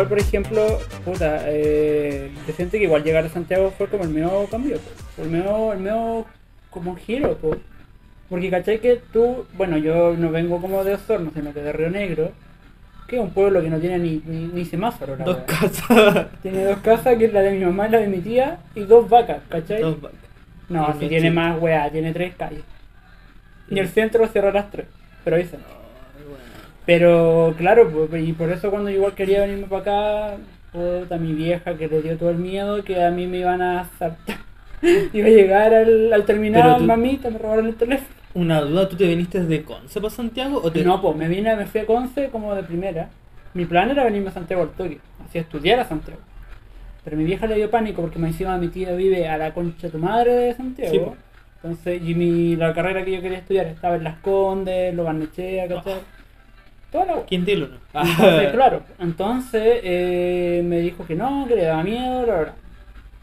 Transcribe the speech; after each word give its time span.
igual, 0.00 0.08
por 0.08 0.18
ejemplo, 0.18 0.78
puta, 1.04 1.42
eh, 1.46 2.30
yo 2.46 2.54
siento 2.54 2.72
que 2.78 2.84
igual 2.84 3.04
llegar 3.04 3.24
a 3.24 3.28
Santiago 3.28 3.70
fue 3.76 3.88
como 3.88 4.04
el 4.04 4.10
medio 4.10 4.46
cambio, 4.50 4.78
po. 4.78 5.22
el 5.22 5.28
medio, 5.28 5.72
el 5.72 5.80
medio 5.80 6.26
como 6.70 6.96
giro, 6.96 7.36
po. 7.36 7.56
porque 8.28 8.50
cachai 8.50 8.80
que 8.80 9.00
tú, 9.12 9.46
bueno, 9.54 9.76
yo 9.76 10.14
no 10.16 10.30
vengo 10.30 10.60
como 10.60 10.84
de 10.84 10.94
Osorno, 10.94 11.30
sino 11.34 11.52
que 11.52 11.60
de 11.60 11.72
Río 11.72 11.90
Negro, 11.90 12.32
que 13.06 13.16
es 13.16 13.22
un 13.22 13.30
pueblo 13.30 13.60
que 13.60 13.68
no 13.68 13.78
tiene 13.78 13.98
ni, 13.98 14.22
ni, 14.24 14.46
ni 14.46 14.64
semáforo, 14.64 15.16
la 15.16 15.24
Dos 15.24 15.36
wea. 15.36 15.46
casas. 15.46 16.26
Tiene 16.42 16.64
dos 16.64 16.78
casas, 16.78 17.18
que 17.18 17.24
es 17.26 17.32
la 17.32 17.40
de 17.40 17.50
mi 17.50 17.64
mamá 17.64 17.88
y 17.88 17.90
la 17.90 17.98
de 17.98 18.06
mi 18.06 18.18
tía, 18.18 18.60
y 18.74 18.82
dos 18.84 19.08
vacas, 19.08 19.42
¿cachai? 19.48 19.82
Dos 19.82 20.00
vacas. 20.00 20.18
No, 20.68 20.94
si 20.98 21.04
no 21.04 21.08
tiene 21.08 21.30
más 21.32 21.60
weá, 21.60 21.90
tiene 21.90 22.12
tres 22.12 22.36
calles. 22.36 22.62
Y 23.68 23.80
el 23.80 23.88
centro 23.88 24.26
cierra 24.28 24.52
las 24.52 24.70
tres, 24.70 24.86
pero 25.24 25.36
ahí 25.36 25.44
se 25.44 25.56
bueno. 25.56 25.79
Pero 26.90 27.54
claro, 27.56 27.88
pues, 27.88 28.20
y 28.26 28.32
por 28.32 28.50
eso 28.50 28.68
cuando 28.68 28.90
igual 28.90 29.14
quería 29.14 29.42
venirme 29.42 29.68
para 29.68 29.82
acá, 30.32 30.36
puta, 30.72 31.18
mi 31.18 31.34
vieja 31.34 31.76
que 31.76 31.86
le 31.86 32.02
dio 32.02 32.18
todo 32.18 32.30
el 32.30 32.38
miedo 32.38 32.82
que 32.82 33.00
a 33.04 33.12
mí 33.12 33.28
me 33.28 33.38
iban 33.38 33.62
a 33.62 33.88
saltar. 33.96 34.38
Iba 35.12 35.28
a 35.28 35.30
llegar 35.30 35.72
al, 35.72 36.12
al 36.12 36.24
terminal, 36.24 36.78
tú- 36.78 36.84
mamita, 36.86 37.30
me 37.30 37.38
robaron 37.38 37.68
el 37.68 37.76
teléfono. 37.76 38.08
Una 38.34 38.60
duda, 38.62 38.88
¿tú 38.88 38.96
te 38.96 39.06
viniste 39.06 39.38
desde 39.40 39.62
Conce 39.62 40.00
para 40.00 40.12
Santiago 40.12 40.60
o 40.60 40.72
te 40.72 40.82
No, 40.82 41.00
pues 41.00 41.14
me 41.16 41.28
vine, 41.28 41.54
me 41.54 41.66
fui 41.66 41.80
a 41.82 41.86
Conce 41.86 42.28
como 42.30 42.56
de 42.56 42.64
primera. 42.64 43.08
Mi 43.54 43.66
plan 43.66 43.88
era 43.88 44.02
venirme 44.02 44.30
a 44.30 44.32
Santiago 44.32 44.62
al 44.64 44.70
toque, 44.70 44.98
así 45.24 45.38
estudiar 45.38 45.78
a 45.78 45.84
Santiago. 45.84 46.18
Pero 47.04 47.16
mi 47.16 47.22
vieja 47.22 47.46
le 47.46 47.54
dio 47.54 47.70
pánico 47.70 48.02
porque 48.02 48.18
me 48.18 48.26
encima 48.26 48.58
mi 48.58 48.66
tía 48.66 48.90
vive 48.94 49.28
a 49.28 49.38
la 49.38 49.54
concha 49.54 49.86
de 49.86 49.90
tu 49.92 49.98
madre 49.98 50.32
de 50.34 50.54
Santiago. 50.54 50.92
Sí. 50.92 51.20
Entonces, 51.62 52.02
y 52.04 52.16
mi, 52.16 52.56
la 52.56 52.74
carrera 52.74 53.04
que 53.04 53.12
yo 53.12 53.22
quería 53.22 53.38
estudiar 53.38 53.66
estaba 53.66 53.94
en 53.94 54.02
Las 54.02 54.18
Condes, 54.18 54.92
Lo 54.92 55.04
Barnechea, 55.04 55.68
¿cachai? 55.68 55.94
Toda 56.90 57.04
la 57.06 57.22
¿Quién 57.26 57.44
te 57.44 57.56
lo 57.56 57.68
no? 57.68 57.76
Entonces, 57.94 58.52
claro, 58.52 58.82
entonces 58.98 59.80
eh, 59.84 60.62
me 60.64 60.80
dijo 60.80 61.06
que 61.06 61.14
no, 61.14 61.46
que 61.46 61.56
le 61.56 61.64
daba 61.64 61.84
miedo, 61.84 62.26
la 62.26 62.34
verdad. 62.34 62.54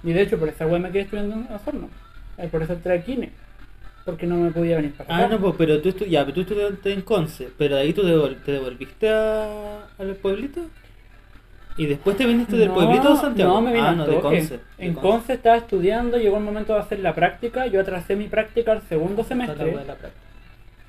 Y 0.04 0.14
de 0.14 0.22
hecho, 0.22 0.38
por 0.40 0.48
esa 0.48 0.66
wea 0.68 0.80
me 0.80 0.92
quedé 0.92 1.02
estudiando 1.02 1.36
en 1.36 1.54
Osorno. 1.54 1.90
Eh, 2.38 2.48
por 2.50 2.62
eso 2.64 2.74
a 2.74 2.98
Kine. 3.00 3.32
Porque 4.06 4.26
no 4.26 4.38
me 4.38 4.52
podía 4.52 4.78
venir 4.78 4.94
para 4.94 5.14
acá. 5.16 5.26
Ah, 5.26 5.28
no, 5.28 5.40
pues, 5.40 5.56
pero 5.58 5.82
tú, 5.82 5.90
ya, 6.06 6.22
pero 6.24 6.36
tú 6.36 6.42
estudiaste 6.42 6.94
en 6.94 7.02
Conce, 7.02 7.50
pero 7.58 7.76
de 7.76 7.82
ahí 7.82 7.94
tú 7.94 8.04
devol- 8.04 8.38
te 8.42 8.54
devolviste 8.54 9.10
a, 9.10 9.80
al 9.98 10.16
pueblito 10.16 10.62
y 11.78 11.88
después 11.88 12.16
te 12.16 12.26
viniste 12.26 12.56
del 12.56 12.70
No, 12.70 12.76
pueblito 12.76 13.14
de 13.14 13.20
Santiago. 13.20 13.54
No, 13.56 13.62
me 13.62 13.74
vine 13.74 13.86
ah, 13.88 13.92
no, 13.92 14.08
de. 14.08 14.20
Conce. 14.20 14.60
de 14.78 14.86
En 14.86 14.94
Conce 14.94 15.34
estaba 15.34 15.58
estudiando, 15.58 16.18
llegó 16.18 16.38
el 16.38 16.44
momento 16.44 16.74
de 16.74 16.80
hacer 16.80 17.00
la 17.00 17.14
práctica. 17.14 17.68
Yo 17.68 17.82
atrasé 17.82 18.16
mi 18.16 18.28
práctica 18.28 18.72
al 18.72 18.82
segundo 18.84 19.24
la 19.24 19.28
semestre. 19.28 19.74
la 19.74 19.84
práctica. 19.84 20.27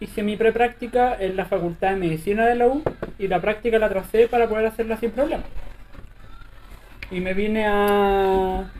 Hice 0.01 0.23
mi 0.23 0.37
prepráctica 0.37 1.17
en 1.19 1.37
la 1.37 1.45
Facultad 1.47 1.91
de 1.91 1.97
Medicina 1.97 2.47
de 2.47 2.55
la 2.55 2.69
U 2.69 2.83
y 3.19 3.27
la 3.27 3.41
práctica 3.41 3.79
la 3.79 3.87
atrasé 3.87 4.29
para 4.29 4.49
poder 4.49 4.67
hacerla 4.67 4.97
sin 4.97 5.11
problema. 5.11 5.43
Y 7.11 7.21
me 7.21 7.35
vine 7.35 7.67
a... 7.67 8.71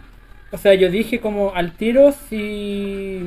O 0.51 0.59
sea, 0.59 0.75
yo 0.75 0.91
dije 0.91 1.21
como 1.21 1.55
al 1.55 1.73
tiro 1.73 2.13
si... 2.13 3.21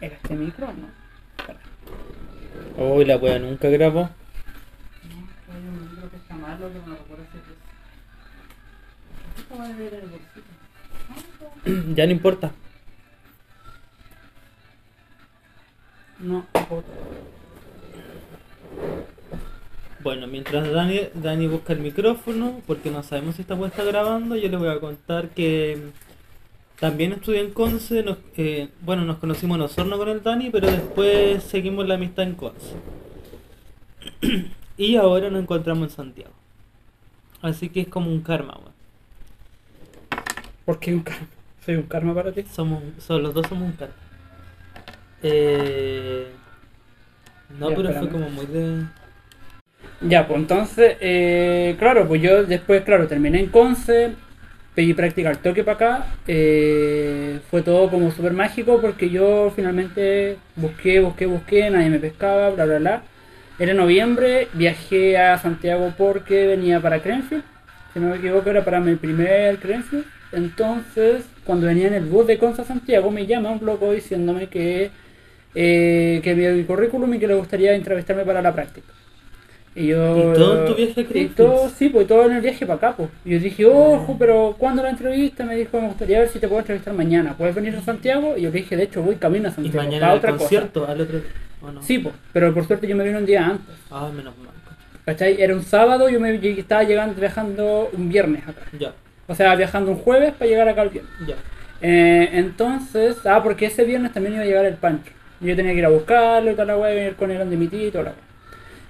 ¿Era 0.00 0.14
este 0.14 0.34
micro 0.34 0.68
no? 0.68 0.88
Uy, 2.78 3.04
la 3.04 3.16
wea 3.16 3.38
nunca 3.40 3.68
grabó. 3.68 4.02
No, 4.02 4.08
hay 5.52 5.60
un 5.60 5.90
micro 5.90 6.10
que 6.10 6.16
está 6.16 6.34
malo, 6.36 6.72
que 6.72 6.78
no 6.78 6.94
lo 6.94 7.04
bolsito. 7.08 7.58
ya 11.94 12.06
no 12.06 12.12
importa. 12.12 12.52
No. 16.20 16.44
Bueno, 20.02 20.26
mientras 20.26 20.70
Dani, 20.70 21.00
Dani 21.14 21.46
busca 21.48 21.72
el 21.72 21.80
micrófono, 21.80 22.60
porque 22.66 22.90
no 22.90 23.02
sabemos 23.02 23.34
si 23.36 23.42
esta 23.42 23.54
wea 23.54 23.68
está 23.68 23.82
grabando, 23.84 24.36
yo 24.36 24.48
les 24.48 24.58
voy 24.58 24.68
a 24.68 24.78
contar 24.80 25.30
que 25.30 25.76
mm, 25.76 26.80
también 26.80 27.12
estudié 27.12 27.40
en 27.40 27.50
Conce, 27.52 28.02
nos- 28.04 28.18
eh, 28.36 28.68
bueno, 28.82 29.04
nos 29.04 29.18
conocimos 29.18 29.56
en 29.56 29.62
Osorno 29.62 29.98
con 29.98 30.08
el 30.08 30.22
Dani, 30.22 30.50
pero 30.50 30.70
después 30.70 31.42
seguimos 31.44 31.86
la 31.88 31.94
amistad 31.94 32.24
en 32.24 32.34
Conce. 32.34 32.76
y 34.76 34.96
ahora 34.96 35.30
nos 35.30 35.42
encontramos 35.42 35.90
en 35.90 35.96
Santiago. 35.96 36.32
Así 37.42 37.68
que 37.68 37.80
es 37.82 37.88
como 37.88 38.10
un 38.10 38.20
karma, 38.22 38.54
weón. 38.58 38.72
¿Por 40.64 40.78
qué 40.78 40.94
un 40.94 41.00
karma? 41.02 41.26
¿Soy 41.64 41.74
un 41.76 41.82
karma 41.84 42.14
para 42.14 42.32
ti? 42.32 42.44
Somos, 42.52 42.82
son, 42.98 43.22
los 43.22 43.34
dos 43.34 43.46
somos 43.48 43.64
un 43.64 43.72
karma. 43.72 43.94
Eh, 45.22 46.26
no, 47.58 47.70
Ya, 47.70 47.76
pero 47.76 47.92
fue 47.94 48.08
como 48.08 48.30
muy 48.30 48.46
de... 48.46 48.82
Ya, 50.00 50.28
pues 50.28 50.38
entonces, 50.38 50.96
eh, 51.00 51.74
claro, 51.78 52.06
pues 52.06 52.22
yo 52.22 52.44
después, 52.44 52.82
claro, 52.84 53.08
terminé 53.08 53.40
en 53.40 53.46
Conce, 53.48 54.12
pedí 54.74 54.94
práctica 54.94 55.30
al 55.30 55.38
toque 55.38 55.64
para 55.64 55.74
acá, 55.74 56.06
eh, 56.28 57.40
fue 57.50 57.62
todo 57.62 57.90
como 57.90 58.12
súper 58.12 58.32
mágico 58.32 58.80
porque 58.80 59.10
yo 59.10 59.52
finalmente 59.56 60.36
busqué, 60.54 61.00
busqué, 61.00 61.26
busqué, 61.26 61.68
nadie 61.70 61.90
me 61.90 61.98
pescaba, 61.98 62.50
bla, 62.50 62.64
bla, 62.64 62.78
bla. 62.78 63.02
Era 63.58 63.74
noviembre, 63.74 64.46
viajé 64.52 65.18
a 65.18 65.36
Santiago 65.38 65.92
porque 65.98 66.46
venía 66.46 66.80
para 66.80 67.02
Crenfield, 67.02 67.42
si 67.92 67.98
no 67.98 68.10
me 68.10 68.16
equivoco 68.18 68.50
era 68.50 68.64
para 68.64 68.78
mi 68.78 68.94
primer 68.94 69.58
Crenfield. 69.58 70.04
Entonces, 70.30 71.24
cuando 71.44 71.66
venía 71.66 71.88
en 71.88 71.94
el 71.94 72.04
bus 72.04 72.26
de 72.26 72.38
Conce 72.38 72.62
a 72.62 72.64
Santiago, 72.64 73.10
me 73.10 73.26
llama 73.26 73.50
un 73.50 73.64
loco 73.64 73.92
diciéndome 73.92 74.46
que, 74.48 74.90
eh, 75.60 76.20
que 76.22 76.34
vi 76.34 76.46
mi 76.46 76.62
currículum 76.62 77.12
y 77.14 77.18
que 77.18 77.26
le 77.26 77.34
gustaría 77.34 77.74
entrevistarme 77.74 78.22
para 78.24 78.40
la 78.40 78.54
práctica. 78.54 78.86
Y 79.74 79.88
yo. 79.88 80.16
¿Y 80.16 80.34
todo 80.36 80.60
en 80.60 80.66
tu 80.66 80.74
viaje 80.76 81.00
a 81.00 81.18
Y 81.18 81.26
todo, 81.26 81.68
sí, 81.68 81.88
pues 81.88 82.06
todo 82.06 82.26
en 82.26 82.36
el 82.36 82.42
viaje 82.42 82.64
para 82.64 82.76
acá, 82.76 82.96
pues. 82.96 83.08
Y 83.24 83.30
yo 83.32 83.40
dije, 83.40 83.66
ojo, 83.66 84.16
pero 84.16 84.54
¿cuándo 84.56 84.84
la 84.84 84.90
entrevista? 84.90 85.44
Me 85.44 85.56
dijo, 85.56 85.80
me 85.80 85.88
gustaría 85.88 86.20
ver 86.20 86.28
si 86.28 86.38
te 86.38 86.46
puedo 86.46 86.60
entrevistar 86.60 86.94
mañana. 86.94 87.36
¿Puedes 87.36 87.56
venir 87.56 87.74
a 87.74 87.82
Santiago? 87.82 88.36
Y 88.36 88.42
yo 88.42 88.50
le 88.50 88.58
dije, 88.58 88.76
de 88.76 88.84
hecho, 88.84 89.02
voy 89.02 89.16
camino 89.16 89.48
a 89.48 89.50
Y 89.50 89.54
Santiago. 89.54 89.78
mañana 89.78 90.00
para 90.06 90.12
el 90.12 90.18
otra 90.18 90.36
concierto, 90.36 90.86
al 90.86 91.00
otro... 91.00 91.18
¿o 91.60 91.66
no? 91.66 91.74
cosa. 91.74 91.86
Sí, 91.88 91.98
pues. 91.98 92.14
Pero 92.32 92.54
por 92.54 92.64
suerte 92.68 92.86
yo 92.86 92.94
me 92.94 93.02
vine 93.02 93.18
un 93.18 93.26
día 93.26 93.44
antes. 93.44 93.74
Ay, 93.90 94.12
menos 94.12 94.38
mal. 94.38 94.48
¿Cachai? 95.04 95.40
Era 95.42 95.54
un 95.54 95.64
sábado, 95.64 96.08
yo 96.08 96.20
me 96.20 96.34
estaba 96.34 96.84
llegando, 96.84 97.20
viajando 97.20 97.90
un 97.92 98.08
viernes 98.08 98.46
acá. 98.46 98.62
Ya, 98.78 98.92
O 99.26 99.34
sea, 99.34 99.56
viajando 99.56 99.90
un 99.90 99.96
jueves 99.98 100.34
para 100.34 100.48
llegar 100.50 100.68
acá 100.68 100.82
el 100.82 100.90
viernes. 100.90 101.12
ya. 101.26 101.34
Eh, 101.80 102.30
entonces, 102.32 103.24
ah, 103.26 103.42
porque 103.42 103.66
ese 103.66 103.84
viernes 103.84 104.12
también 104.12 104.34
iba 104.34 104.42
a 104.42 104.46
llegar 104.46 104.64
el 104.64 104.74
Pancho. 104.74 105.12
Yo 105.40 105.54
tenía 105.56 105.72
que 105.72 105.78
ir 105.78 105.84
a 105.84 105.90
buscarlo 105.90 106.50
y 106.50 106.54
toda 106.54 106.64
la 106.66 106.76
weá, 106.76 106.94
venir 106.94 107.14
con 107.14 107.30
él 107.30 107.38
donde 107.38 107.56
mi 107.56 107.68
tía 107.68 107.86
y 107.88 107.90
toda 107.90 108.04
la 108.04 108.10
weá. 108.10 108.20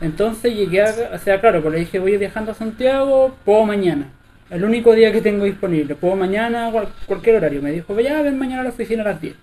Entonces 0.00 0.54
llegué 0.54 0.82
a, 0.82 0.94
o 1.14 1.18
sea, 1.18 1.40
claro, 1.40 1.60
pues 1.60 1.74
le 1.74 1.80
dije, 1.80 1.98
voy 1.98 2.16
viajando 2.16 2.52
a 2.52 2.54
Santiago, 2.54 3.36
puedo 3.44 3.64
mañana. 3.64 4.08
El 4.48 4.64
único 4.64 4.94
día 4.94 5.12
que 5.12 5.20
tengo 5.20 5.44
disponible, 5.44 5.94
puedo 5.94 6.16
mañana, 6.16 6.70
cual- 6.72 6.88
cualquier 7.06 7.36
horario. 7.36 7.60
Me 7.60 7.72
dijo, 7.72 7.98
ya, 8.00 8.22
ven 8.22 8.38
mañana 8.38 8.60
a 8.62 8.64
la 8.64 8.70
oficina 8.70 9.02
a 9.02 9.06
las 9.06 9.20
10. 9.20 9.34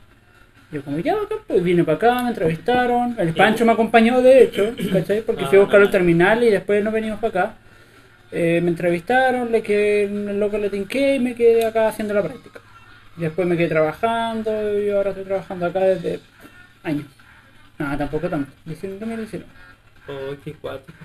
Yo 0.72 0.82
como, 0.82 0.98
ya, 1.00 1.16
pues 1.46 1.64
vine 1.64 1.84
para 1.84 1.98
acá, 1.98 2.24
me 2.24 2.30
entrevistaron. 2.30 3.16
El 3.20 3.34
Pancho 3.34 3.66
me 3.66 3.74
acompañó, 3.74 4.22
de 4.22 4.44
hecho, 4.44 4.74
¿cachai? 4.94 5.22
Porque 5.22 5.46
fui 5.46 5.58
a 5.58 5.62
Ah, 5.62 5.64
buscar 5.64 5.82
el 5.82 5.92
terminal 5.92 6.42
y 6.44 6.50
después 6.50 6.84
nos 6.84 6.92
venimos 6.94 7.20
para 7.20 7.30
acá. 7.42 7.54
Eh, 8.32 8.60
me 8.64 8.70
entrevistaron, 8.70 9.52
le 9.52 9.62
quedé, 9.62 10.04
el 10.06 10.40
loco 10.40 10.58
le 10.58 10.70
tinqué 10.70 11.16
y 11.16 11.20
me 11.20 11.36
quedé 11.36 11.66
acá 11.66 11.88
haciendo 11.88 12.14
la 12.14 12.24
práctica. 12.24 12.60
Después 13.16 13.48
me 13.48 13.56
quedé 13.56 13.68
trabajando 13.70 14.80
y 14.80 14.90
ahora 14.90 15.12
estoy 15.12 15.26
trabajando 15.26 15.68
acá 15.68 15.82
desde 15.82 16.20
años. 16.86 17.08
Nada, 17.78 17.98
tampoco 17.98 18.30
tanto. 18.30 18.52
Diciendo 18.66 19.00
2019. 19.00 19.46
Oh, 20.08 20.36
qué 20.44 20.54
cuático. 20.54 20.98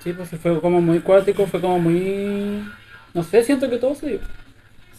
Sí, 0.00 0.12
pues 0.12 0.30
fue 0.30 0.60
como 0.60 0.80
muy 0.80 1.00
cuático, 1.00 1.46
fue 1.46 1.60
como 1.60 1.78
muy... 1.78 2.62
No 3.14 3.22
sé, 3.22 3.42
siento 3.44 3.70
que 3.70 3.78
todo 3.78 3.94
se 3.94 4.08
dio. 4.08 4.18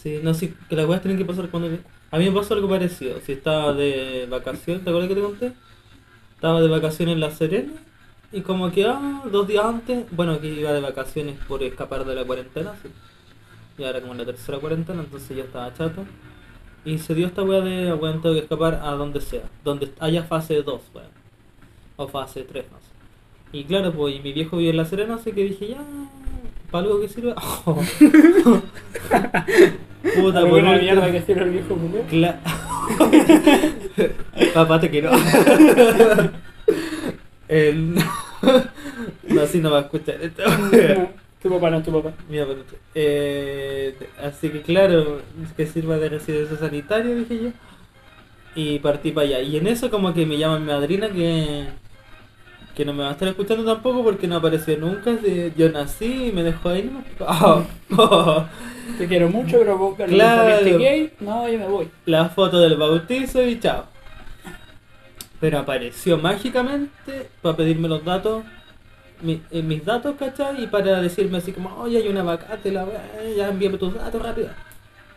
Sí, 0.02 0.20
no, 0.24 0.34
sí, 0.34 0.56
que 0.70 0.76
las 0.76 0.88
weas 0.88 1.02
tienen 1.02 1.18
que 1.18 1.26
pasar 1.26 1.50
cuando... 1.50 1.78
A 2.12 2.18
mí 2.18 2.29
me 2.29 2.35
pasó 2.35 2.53
algo 2.53 2.70
parecido. 2.70 3.20
Si 3.22 3.34
estaba 3.34 3.74
de 3.74 4.28
vacaciones, 4.29 4.84
¿te 4.84 4.90
acuerdas 4.90 5.09
que 5.09 5.16
te 5.16 5.22
conté? 5.22 5.53
Estaba 6.35 6.62
de 6.62 6.68
vacaciones 6.70 7.14
en 7.14 7.20
La 7.20 7.32
Serena 7.32 7.74
y 8.32 8.41
como 8.41 8.72
que, 8.72 8.85
ah, 8.85 9.24
dos 9.32 9.47
días 9.47 9.64
antes, 9.64 10.06
bueno, 10.12 10.40
que 10.41 10.47
iba 10.47 10.74
de 10.74 10.82
vacaciones 10.82 11.38
por 11.47 11.64
escapar 11.64 12.03
de 12.06 12.16
la 12.16 12.26
cuarentena, 12.26 12.74
sí. 12.82 12.90
Y 13.78 13.84
ahora 13.84 14.02
como 14.02 14.14
en 14.14 14.20
la 14.20 14.26
tercera 14.26 14.58
cuarentena, 14.59 15.02
entonces 15.02 15.38
ya 15.38 15.44
estaba 15.44 15.74
chato. 15.74 16.06
Y 16.85 16.99
se 16.99 17.16
dio 17.16 17.26
esta 17.28 17.41
wea 17.43 17.61
de, 17.61 17.91
bueno, 17.93 18.22
tengo 18.22 18.35
que 18.35 18.41
escapar 18.41 18.79
a 18.84 18.91
donde 18.91 19.20
sea, 19.20 19.41
donde 19.64 19.91
haya 19.99 20.23
fase 20.23 20.61
2, 20.61 20.82
weón. 20.93 21.08
O 21.97 22.08
fase 22.08 22.43
3, 22.43 22.66
no 22.72 22.78
sé. 22.79 22.85
Y 23.58 23.64
claro, 23.64 23.91
pues 23.93 24.16
y 24.16 24.20
mi 24.20 24.34
viejo 24.34 24.58
vive 24.58 24.70
en 24.72 24.78
La 24.78 24.85
Serena, 24.85 25.16
así 25.16 25.32
que 25.32 25.43
dije, 25.46 25.70
ya, 25.70 25.78
para 26.70 26.85
algo 26.85 27.02
que 27.02 27.08
sirva. 27.08 27.34
Puta, 30.16 30.41
por 30.41 30.52
último- 30.52 30.73
mierda 30.79 31.11
que 31.11 31.22
sirve 31.22 31.43
el 31.43 31.49
viejo 31.52 31.76
culé. 31.76 32.03
Cla- 32.09 32.40
Papá 34.53 34.79
te 34.79 34.90
quiero. 34.90 35.11
El... 37.47 37.96
No, 37.96 39.41
así 39.41 39.59
no 39.59 39.72
va 39.72 39.79
a 39.79 39.81
escuchar 39.81 40.22
esto. 40.22 40.43
No, 41.46 41.50
tu 41.50 41.59
papá 41.59 41.70
no 41.72 41.78
es 41.78 41.84
tu 41.84 41.92
papá. 41.92 42.14
Mira, 42.30 42.46
pero- 42.46 42.64
eh, 42.96 43.96
así 44.24 44.50
que 44.50 44.62
claro, 44.62 45.22
que 45.56 45.66
sirva 45.68 45.97
de 45.97 46.09
residencia 46.09 46.58
sanitaria, 46.58 47.16
dije 47.16 47.40
yo. 47.44 47.50
Y 48.56 48.80
partí 48.80 49.12
para 49.12 49.28
allá. 49.28 49.42
Y 49.42 49.58
en 49.58 49.68
eso 49.68 49.90
como 49.90 50.14
que 50.14 50.26
me 50.26 50.38
llama 50.38 50.59
mi 50.59 50.68
madrina 50.68 51.09
que 51.09 51.68
que 52.76 52.84
no 52.84 52.92
me 52.94 53.03
va 53.03 53.09
a 53.09 53.12
estar 53.14 53.28
escuchando 53.30 53.64
tampoco 53.64 54.03
porque 54.03 54.28
no 54.28 54.36
apareció 54.36 54.78
nunca. 54.78 55.12
Yo 55.56 55.70
nací 55.72 56.28
y 56.28 56.32
me 56.34 56.44
dejó 56.44 56.70
ahí 56.70 56.84
nomás. 56.84 57.06
Ah, 57.22 57.64
Te 58.98 59.08
quiero 59.08 59.30
mucho, 59.30 59.58
pero 59.59 59.78
vos 59.78 59.96
claro. 59.96 60.78
gay, 60.78 61.12
no, 61.20 61.50
yo 61.50 61.58
me 61.58 61.68
voy. 61.68 61.90
la 62.06 62.30
foto 62.30 62.59
del 62.59 62.76
bautizo 62.78 63.41
y 63.44 63.59
chao. 63.59 63.86
Pero 65.40 65.59
apareció 65.59 66.18
mágicamente 66.18 67.30
para 67.41 67.56
pedirme 67.58 67.88
los 67.88 68.03
datos, 68.06 68.44
eh, 69.52 69.62
mis 69.62 69.86
datos, 69.86 70.16
¿cachai? 70.18 70.64
Y 70.64 70.68
para 70.68 71.02
decirme 71.02 71.38
así 71.38 71.52
como, 71.52 71.76
oye, 71.78 71.98
hay 71.98 72.08
una 72.08 72.24
vacante, 72.24 72.72
la 72.72 72.86
weá, 72.86 73.02
ya 73.36 73.50
envíame 73.50 73.78
tus 73.78 73.94
datos 73.94 74.22
rápido. 74.22 74.50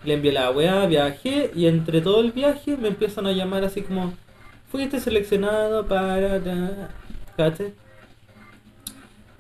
Le 0.05 0.15
envié 0.15 0.33
la 0.33 0.51
weá, 0.51 0.87
viajé 0.87 1.51
y 1.55 1.67
entre 1.67 2.01
todo 2.01 2.21
el 2.21 2.33
viaje 2.33 2.77
me 2.77 2.89
empiezan 2.89 3.27
a 3.27 3.33
llamar 3.33 3.65
así 3.65 3.83
como, 3.83 4.15
fuiste 4.71 5.01
seleccionado 5.01 5.87
para... 5.87 6.41
ta", 6.43 6.91
¿cachai? 7.37 7.73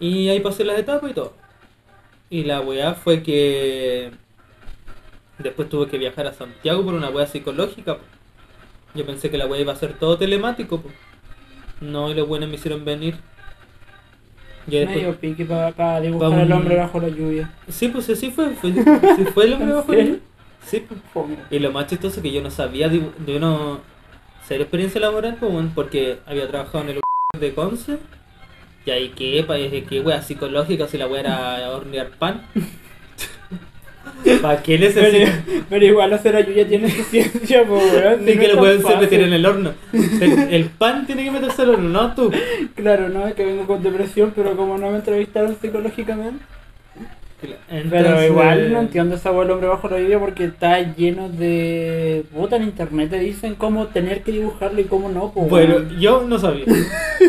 Y 0.00 0.28
ahí 0.28 0.40
pasé 0.40 0.64
las 0.64 0.78
etapas 0.78 1.10
y 1.10 1.14
todo. 1.14 1.32
Y 2.30 2.44
la 2.44 2.60
weá 2.60 2.94
fue 2.94 3.22
que 3.22 4.12
después 5.38 5.68
tuve 5.68 5.88
que 5.88 5.98
viajar 5.98 6.26
a 6.26 6.32
Santiago 6.32 6.84
por 6.84 6.94
una 6.94 7.10
weá 7.10 7.26
psicológica. 7.26 7.96
po. 7.96 8.04
Yo 8.94 9.06
pensé 9.06 9.30
que 9.30 9.38
la 9.38 9.46
weá 9.46 9.60
iba 9.60 9.72
a 9.72 9.76
ser 9.76 9.94
todo 9.94 10.18
telemático. 10.18 10.80
po. 10.80 10.90
No, 11.80 12.10
y 12.10 12.14
los 12.14 12.28
buenos 12.28 12.48
me 12.48 12.56
hicieron 12.56 12.84
venir. 12.84 13.16
Después- 14.70 14.96
Medio 14.96 15.16
pique 15.16 15.44
para 15.44 15.68
acá 15.68 16.00
dibujar 16.00 16.28
Pa' 16.30 16.34
un- 16.36 16.40
al 16.42 16.52
hombre 16.52 16.76
bajo 16.76 17.00
la 17.00 17.08
lluvia. 17.08 17.50
Sí, 17.68 17.88
pues 17.88 18.08
así 18.10 18.30
fue. 18.30 18.50
fue 18.50 18.72
sí 18.72 19.24
fue 19.34 19.44
el 19.46 19.52
hombre 19.54 19.68
¿En 19.70 19.74
bajo 19.76 19.92
la 19.92 20.02
lluvia. 20.04 20.18
Sí, 20.66 20.84
pues. 21.14 21.26
Y 21.50 21.58
lo 21.58 21.72
más 21.72 21.86
chistoso 21.86 22.16
es 22.16 22.22
que 22.22 22.32
yo 22.32 22.42
no 22.42 22.50
sabía, 22.50 22.88
dibu- 22.90 23.12
yo 23.26 23.38
no... 23.40 23.80
Cero 24.46 24.62
experiencia 24.62 25.00
laboral, 25.00 25.36
pues, 25.38 25.52
porque 25.74 26.18
había 26.26 26.48
trabajado 26.48 26.84
en 26.84 26.90
el 26.90 27.00
de 27.40 27.54
Conce. 27.54 27.98
Y 28.86 28.90
ahí 28.90 29.12
qué, 29.14 29.44
qué 29.88 30.00
wea 30.00 30.22
psicológica 30.22 30.88
si 30.88 30.96
la 30.96 31.06
wea 31.06 31.20
era 31.20 31.70
hornear 31.70 32.08
pan. 32.18 32.42
¿Para 34.42 34.62
qué 34.62 34.76
Pero, 34.78 35.02
necesito? 35.02 35.62
pero 35.70 35.84
igual 35.84 36.12
hacer 36.12 36.46
lluvia 36.46 36.66
tiene 36.66 36.90
su 36.90 37.02
ciencia, 37.04 37.64
po, 37.64 37.76
weón. 37.76 38.24
Ni 38.24 38.32
si 38.32 38.38
que 38.38 38.48
lo 38.48 38.58
pueden 38.58 38.82
fácil. 38.82 39.00
meter 39.00 39.20
en 39.22 39.32
el 39.32 39.46
horno. 39.46 39.72
El, 39.92 40.48
el 40.54 40.64
pan 40.66 41.06
tiene 41.06 41.24
que 41.24 41.30
meterse 41.30 41.62
al 41.62 41.70
horno, 41.70 41.88
no 41.88 42.14
tú. 42.14 42.30
Claro, 42.74 43.08
no, 43.08 43.26
es 43.26 43.34
que 43.34 43.44
vengo 43.44 43.66
con 43.66 43.82
depresión, 43.82 44.32
pero 44.34 44.56
como 44.56 44.76
no 44.78 44.90
me 44.90 44.96
entrevistaron 44.96 45.56
psicológicamente. 45.60 46.44
Pero 47.90 48.24
igual 48.24 48.72
no 48.72 48.80
entiendo 48.80 49.14
esa 49.14 49.30
del 49.30 49.48
hombre 49.52 49.68
bajo 49.68 49.88
la 49.88 50.00
lluvia 50.00 50.18
porque 50.18 50.46
está 50.46 50.80
lleno 50.96 51.28
de. 51.28 52.24
Puta, 52.34 52.56
en 52.56 52.64
internet 52.64 53.10
te 53.10 53.20
dicen 53.20 53.54
cómo 53.54 53.86
tener 53.86 54.22
que 54.24 54.32
dibujarlo 54.32 54.80
y 54.80 54.84
cómo 54.84 55.08
no, 55.08 55.30
po, 55.32 55.42
Bueno, 55.42 55.76
weón. 55.76 56.00
yo 56.00 56.24
no 56.26 56.36
sabía. 56.40 56.64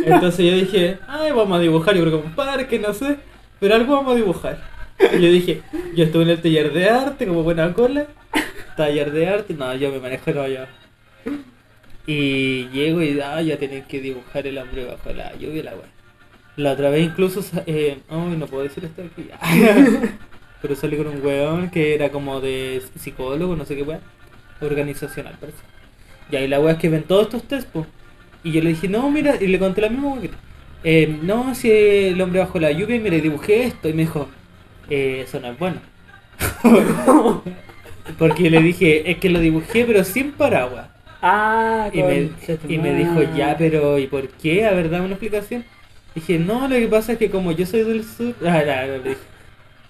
Entonces 0.06 0.46
yo 0.48 0.56
dije, 0.56 0.98
ay, 1.08 1.32
vamos 1.32 1.60
a 1.60 1.62
dibujar. 1.62 1.96
Yo 1.96 2.02
creo 2.02 2.22
que 2.22 2.28
un 2.28 2.34
parque, 2.34 2.80
no 2.80 2.92
sé. 2.94 3.18
Pero 3.60 3.76
algo 3.76 3.94
vamos 3.98 4.14
a 4.14 4.16
dibujar. 4.16 4.58
Yo 5.00 5.31
dije, 5.31 5.62
yo 5.96 6.04
estuve 6.04 6.24
en 6.24 6.30
el 6.30 6.42
taller 6.42 6.74
de 6.74 6.90
arte, 6.90 7.25
como 7.25 7.44
buena 7.44 7.74
cola. 7.74 8.07
Taller 8.75 9.12
de 9.12 9.28
arte, 9.28 9.54
no, 9.54 9.74
yo 9.75 9.92
me 9.92 10.00
manejo 10.00 10.31
no 10.31 10.48
yo. 10.48 10.62
Y 12.06 12.68
llego 12.69 13.01
y 13.01 13.19
ah, 13.22 13.42
ya 13.42 13.57
tienen 13.57 13.84
que 13.84 14.01
dibujar 14.01 14.48
el 14.48 14.57
hombre 14.57 14.86
bajo 14.86 15.12
la 15.13 15.36
lluvia 15.36 15.63
la 15.63 15.72
weá. 15.72 15.88
La 16.56 16.72
otra 16.74 16.90
vez 16.90 17.06
incluso, 17.06 17.42
eh, 17.66 18.00
no 18.10 18.48
puedo 18.48 18.63
decir 18.63 18.84
esto 18.84 19.04
aquí. 19.04 19.30
Pero 20.62 20.75
salí 20.75 20.98
con 20.98 21.07
un 21.07 21.25
weón 21.25 21.69
que 21.69 21.95
era 21.95 22.10
como 22.10 22.42
de 22.42 22.81
psicólogo, 23.00 23.56
no 23.56 23.66
sé 23.66 23.75
qué 23.75 23.84
weá. 23.84 24.02
Organizacional, 24.60 25.36
parece. 25.40 25.60
Y 26.31 26.36
ahí 26.36 26.48
la 26.48 26.60
weá 26.60 26.74
es 26.74 26.80
que 26.80 26.90
ven 26.90 27.04
todos 27.04 27.24
estos 27.24 27.44
test, 27.44 27.69
po. 27.69 27.86
Y 28.44 28.52
yo 28.52 28.62
le 28.62 28.69
dije, 28.69 28.90
no, 28.90 29.10
mira, 29.10 29.36
y 29.40 29.48
le 29.48 29.60
conté 29.60 29.81
la 29.81 29.90
misma 29.90 30.16
weá. 30.16 30.30
Eh, 30.84 31.19
no, 31.22 31.56
si 31.56 31.72
el 31.72 32.19
hombre 32.22 32.40
bajo 32.40 32.60
la 32.60 32.72
lluvia, 32.72 33.00
le 33.00 33.22
dibujé 33.22 33.63
esto. 33.63 33.88
Y 33.88 33.94
me 33.94 34.02
dijo, 34.02 34.28
eh, 34.90 35.22
eso 35.26 35.40
no 35.40 35.50
es 35.50 35.60
bueno. 35.60 35.82
Porque 38.18 38.44
yo 38.44 38.50
le 38.50 38.62
dije, 38.62 39.10
es 39.12 39.18
que 39.18 39.30
lo 39.30 39.40
dibujé, 39.40 39.86
pero 39.86 40.04
sin 40.04 40.32
paraguas. 40.34 40.90
Ah, 41.22 41.90
Y 41.94 42.02
me, 42.04 42.32
y 42.68 42.78
me 42.78 42.94
dijo, 42.96 43.22
ya, 43.36 43.56
pero 43.58 44.00
¿y 44.00 44.08
por 44.08 44.30
qué? 44.30 44.66
A 44.66 44.72
ver, 44.72 44.90
dame 44.90 45.06
una 45.06 45.14
explicación. 45.16 45.66
Dije, 46.16 46.40
no, 46.40 46.68
lo 46.68 46.76
que 46.76 46.88
pasa 46.88 47.14
es 47.14 47.18
que 47.20 47.30
como 47.30 47.52
yo 47.52 47.66
soy 47.66 47.84
del 47.84 48.04
sur... 48.04 48.36
Ah, 48.46 48.64
no, 48.66 48.88
no, 48.88 49.04
le 49.04 49.10
dije. 49.10 49.22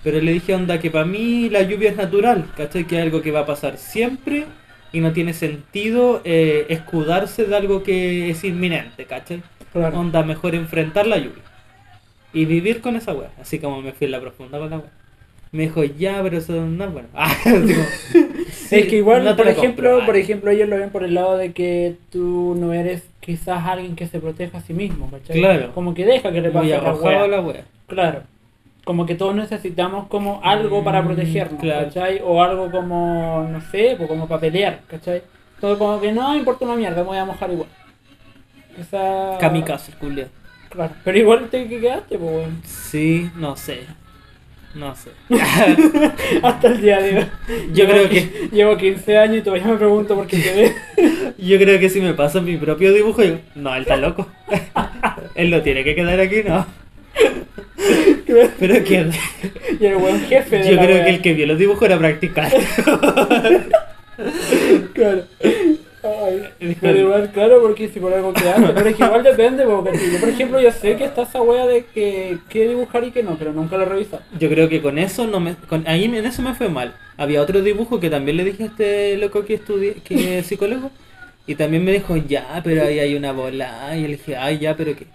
Pero 0.04 0.22
le 0.22 0.32
dije, 0.34 0.56
onda, 0.56 0.80
que 0.80 0.92
para 0.92 1.06
mí 1.06 1.50
la 1.50 1.62
lluvia 1.64 1.90
es 1.92 1.98
natural, 1.98 2.52
¿cachai? 2.56 2.86
Que 2.88 2.98
es 2.98 3.02
algo 3.04 3.22
que 3.22 3.32
va 3.32 3.42
a 3.42 3.46
pasar 3.46 3.78
siempre 3.78 4.46
y 4.92 5.02
no 5.02 5.14
tiene 5.14 5.34
sentido 5.34 6.22
eh, 6.24 6.66
escudarse 6.70 7.46
de 7.46 7.56
algo 7.56 7.84
que 7.84 8.30
es 8.30 8.44
inminente, 8.44 9.06
¿cachai? 9.06 9.44
Claro. 9.72 10.00
Onda, 10.00 10.24
mejor 10.24 10.56
enfrentar 10.56 11.06
la 11.08 11.18
lluvia. 11.18 11.44
Y 12.34 12.46
vivir 12.46 12.82
con 12.82 12.96
esa 12.96 13.14
weá. 13.14 13.30
Así 13.42 13.60
como 13.60 13.82
me 13.82 13.92
fui 13.92 14.06
en 14.06 14.12
la 14.12 14.22
profunda 14.22 14.60
con 14.60 14.70
la 14.70 14.78
weá. 14.78 14.90
Me 15.52 15.64
dijo, 15.64 15.84
ya, 15.84 16.22
pero 16.22 16.38
eso 16.38 16.54
no 16.54 16.84
es 16.86 16.94
bueno. 16.94 17.08
Ah, 17.16 17.36
sí, 18.52 18.76
es 18.76 18.88
que 18.88 18.98
igual, 18.98 19.24
no 19.24 19.36
por 19.36 19.46
lo 19.46 19.52
ejemplo, 19.52 19.90
compro. 19.90 20.06
por 20.06 20.16
ejemplo, 20.16 20.52
ellos 20.52 20.70
lo 20.70 20.78
ven 20.78 20.92
por 20.92 21.04
el 21.04 21.16
lado 21.16 21.38
de 21.38 21.54
que 21.54 21.96
tú 22.12 22.56
no 22.60 22.72
eres 22.74 23.02
quizás 23.20 23.66
alguien 23.66 23.96
que 23.96 24.06
se 24.08 24.20
proteja 24.20 24.60
a 24.60 24.62
sí 24.62 24.74
mismo, 24.74 25.10
¿cachai? 25.10 25.40
Claro. 25.40 25.72
Como 25.74 25.96
que 25.96 26.06
deja 26.06 26.32
que 26.32 26.42
le 26.42 26.52
pase 26.52 26.70
la 26.70 26.94
weá. 26.94 27.28
la 27.28 27.42
weá. 27.42 27.64
Claro. 27.88 28.22
Como 28.86 29.06
que 29.08 29.16
todos 29.16 29.36
necesitamos 29.36 30.08
como 30.08 30.40
algo 30.44 30.84
para 30.84 31.02
Mm, 31.02 31.06
protegernos, 31.08 31.60
claro. 31.62 31.86
¿cachai? 31.88 32.22
O 32.24 32.44
algo 32.44 32.70
como, 32.70 33.48
no 33.52 33.60
sé, 33.72 33.96
pues 33.98 34.08
como 34.08 34.28
para 34.28 34.42
pelear, 34.42 34.82
¿cachai? 34.88 35.24
Todo 35.60 35.78
como 35.80 36.00
que 36.00 36.12
no 36.12 36.36
importa 36.36 36.66
una 36.66 36.76
mierda, 36.76 36.98
me 37.02 37.08
voy 37.10 37.18
a 37.18 37.26
mojar 37.26 37.52
igual. 37.52 37.70
Esa... 38.80 39.38
Kamikaze, 39.40 39.94
culia. 39.94 40.28
Claro, 40.70 40.94
pero 41.04 41.18
igual 41.18 41.48
te 41.50 41.68
que 41.68 41.80
quedaste, 41.80 42.18
pues 42.18 42.32
weón. 42.32 42.62
Sí, 42.66 43.30
no 43.36 43.56
sé. 43.58 43.80
No 44.76 44.96
sé. 44.96 45.10
Hasta 46.44 46.68
el 46.68 46.80
día 46.82 47.00
de 47.00 47.18
hoy. 47.18 47.26
Yo 47.74 47.86
Llevo- 47.86 47.92
creo 47.92 48.10
que- 48.10 48.50
Llevo 48.52 48.78
15 48.78 49.18
años 49.18 49.38
y 49.38 49.42
todavía 49.42 49.66
me 49.68 49.78
pregunto 49.78 50.14
por 50.16 50.28
qué 50.28 50.42
quedé. 50.42 50.76
Yo 51.40 51.58
creo 51.58 51.80
que 51.80 51.90
si 51.90 52.02
me 52.02 52.14
paso 52.14 52.42
mi 52.42 52.56
propio 52.58 52.94
dibujo, 52.94 53.22
digo, 53.24 53.40
no, 53.56 53.74
él 53.76 53.82
está 53.82 53.98
loco. 53.98 54.28
él 55.36 55.50
no 55.50 55.62
tiene 55.64 55.84
que 55.84 55.96
quedar 55.96 56.20
aquí, 56.20 56.44
no. 56.48 56.66
Pero 58.60 58.84
que 58.84 59.08
Y 59.80 59.86
el 59.88 59.96
buen 59.96 60.20
jefe 60.28 60.58
de 60.60 60.70
yo 60.70 60.76
la 60.76 60.84
creo 60.84 60.96
wea. 60.98 61.06
que 61.06 61.12
el 61.16 61.22
que 61.22 61.34
vio 61.34 61.48
los 61.48 61.58
dibujos 61.58 61.82
era 61.84 61.98
practicar. 61.98 62.52
Claro. 64.94 65.24
Ay, 66.02 66.76
pero 66.80 66.98
igual, 66.98 67.30
claro, 67.32 67.62
porque 67.62 67.90
si 67.90 68.00
por 68.00 68.14
algo 68.14 68.32
quedaste, 68.32 68.72
pero 68.74 68.90
es 68.90 68.96
que 68.96 69.04
igual 69.04 69.22
depende, 69.24 69.66
porque 69.66 70.12
yo, 70.12 70.20
por 70.20 70.30
ejemplo, 70.30 70.62
yo 70.62 70.72
sé 70.72 70.96
que 70.96 71.04
está 71.04 71.24
esa 71.24 71.42
wea 71.42 71.68
de 71.68 71.86
que 71.92 72.40
dibujar 72.68 73.04
y 73.04 73.12
qué 73.12 73.22
no, 73.22 73.38
pero 73.38 73.52
nunca 73.52 73.76
lo 73.76 73.84
he 73.84 73.86
revisado. 73.86 74.24
Yo 74.40 74.50
creo 74.50 74.70
que 74.70 74.82
con 74.82 74.98
eso 74.98 75.28
no 75.28 75.42
me, 75.42 75.56
con, 75.68 75.86
ahí 75.88 76.06
en 76.06 76.16
eso 76.26 76.42
me 76.42 76.54
fue 76.54 76.70
mal. 76.70 76.96
Había 77.18 77.42
otro 77.42 77.62
dibujo 77.62 78.00
que 78.00 78.10
también 78.10 78.38
le 78.38 78.46
dije 78.46 78.64
a 78.64 78.68
este 78.68 79.18
loco 79.18 79.44
que 79.44 79.56
estudié, 79.56 79.96
que 79.96 80.38
es 80.40 80.48
psicólogo, 80.48 80.90
y 81.46 81.56
también 81.56 81.84
me 81.84 81.92
dijo, 81.92 82.16
ya, 82.16 82.62
pero 82.64 82.84
ahí 82.84 83.00
hay 83.00 83.16
una 83.16 83.34
bola, 83.34 83.98
y 83.98 84.04
le 84.04 84.08
dije, 84.10 84.38
ay, 84.38 84.60
ya, 84.60 84.78
pero 84.78 84.96
qué. 84.96 85.08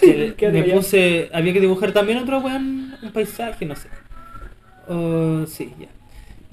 Que 0.00 0.34
¿Qué 0.36 0.48
me 0.48 0.64
puse, 0.64 1.30
había 1.32 1.52
que 1.52 1.60
dibujar 1.60 1.92
también 1.92 2.18
otro 2.18 2.40
weón, 2.40 2.96
un 3.00 3.12
paisaje, 3.12 3.64
no 3.64 3.76
sé. 3.76 3.88
Oh, 4.88 5.46
sí, 5.46 5.72
ya. 5.78 5.86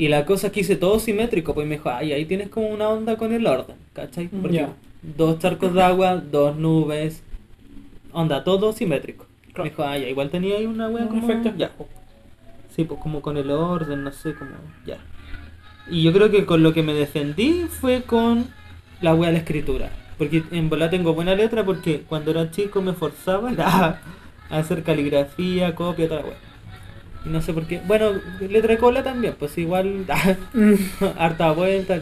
Y 0.01 0.07
la 0.07 0.25
cosa 0.25 0.47
es 0.47 0.53
que 0.53 0.61
hice 0.61 0.77
todo 0.77 0.97
simétrico, 0.97 1.53
pues 1.53 1.67
me 1.67 1.75
dijo, 1.75 1.91
ay, 1.91 2.11
ahí 2.11 2.25
tienes 2.25 2.49
como 2.49 2.69
una 2.69 2.89
onda 2.89 3.17
con 3.17 3.31
el 3.33 3.45
orden, 3.45 3.75
¿cachai? 3.93 4.29
Porque 4.29 4.55
Ya. 4.57 4.73
dos 5.03 5.37
charcos 5.37 5.75
de 5.75 5.83
agua, 5.83 6.15
dos 6.15 6.55
nubes, 6.55 7.21
onda, 8.11 8.43
todo 8.43 8.73
simétrico. 8.73 9.27
Claro. 9.53 9.63
Me 9.65 9.69
dijo, 9.69 9.83
ay, 9.83 10.05
igual 10.05 10.31
tenía 10.31 10.55
ahí 10.57 10.65
una 10.65 10.89
wea 10.89 11.07
como... 11.07 11.29
efecto 11.29 11.53
ya. 11.55 11.69
Sí, 12.75 12.83
pues 12.83 12.99
como 12.99 13.21
con 13.21 13.37
el 13.37 13.51
orden, 13.51 14.03
no 14.03 14.11
sé, 14.11 14.33
como 14.33 14.49
ya. 14.87 14.97
Y 15.87 16.01
yo 16.01 16.11
creo 16.11 16.31
que 16.31 16.47
con 16.47 16.63
lo 16.63 16.73
que 16.73 16.81
me 16.81 16.95
defendí 16.95 17.67
fue 17.69 18.01
con 18.01 18.47
la 19.01 19.13
wea 19.13 19.27
de 19.29 19.33
la 19.33 19.39
escritura. 19.41 19.91
Porque 20.17 20.41
en 20.49 20.67
bola 20.67 20.89
tengo 20.89 21.13
buena 21.13 21.35
letra 21.35 21.63
porque 21.63 22.01
cuando 22.09 22.31
era 22.31 22.49
chico 22.49 22.81
me 22.81 22.93
forzaba 22.93 23.51
a, 23.59 23.99
a 24.49 24.57
hacer 24.57 24.81
caligrafía, 24.81 25.75
copia, 25.75 26.07
toda 26.07 26.21
la 26.21 26.25
wea. 26.25 26.37
No 27.25 27.41
sé 27.41 27.53
por 27.53 27.65
qué. 27.67 27.81
Bueno, 27.85 28.13
letra 28.39 28.71
de 28.73 28.77
cola 28.79 29.03
también, 29.03 29.35
pues 29.37 29.57
igual 29.57 30.05
harta 31.17 31.51
vuelta. 31.51 32.01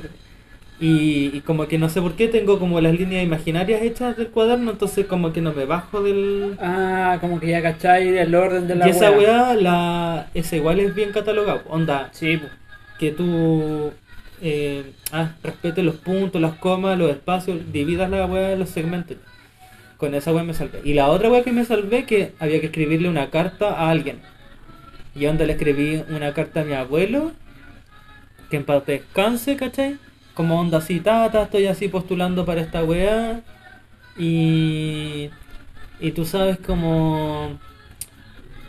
Y, 0.81 1.31
y 1.35 1.41
como 1.41 1.67
que 1.67 1.77
no 1.77 1.89
sé 1.89 2.01
por 2.01 2.15
qué 2.15 2.29
tengo 2.29 2.57
como 2.57 2.79
las 2.79 2.93
líneas 2.97 3.23
imaginarias 3.25 3.81
hechas 3.81 4.15
del 4.15 4.29
cuaderno, 4.29 4.71
entonces 4.71 5.05
como 5.07 5.33
que 5.33 5.41
no 5.41 5.51
me 5.53 5.65
bajo 5.65 6.01
del, 6.01 6.55
Ah, 6.61 7.17
como 7.19 7.39
que 7.39 7.47
ya 7.49 7.61
cachai 7.61 8.17
el 8.17 8.33
orden 8.33 8.67
de 8.67 8.75
la 8.75 8.87
y 8.87 8.91
esa 8.91 9.11
weá, 9.11 9.55
la, 9.55 10.29
esa 10.33 10.55
igual 10.55 10.79
es 10.79 10.95
bien 10.95 11.11
catalogado. 11.11 11.63
Onda, 11.67 12.09
Sí, 12.13 12.37
pues. 12.37 12.51
que 12.97 13.11
tú 13.11 13.91
eh, 14.41 14.93
ah, 15.11 15.35
respete 15.43 15.83
los 15.83 15.95
puntos, 15.97 16.41
las 16.41 16.55
comas, 16.55 16.97
los 16.97 17.11
espacios, 17.11 17.57
dividas 17.73 18.09
la 18.09 18.25
weá 18.25 18.53
en 18.53 18.59
los 18.59 18.69
segmentos. 18.69 19.17
Con 19.97 20.15
esa 20.15 20.31
weá 20.33 20.43
me 20.43 20.53
salvé. 20.53 20.81
Y 20.85 20.93
la 20.93 21.09
otra 21.09 21.29
weá 21.29 21.43
que 21.43 21.51
me 21.51 21.65
salvé 21.65 22.05
que 22.05 22.33
había 22.39 22.59
que 22.61 22.67
escribirle 22.67 23.09
una 23.09 23.29
carta 23.29 23.71
a 23.71 23.89
alguien. 23.89 24.21
Y 25.15 25.25
onda 25.25 25.45
le 25.45 25.53
escribí 25.53 26.03
una 26.09 26.33
carta 26.33 26.61
a 26.61 26.63
mi 26.63 26.73
abuelo, 26.73 27.31
que 28.49 28.57
en 28.57 28.65
paz 28.65 28.85
descanse, 28.85 29.55
¿cachai? 29.55 29.97
Como 30.33 30.59
onda 30.59 30.77
así, 30.77 30.99
tata, 30.99 31.43
estoy 31.43 31.67
así 31.67 31.87
postulando 31.87 32.45
para 32.45 32.61
esta 32.61 32.83
weá. 32.83 33.41
Y 34.17 35.29
y 35.99 36.11
tú 36.11 36.25
sabes 36.25 36.57
como 36.57 37.59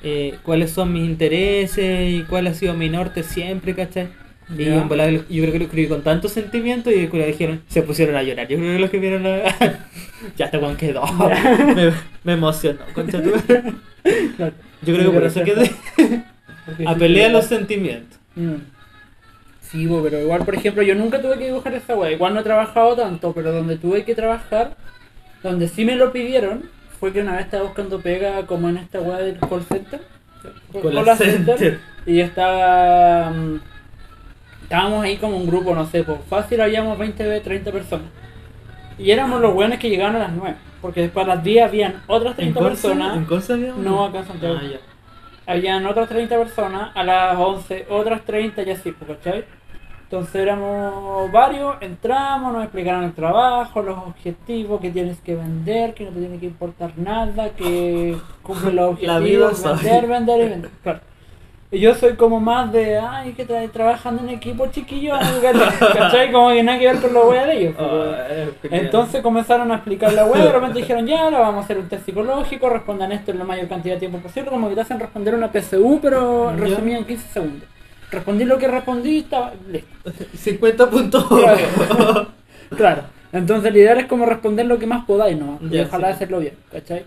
eh, 0.02 0.36
cuáles 0.42 0.72
son 0.72 0.92
mis 0.92 1.04
intereses 1.04 2.10
y 2.10 2.22
cuál 2.24 2.48
ha 2.48 2.54
sido 2.54 2.74
mi 2.74 2.88
norte 2.88 3.22
siempre, 3.22 3.74
¿cachai? 3.74 4.08
Y 4.56 4.64
en 4.64 4.88
yo 4.88 4.88
creo 4.88 5.52
que 5.52 5.58
lo 5.60 5.64
escribí 5.66 5.86
con 5.86 6.02
tanto 6.02 6.28
sentimiento 6.28 6.90
y 6.90 7.02
después 7.02 7.24
dijeron, 7.24 7.62
se 7.68 7.82
pusieron 7.82 8.16
a 8.16 8.22
llorar. 8.24 8.48
Yo 8.48 8.56
creo 8.58 8.72
que 8.72 8.78
los 8.80 8.90
que 8.90 8.98
vieron 8.98 9.22
la... 9.22 9.44
ya 10.36 10.46
este 10.46 10.58
Juan 10.58 10.76
quedó. 10.76 11.04
me, 11.76 11.92
me 12.24 12.32
emocionó, 12.32 12.80
concha 12.92 13.22
tu-. 13.22 13.32
Yo 14.82 14.94
creo 14.94 15.10
que 15.10 15.18
por 15.18 15.24
eso 15.26 15.44
quedé 15.44 15.70
Porque 16.66 16.84
a 16.86 16.94
sí, 16.94 16.98
pelear 16.98 17.30
claro. 17.30 17.38
los 17.38 17.46
sentimientos. 17.46 18.18
Mm. 18.34 18.54
Sí, 19.60 19.88
pero 20.02 20.20
igual, 20.20 20.44
por 20.44 20.54
ejemplo, 20.54 20.82
yo 20.82 20.94
nunca 20.94 21.20
tuve 21.22 21.38
que 21.38 21.46
dibujar 21.46 21.74
esa 21.74 21.94
wea. 21.94 22.10
Igual 22.10 22.34
no 22.34 22.40
he 22.40 22.44
trabajado 22.44 22.96
tanto, 22.96 23.32
pero 23.32 23.52
donde 23.52 23.76
tuve 23.76 24.04
que 24.04 24.14
trabajar, 24.16 24.76
donde 25.42 25.68
sí 25.68 25.84
me 25.84 25.94
lo 25.94 26.12
pidieron, 26.12 26.64
fue 26.98 27.12
que 27.12 27.20
una 27.20 27.36
vez 27.36 27.44
estaba 27.44 27.64
buscando 27.64 28.00
pega 28.00 28.46
como 28.46 28.68
en 28.68 28.78
esta 28.78 29.00
wea 29.00 29.18
del 29.18 29.38
call 29.38 29.62
center. 29.62 30.00
Call 30.72 31.04
Call 31.04 31.16
center. 31.16 31.78
Y 32.06 32.16
yo 32.16 32.24
estaba. 32.24 33.30
mm, 33.30 33.60
Estábamos 34.64 35.04
ahí 35.04 35.16
como 35.16 35.36
un 35.36 35.46
grupo, 35.48 35.74
no 35.74 35.84
sé, 35.86 36.04
pues 36.04 36.18
fácil 36.28 36.60
habíamos 36.60 36.96
20, 36.96 37.40
30 37.40 37.72
personas. 37.72 38.06
Y 39.00 39.10
éramos 39.10 39.40
los 39.40 39.54
buenos 39.54 39.78
que 39.78 39.88
llegaban 39.88 40.16
a 40.16 40.20
las 40.20 40.32
9. 40.32 40.56
Porque 40.82 41.02
después 41.02 41.24
a 41.24 41.34
las 41.34 41.44
10 41.44 41.64
habían 41.64 42.02
otras 42.06 42.32
¿En 42.38 42.52
30 42.52 42.60
Conce? 42.60 42.70
personas. 42.88 43.16
¿En 43.16 43.24
Conce 43.24 43.52
había 43.52 43.74
uno? 43.74 43.90
No, 43.90 44.04
acá 44.04 44.18
en 44.20 44.26
Santiago. 44.26 44.56
Ah, 44.60 44.66
ya. 44.66 45.52
Habían 45.52 45.86
otras 45.86 46.08
30 46.08 46.36
personas, 46.38 46.90
a 46.94 47.02
las 47.02 47.36
11 47.38 47.86
otras 47.90 48.22
30 48.24 48.62
y 48.62 48.70
así, 48.70 48.92
pues, 48.92 49.18
¿cachai? 49.18 49.44
Entonces 50.04 50.34
éramos 50.34 51.30
varios, 51.30 51.76
entramos, 51.80 52.52
nos 52.52 52.64
explicaron 52.64 53.04
el 53.04 53.12
trabajo, 53.12 53.80
los 53.80 53.96
objetivos, 53.98 54.80
que 54.80 54.90
tienes 54.90 55.18
que 55.20 55.36
vender, 55.36 55.94
que 55.94 56.04
no 56.04 56.10
te 56.10 56.18
tiene 56.18 56.38
que 56.38 56.46
importar 56.46 56.92
nada, 56.96 57.50
que 57.50 58.16
cumple 58.42 58.72
los 58.72 59.00
La 59.02 59.16
objetivos, 59.18 59.62
vida 59.62 59.72
vender, 59.74 60.06
vender 60.08 60.40
y 60.40 60.48
vender. 60.48 60.70
Claro. 60.82 61.00
Y 61.72 61.78
yo 61.78 61.94
soy 61.94 62.14
como 62.14 62.40
más 62.40 62.72
de, 62.72 62.98
ay, 62.98 63.32
que 63.32 63.46
tra- 63.46 63.70
trabajando 63.70 64.22
en 64.24 64.30
equipo 64.30 64.66
chiquillo, 64.66 65.14
¿cachai? 65.94 66.32
Como 66.32 66.50
que 66.50 66.62
nada 66.64 66.78
que 66.80 66.86
ver 66.86 66.96
con 67.00 67.12
los 67.12 67.26
weas 67.28 67.46
de 67.46 67.58
ellos. 67.58 67.74
pues. 67.78 67.88
Ah, 67.90 68.26
genial. 68.62 68.84
Entonces 68.86 69.22
comenzaron 69.22 69.70
a 69.70 69.76
explicar 69.76 70.12
la 70.12 70.24
web, 70.24 70.42
de 70.42 70.50
repente 70.52 70.78
dijeron, 70.80 71.06
ya, 71.06 71.22
ahora 71.22 71.38
vamos 71.38 71.62
a 71.62 71.64
hacer 71.66 71.78
un 71.78 71.88
test 71.88 72.04
psicológico, 72.06 72.68
respondan 72.68 73.12
esto 73.12 73.30
en 73.30 73.38
la 73.38 73.44
mayor 73.44 73.68
cantidad 73.68 73.94
de 73.94 74.00
tiempo 74.00 74.18
posible, 74.18 74.50
como 74.50 74.68
que 74.68 74.74
te 74.74 74.80
hacen 74.80 74.98
responder 74.98 75.32
una 75.34 75.52
PSU, 75.52 76.00
pero 76.02 76.52
resumida 76.56 76.98
en 76.98 77.04
15 77.04 77.28
segundos. 77.28 77.68
Respondí 78.10 78.44
lo 78.44 78.58
que 78.58 78.66
respondí 78.66 79.10
y 79.10 79.18
estaba 79.20 79.52
listo. 79.70 80.10
50 80.36 80.90
puntos. 80.90 81.24
Claro. 81.28 82.26
Claro. 82.76 83.02
Entonces 83.32 83.72
la 83.72 83.78
idea 83.78 83.92
es 83.94 84.06
como 84.06 84.26
responder 84.26 84.66
lo 84.66 84.76
que 84.76 84.86
más 84.88 85.04
podáis, 85.04 85.38
¿no? 85.38 85.60
Y 85.62 85.68
Ya, 85.76 85.82
ojalá 85.84 86.08
sí. 86.08 86.14
hacerlo 86.14 86.40
bien, 86.40 86.54
¿cachai? 86.72 87.04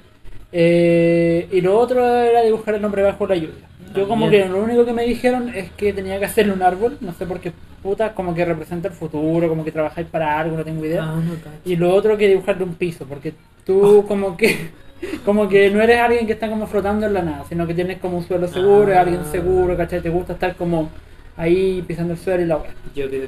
Eh, 0.53 1.49
y 1.51 1.59
lo 1.59 1.77
otro 1.77 2.05
era 2.07 2.41
dibujar 2.43 2.75
el 2.75 2.81
nombre 2.81 3.03
bajo 3.03 3.27
la 3.27 3.35
lluvia. 3.35 3.67
Yo 3.95 4.07
como 4.07 4.29
que 4.29 4.45
lo 4.47 4.63
único 4.63 4.85
que 4.85 4.93
me 4.93 5.03
dijeron 5.03 5.49
es 5.53 5.71
que 5.71 5.93
tenía 5.93 6.19
que 6.19 6.25
hacerle 6.25 6.53
un 6.53 6.61
árbol, 6.61 6.97
no 7.01 7.13
sé 7.13 7.25
por 7.25 7.39
qué 7.39 7.51
puta, 7.81 8.13
como 8.13 8.33
que 8.33 8.45
representa 8.45 8.87
el 8.87 8.93
futuro, 8.93 9.47
como 9.49 9.63
que 9.65 9.71
trabajáis 9.71 10.07
para 10.07 10.39
algo, 10.39 10.57
no 10.57 10.63
tengo 10.63 10.85
idea. 10.85 11.03
Ah, 11.03 11.15
no. 11.15 11.33
Y 11.65 11.75
lo 11.75 11.93
otro 11.93 12.17
que 12.17 12.27
dibujarle 12.29 12.63
un 12.63 12.75
piso, 12.75 13.05
porque 13.05 13.33
tú 13.65 14.05
como 14.07 14.37
que 14.37 14.69
como 15.25 15.49
que 15.49 15.69
no 15.69 15.81
eres 15.81 15.99
alguien 15.99 16.25
que 16.25 16.33
está 16.33 16.49
como 16.49 16.65
flotando 16.67 17.05
en 17.05 17.13
la 17.13 17.21
nada, 17.21 17.45
sino 17.49 17.67
que 17.67 17.73
tienes 17.73 17.97
como 17.99 18.17
un 18.19 18.23
suelo 18.27 18.47
seguro, 18.47 18.93
Ah. 18.95 19.01
alguien 19.01 19.25
seguro, 19.31 19.75
¿cachai? 19.75 20.01
Te 20.01 20.09
gusta 20.09 20.33
estar 20.33 20.55
como 20.55 20.89
ahí 21.35 21.83
pisando 21.87 22.13
el 22.13 22.19
suelo 22.19 22.43
y 22.43 22.45
la 22.45 22.57
weá. 22.57 22.71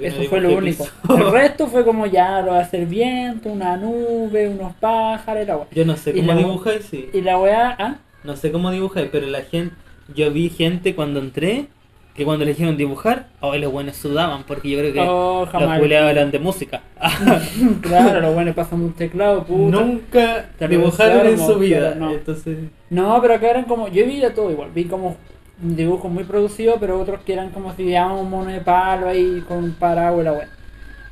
Eso 0.01 0.21
no 0.21 0.29
fue 0.29 0.39
lo 0.41 0.55
único. 0.55 0.85
El 1.09 1.31
resto 1.31 1.67
fue 1.67 1.83
como 1.83 2.05
ya 2.05 2.41
lo 2.41 2.51
va 2.51 2.59
a 2.59 2.61
hacer 2.61 2.85
viento, 2.85 3.49
una 3.49 3.75
nube, 3.77 4.47
unos 4.47 4.73
pájaros 4.75 5.43
y 5.43 5.47
la 5.47 5.57
weá. 5.57 5.67
Yo 5.71 5.85
no 5.85 5.97
sé 5.97 6.11
Y 6.11 6.21
cómo 6.21 6.35
dibujáis, 6.37 6.85
sí. 6.85 7.09
Y 7.13 7.21
la 7.21 7.37
weá, 7.39 7.75
¿ah? 7.77 7.95
No 8.23 8.35
sé 8.35 8.51
cómo 8.51 8.71
dibujáis, 8.71 9.09
pero 9.11 9.27
la 9.27 9.41
gente. 9.41 9.75
Yo 10.13 10.31
vi 10.31 10.49
gente 10.49 10.95
cuando 10.95 11.19
entré 11.19 11.67
que 12.15 12.23
cuando 12.23 12.45
le 12.45 12.51
dijeron 12.51 12.77
dibujar, 12.77 13.27
oh, 13.41 13.55
los 13.57 13.71
buenos 13.71 13.97
sudaban, 13.97 14.43
porque 14.43 14.69
yo 14.69 14.79
creo 14.79 14.93
que 14.93 15.01
Oh, 15.01 15.45
los 15.51 15.79
culeados 15.79 16.09
hablan 16.09 16.31
de 16.31 16.39
música. 16.39 16.81
claro, 17.81 18.21
los 18.21 18.33
buenos 18.33 18.55
pasan 18.55 18.81
un 18.81 18.93
teclado, 18.93 19.43
puta. 19.43 19.77
Nunca 19.77 20.49
dibujaron 20.69 21.27
en 21.27 21.37
su 21.37 21.59
vida. 21.59 21.95
no. 21.95 22.11
Entonces, 22.13 22.57
No, 22.89 23.21
pero 23.21 23.33
acá 23.33 23.49
eran 23.49 23.65
como. 23.65 23.89
Yo 23.89 24.05
vi 24.05 24.21
de 24.21 24.29
todo 24.29 24.49
igual. 24.49 24.69
Vi 24.73 24.85
como 24.85 25.17
dibujos 25.59 26.09
muy 26.09 26.23
producidos, 26.23 26.77
pero 26.79 26.99
otros 27.01 27.21
que 27.23 27.33
eran 27.33 27.49
como 27.49 27.73
si 27.75 27.89
llamaban 27.89 28.19
un 28.23 28.29
mono 28.29 28.49
de 28.49 28.61
palo 28.61 29.09
ahí 29.09 29.43
con 29.45 29.57
un 29.57 29.73
paraguas 29.73 30.21
y 30.21 30.23
la 30.25 30.33
wea. 30.33 30.49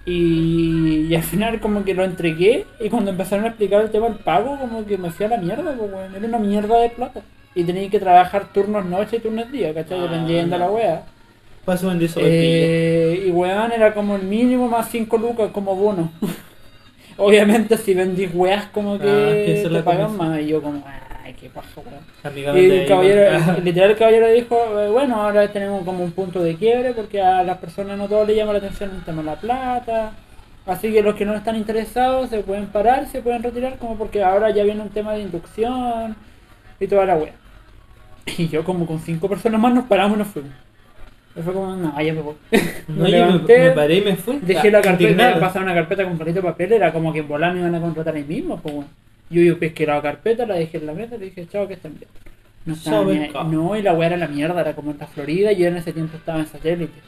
Y, 0.06 1.08
y 1.10 1.16
al 1.16 1.24
final, 1.24 1.60
como 1.60 1.84
que 1.84 1.94
lo 1.94 2.06
entregué. 2.06 2.66
Y 2.80 2.90
cuando 2.90 3.12
empezaron 3.12 3.44
a 3.44 3.50
explicar 3.50 3.82
el 3.82 3.92
tema 3.92 4.08
del 4.08 4.20
pago, 4.20 4.58
como 4.58 4.86
que 4.86 4.98
me 4.98 5.12
fui 5.12 5.26
a 5.26 5.30
la 5.30 5.38
mierda, 5.38 5.76
pues, 5.78 5.92
weón. 5.92 6.16
Era 6.16 6.28
una 6.28 6.40
mierda 6.40 6.80
de 6.80 6.90
plata. 6.90 7.22
Y 7.56 7.64
tenía 7.64 7.90
que 7.90 8.00
trabajar 8.00 8.52
turnos 8.52 8.86
noche 8.86 9.18
y 9.18 9.20
turnos 9.20 9.52
día, 9.52 9.74
¿cachai? 9.74 10.00
Ah, 10.00 10.04
Dependiendo 10.04 10.56
de 10.56 10.60
la 10.60 10.72
wea. 10.72 11.04
paso 11.66 11.92
en 11.92 12.00
Eh, 12.18 13.26
y 13.28 13.32
weón, 13.32 13.72
era 13.72 13.94
como 13.94 14.16
el 14.16 14.24
mínimo 14.24 14.68
más 14.68 14.90
5 14.90 15.18
lucas 15.18 15.52
como 15.52 15.76
bono. 15.76 16.12
Obviamente, 17.18 17.78
si 17.78 17.94
vendís 17.94 18.32
weas, 18.34 18.66
como 18.68 18.98
que, 18.98 19.08
Ah, 19.08 19.46
que 19.46 19.70
te 19.70 19.84
pagan 19.84 20.08
comisión. 20.08 20.30
más. 20.30 20.42
Y 20.42 20.48
yo, 20.48 20.62
como, 20.62 20.84
ay, 21.24 21.34
qué 21.40 21.50
paja, 21.50 21.70
weón. 21.78 22.58
Y 22.58 22.70
el 22.72 22.88
caballero, 22.88 23.60
literal 23.64 23.92
el 23.92 23.98
caballero 23.98 24.28
dijo, 24.32 24.58
eh, 24.80 24.90
bueno, 24.90 25.22
ahora 25.22 25.48
tenemos 25.52 25.86
como 25.86 26.04
un 26.04 26.12
punto 26.12 26.42
de 26.42 26.56
quiebre 26.56 26.94
porque 26.94 27.22
a 27.22 27.44
las 27.44 27.60
personas 27.60 27.98
no 28.00 28.08
todo 28.08 28.26
le 28.26 28.36
llama 28.36 28.54
la 28.54 28.58
atención 28.60 28.92
el 28.96 29.04
tema 29.04 29.22
de 29.22 29.28
la 29.28 29.36
plata. 29.36 30.14
Así 30.66 30.92
que 30.92 31.04
los 31.04 31.16
que 31.16 31.26
no 31.26 31.36
están 31.36 31.56
interesados 31.58 32.30
se 32.30 32.40
pueden 32.40 32.68
parar, 32.68 33.06
se 33.08 33.22
pueden 33.22 33.44
retirar, 33.44 33.78
como 33.78 33.98
porque 33.98 34.24
ahora 34.24 34.50
ya 34.50 34.64
viene 34.64 34.82
un 34.82 34.90
tema 34.90 35.14
de 35.14 35.22
inducción 35.22 36.16
y 36.80 36.88
toda 36.88 37.06
la 37.06 37.16
wea. 37.18 37.34
Y 38.38 38.48
yo 38.48 38.64
como 38.64 38.86
con 38.86 39.00
cinco 39.00 39.28
personas 39.28 39.60
más 39.60 39.74
nos 39.74 39.86
paramos 39.86 40.16
y 40.16 40.20
nos 40.20 40.28
fuimos. 40.30 40.52
Y 41.36 41.42
fue 41.42 41.54
como, 41.54 41.76
no, 41.76 42.02
ya 42.02 42.14
me 42.14 42.22
voy. 42.22 42.36
No, 42.88 42.96
Me 42.96 42.96
yo 42.98 43.04
me, 43.04 43.10
levanté, 43.10 43.60
me 43.60 43.72
paré 43.72 43.96
y 43.98 44.02
me 44.02 44.16
fui. 44.16 44.40
Dejé 44.40 44.70
la 44.70 44.82
carpeta, 44.82 45.40
pasaba 45.40 45.66
una 45.66 45.74
carpeta 45.74 46.04
con 46.04 46.18
palito 46.18 46.42
de 46.42 46.48
papel, 46.48 46.74
era 46.74 46.94
como 46.94 47.12
que 47.12 47.20
en 47.20 47.28
volar 47.28 47.54
me 47.54 47.60
iban 47.60 47.76
a 47.76 47.82
contratar 47.82 48.16
ahí 48.16 48.24
mismo, 48.24 48.60
pues 48.60 48.76
bueno. 48.76 48.90
Yo, 49.30 49.42
yo 49.42 49.58
pesqué 49.58 49.86
la 49.86 50.02
carpeta, 50.02 50.46
la 50.46 50.56
dejé 50.56 50.78
en 50.78 50.86
la 50.86 50.94
mesa 50.94 51.16
y 51.16 51.20
le 51.20 51.26
dije, 51.26 51.48
chao, 51.48 51.68
que 51.68 51.74
estén 51.74 51.98
bien. 51.98 52.10
No 52.66 52.74
estaba 52.76 53.04
ni 53.06 53.18
ahí. 53.18 53.32
No, 53.50 53.76
y 53.76 53.82
la 53.82 53.94
weá 53.94 54.08
era 54.08 54.18
la 54.18 54.28
mierda, 54.28 54.62
era 54.62 54.76
como 54.76 54.92
en 54.92 55.00
la 55.00 55.08
Florida 55.08 55.52
y 55.52 55.58
yo 55.58 55.68
en 55.68 55.78
ese 55.78 55.92
tiempo 55.92 56.18
estaba 56.18 56.40
en 56.40 56.48
satélite. 56.48 57.00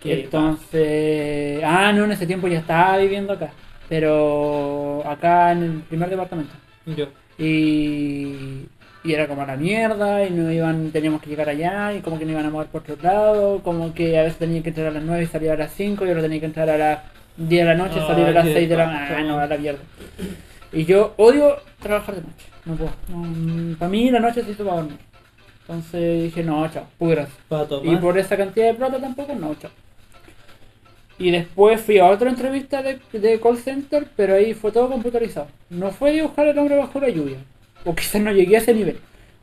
Qué 0.00 0.24
Entonces, 0.24 1.62
ah, 1.64 1.92
no, 1.92 2.04
en 2.04 2.12
ese 2.12 2.26
tiempo 2.26 2.48
ya 2.48 2.58
estaba 2.58 2.96
viviendo 2.96 3.34
acá, 3.34 3.52
pero 3.88 5.02
acá 5.06 5.52
en 5.52 5.62
el 5.62 5.72
primer 5.82 6.10
departamento. 6.10 6.54
Yo. 6.86 7.06
Y, 7.38 8.66
y 9.04 9.12
era 9.12 9.26
como 9.26 9.44
la 9.44 9.56
mierda, 9.56 10.24
y 10.24 10.30
no 10.30 10.50
iban, 10.50 10.90
teníamos 10.90 11.20
que 11.20 11.30
llegar 11.30 11.48
allá, 11.48 11.92
y 11.94 12.00
como 12.00 12.18
que 12.18 12.24
no 12.24 12.32
iban 12.32 12.46
a 12.46 12.50
mover 12.50 12.68
por 12.68 12.82
otro 12.82 12.96
lado, 13.02 13.60
como 13.62 13.92
que 13.94 14.18
a 14.18 14.22
veces 14.22 14.38
tenía 14.38 14.62
que 14.62 14.68
entrar 14.68 14.86
a 14.88 14.90
las 14.92 15.02
9 15.02 15.24
y 15.24 15.26
salir 15.26 15.50
a 15.50 15.56
las 15.56 15.72
5, 15.72 16.04
y 16.04 16.08
ahora 16.08 16.22
tenía 16.22 16.40
que 16.40 16.46
entrar 16.46 16.70
a 16.70 16.78
las 16.78 16.98
10 17.36 17.48
de 17.48 17.64
la 17.64 17.74
noche 17.74 17.98
y 17.98 18.06
salir 18.06 18.26
a 18.26 18.30
las 18.30 18.44
qué 18.44 18.54
6 18.54 18.68
de 18.68 18.76
la 18.76 18.86
mañana, 18.86 19.22
no, 19.24 19.38
a 19.38 19.46
la 19.46 19.56
mierda. 19.56 19.80
Y 20.72 20.84
yo 20.84 21.14
odio 21.16 21.56
trabajar 21.80 22.14
de 22.14 22.22
noche, 22.22 22.46
no 22.64 22.74
puedo. 22.76 23.76
para 23.78 23.90
mí 23.90 24.10
la 24.10 24.20
noche 24.20 24.42
se 24.42 24.52
hizo 24.52 24.64
para 24.64 24.76
dormir. 24.76 24.98
Entonces 25.62 26.22
dije, 26.24 26.42
no, 26.42 26.68
chao. 26.70 26.86
Para 27.48 27.66
Y 27.84 27.96
por 27.96 28.18
esa 28.18 28.36
cantidad 28.36 28.66
de 28.66 28.74
plata 28.74 29.00
tampoco, 29.00 29.34
no, 29.34 29.54
chao. 29.54 29.70
Y 31.18 31.30
después 31.30 31.80
fui 31.80 31.98
a 31.98 32.06
otra 32.06 32.30
entrevista 32.30 32.82
de, 32.82 32.98
de 33.12 33.40
call 33.40 33.56
center, 33.56 34.06
pero 34.16 34.34
ahí 34.34 34.54
fue 34.54 34.72
todo 34.72 34.88
computarizado. 34.88 35.46
No 35.70 35.90
fue 35.90 36.12
dibujar 36.12 36.48
el 36.48 36.58
hombre 36.58 36.76
bajo 36.76 36.98
la 36.98 37.10
lluvia. 37.10 37.38
O 37.84 37.94
quizás 37.94 38.20
no 38.20 38.32
llegué 38.32 38.56
a 38.56 38.58
ese 38.60 38.74
nivel. 38.74 38.98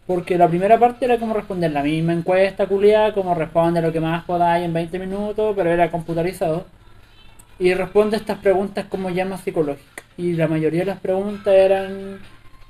Porque 0.08 0.38
la 0.38 0.48
primera 0.48 0.80
parte 0.80 1.06
era 1.06 1.18
como 1.18 1.34
responder 1.34 1.72
la 1.72 1.84
misma 1.84 2.14
encuesta 2.14 2.66
culiada, 2.66 3.14
como 3.14 3.36
responde 3.36 3.82
lo 3.82 3.92
que 3.92 4.00
más 4.00 4.24
podáis 4.26 4.66
en 4.66 4.74
20 4.74 4.98
minutos, 5.00 5.54
pero 5.56 5.70
era 5.70 5.92
computarizado. 5.92 6.66
Y 7.60 7.74
responde 7.74 8.18
estas 8.18 8.40
preguntas 8.40 8.86
como 8.90 9.10
ya 9.10 9.26
más 9.26 9.42
psicológicas. 9.42 10.06
Y 10.18 10.34
la 10.34 10.48
mayoría 10.48 10.80
de 10.80 10.86
las 10.88 11.00
preguntas 11.00 11.54
eran 11.54 12.20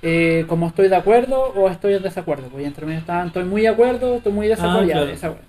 eh, 0.02 0.46
como 0.48 0.68
estoy 0.68 0.88
de 0.88 0.96
acuerdo 0.96 1.54
o 1.56 1.70
estoy 1.70 1.94
en 1.94 2.04
desacuerdo. 2.04 2.48
Pues 2.50 2.66
entre 2.66 2.86
medio 2.86 3.00
estaban 3.00 3.28
estoy 3.28 3.46
muy 3.46 3.62
de 3.62 3.70
acuerdo, 3.70 4.16
estoy 4.16 4.34
muy 4.34 4.48
desacuerdo. 4.48 4.92
claro. 4.92 5.10
esa 5.10 5.32
wea. 5.32 5.40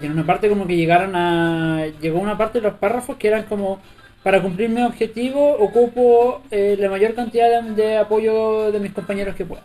Y 0.00 0.06
en 0.06 0.12
una 0.12 0.26
parte 0.26 0.48
como 0.48 0.66
que 0.66 0.76
llegaron 0.76 1.16
a... 1.16 1.86
Llegó 2.00 2.20
una 2.20 2.36
parte 2.36 2.58
de 2.60 2.68
los 2.68 2.74
párrafos 2.74 3.16
que 3.16 3.28
eran 3.28 3.44
como... 3.44 3.80
Para 4.26 4.42
cumplir 4.42 4.68
mi 4.70 4.82
objetivo 4.82 5.52
ocupo 5.52 6.42
eh, 6.50 6.76
la 6.80 6.90
mayor 6.90 7.14
cantidad 7.14 7.62
de, 7.62 7.74
de 7.80 7.96
apoyo 7.96 8.72
de 8.72 8.80
mis 8.80 8.90
compañeros 8.90 9.36
que 9.36 9.44
pueda. 9.44 9.62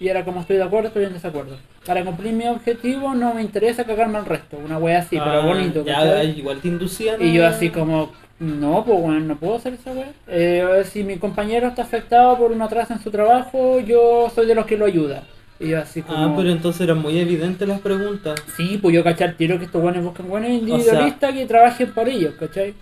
Y 0.00 0.08
era 0.08 0.24
como 0.24 0.40
estoy 0.40 0.56
de 0.56 0.62
acuerdo, 0.62 0.88
estoy 0.88 1.04
en 1.04 1.12
desacuerdo. 1.12 1.58
Para 1.84 2.02
cumplir 2.02 2.32
mi 2.32 2.46
objetivo 2.48 3.12
no 3.14 3.34
me 3.34 3.42
interesa 3.42 3.84
cagarme 3.84 4.16
al 4.16 4.24
resto. 4.24 4.56
Una 4.56 4.78
wea 4.78 5.00
así, 5.00 5.18
pero 5.18 5.42
Ah, 5.42 5.44
bonito. 5.44 5.84
ya, 5.84 6.24
igual 6.24 6.62
te 6.62 6.68
inducían. 6.68 7.20
Y 7.20 7.34
yo 7.34 7.46
así 7.46 7.68
como, 7.68 8.10
no, 8.40 8.84
pues 8.86 9.02
bueno, 9.02 9.20
no 9.20 9.36
puedo 9.36 9.56
hacer 9.56 9.74
esa 9.74 9.92
weá. 9.92 10.12
Eh, 10.28 10.84
si 10.90 11.04
mi 11.04 11.18
compañero 11.18 11.68
está 11.68 11.82
afectado 11.82 12.38
por 12.38 12.52
un 12.52 12.62
atraso 12.62 12.94
en 12.94 13.00
su 13.00 13.10
trabajo, 13.10 13.80
yo 13.80 14.32
soy 14.34 14.46
de 14.46 14.54
los 14.54 14.64
que 14.64 14.78
lo 14.78 14.86
ayuda. 14.86 15.24
Y 15.60 15.68
yo 15.68 15.80
así 15.80 16.00
como... 16.00 16.16
Ah, 16.16 16.32
pero 16.34 16.48
entonces 16.48 16.80
eran 16.80 17.02
muy 17.02 17.18
evidentes 17.18 17.68
las 17.68 17.80
preguntas. 17.82 18.42
Sí, 18.56 18.78
pues 18.80 18.94
yo 18.94 19.04
cachar 19.04 19.34
tiro 19.34 19.58
que 19.58 19.66
estos 19.66 19.82
buenos 19.82 20.02
buscan 20.02 20.26
buenos 20.26 20.48
individualistas 20.52 21.34
que 21.34 21.44
trabajen 21.44 21.92
por 21.92 22.08
ellos, 22.08 22.32
¿cachai? 22.40 22.72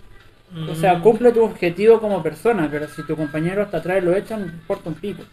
O 0.71 0.75
sea, 0.75 0.95
Mm. 0.95 1.01
cumple 1.01 1.31
tu 1.33 1.43
objetivo 1.43 1.99
como 1.99 2.23
persona, 2.23 2.67
pero 2.71 2.87
si 2.87 3.03
tu 3.03 3.15
compañero 3.15 3.63
está 3.63 3.77
atrás 3.77 4.03
lo 4.03 4.15
echan, 4.15 4.41
importa 4.43 4.89
un 4.89 4.95
pico. 4.95 5.23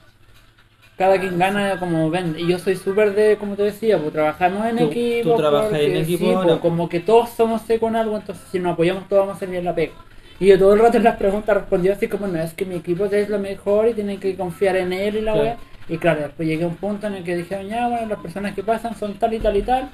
Cada 0.96 1.18
quien 1.18 1.38
gana 1.38 1.78
como 1.80 2.08
vende. 2.10 2.40
Y 2.40 2.46
yo 2.48 2.58
soy 2.58 2.76
súper 2.76 3.14
de, 3.14 3.36
como 3.36 3.56
te 3.56 3.62
decía, 3.64 3.98
pues 3.98 4.12
trabajamos 4.12 4.66
en 4.66 4.76
Tú- 4.76 4.84
equipo. 4.84 5.30
tú 5.30 5.36
trabajas 5.36 5.70
porque 5.70 5.86
en 5.86 5.96
equipo 6.02 6.26
sí, 6.26 6.38
pues, 6.46 6.58
como 6.60 6.88
que 6.88 7.00
todos 7.00 7.30
somos 7.30 7.62
C 7.62 7.78
con 7.80 7.96
algo, 7.96 8.16
entonces 8.16 8.44
si 8.52 8.58
nos 8.60 8.74
apoyamos 8.74 9.08
todos 9.08 9.22
vamos 9.22 9.34
a 9.34 9.36
hacer 9.36 9.50
bien 9.50 9.64
la 9.64 9.74
pega. 9.74 9.92
Y 10.38 10.46
yo 10.46 10.58
todo 10.58 10.74
el 10.74 10.80
rato 10.80 10.96
en 10.96 11.04
las 11.04 11.16
preguntas 11.16 11.56
respondía 11.56 11.92
así 11.94 12.06
como, 12.08 12.26
no, 12.26 12.40
es 12.40 12.54
que 12.54 12.64
mi 12.64 12.76
equipo 12.76 13.06
es 13.06 13.28
lo 13.28 13.38
mejor 13.38 13.88
y 13.88 13.94
tienen 13.94 14.18
que 14.20 14.36
confiar 14.36 14.76
en 14.76 14.92
él 14.92 15.16
y 15.16 15.20
la 15.20 15.32
Claro. 15.32 15.46
wea. 15.46 15.56
Y 15.88 15.98
claro, 15.98 16.20
después 16.22 16.48
llegué 16.48 16.64
a 16.64 16.68
un 16.68 16.76
punto 16.76 17.06
en 17.08 17.14
el 17.14 17.24
que 17.24 17.36
dije, 17.36 17.66
ya, 17.68 17.88
bueno, 17.88 18.06
las 18.08 18.18
personas 18.20 18.54
que 18.54 18.62
pasan 18.62 18.96
son 18.96 19.14
tal 19.14 19.34
y 19.34 19.38
tal 19.40 19.56
y 19.56 19.62
tal. 19.62 19.90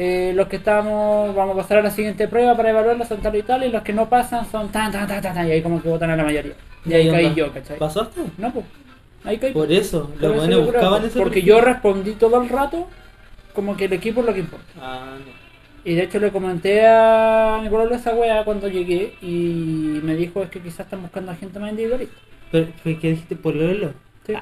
Eh, 0.00 0.32
los 0.36 0.46
que 0.46 0.56
estamos, 0.56 1.34
vamos 1.34 1.54
a 1.54 1.62
pasar 1.62 1.78
a 1.78 1.82
la 1.82 1.90
siguiente 1.90 2.28
prueba 2.28 2.56
para 2.56 2.70
evaluarlas 2.70 3.08
son 3.08 3.20
tal 3.20 3.34
y 3.34 3.42
tal. 3.42 3.64
Y 3.64 3.70
los 3.70 3.82
que 3.82 3.92
no 3.92 4.08
pasan 4.08 4.48
son 4.48 4.68
tan, 4.68 4.92
tan, 4.92 5.08
tan, 5.08 5.20
tan, 5.20 5.34
tan. 5.34 5.48
Y 5.48 5.50
ahí 5.50 5.60
como 5.60 5.82
que 5.82 5.88
votan 5.88 6.10
a 6.10 6.16
la 6.16 6.22
mayoría. 6.22 6.54
Y 6.86 6.92
ahí 6.92 7.10
caí 7.10 7.34
yo, 7.34 7.52
¿cachai? 7.52 7.78
¿Pasaste? 7.78 8.20
No, 8.38 8.52
pues. 8.52 8.64
Ahí 9.24 9.38
caí. 9.38 9.52
Por 9.52 9.72
eso, 9.72 10.08
los 10.20 10.36
buenos 10.36 10.66
buscaban 10.66 11.02
Porque 11.16 11.42
yo 11.42 11.60
respondí 11.60 12.12
todo 12.12 12.40
el 12.40 12.48
rato 12.48 12.86
como 13.54 13.76
que 13.76 13.86
el 13.86 13.92
equipo 13.94 14.20
es 14.20 14.26
lo 14.26 14.34
que 14.34 14.40
importa. 14.40 14.66
Ah, 14.80 15.16
no. 15.18 15.32
Y 15.84 15.96
de 15.96 16.04
hecho 16.04 16.20
le 16.20 16.30
comenté 16.30 16.86
a 16.86 17.58
mi 17.60 17.68
pueblo 17.68 17.92
esa 17.92 18.14
wea 18.14 18.44
cuando 18.44 18.68
llegué 18.68 19.14
y 19.20 19.98
me 20.04 20.14
dijo 20.14 20.44
es 20.44 20.50
que 20.50 20.60
quizás 20.60 20.80
están 20.80 21.02
buscando 21.02 21.32
a 21.32 21.34
gente 21.34 21.58
más 21.58 21.70
individualista. 21.70 22.14
Pero, 22.52 22.68
¿qué 22.84 22.94
dijiste? 23.10 23.34
¿Pololo? 23.34 23.92
Sí. 24.24 24.34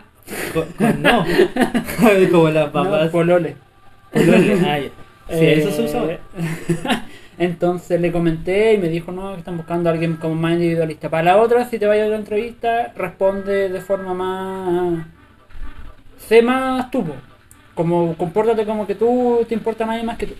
Con, 0.52 0.66
con 0.72 1.00
no. 1.02 1.24
Como 2.30 2.50
las 2.50 2.66
No, 2.66 2.72
papás. 2.72 3.08
polole. 3.10 3.56
Polole. 4.12 4.58
Ah, 4.66 4.78
ya. 4.78 4.90
Sí, 5.28 5.44
Eh, 5.44 5.52
eso 5.52 5.70
se 5.70 5.82
usaba. 5.82 6.18
Entonces 7.38 8.00
le 8.00 8.12
comenté 8.12 8.74
y 8.74 8.78
me 8.78 8.88
dijo 8.88 9.12
no, 9.12 9.32
que 9.34 9.38
están 9.40 9.56
buscando 9.58 9.88
a 9.88 9.92
alguien 9.92 10.16
como 10.16 10.34
más 10.34 10.54
individualista. 10.54 11.10
Para 11.10 11.24
la 11.34 11.42
otra, 11.42 11.68
si 11.68 11.78
te 11.78 11.86
vayas 11.86 12.06
a 12.06 12.10
la 12.10 12.16
entrevista, 12.16 12.92
responde 12.96 13.68
de 13.68 13.80
forma 13.80 14.14
más... 14.14 15.06
Sé 16.16 16.42
más 16.42 16.90
tú, 16.90 17.04
como 17.74 18.16
compórtate 18.16 18.64
como 18.66 18.86
que 18.86 18.94
tú 18.94 19.44
te 19.48 19.54
importa 19.54 19.86
nadie 19.86 20.02
más 20.04 20.16
que 20.18 20.26
tú. 20.28 20.34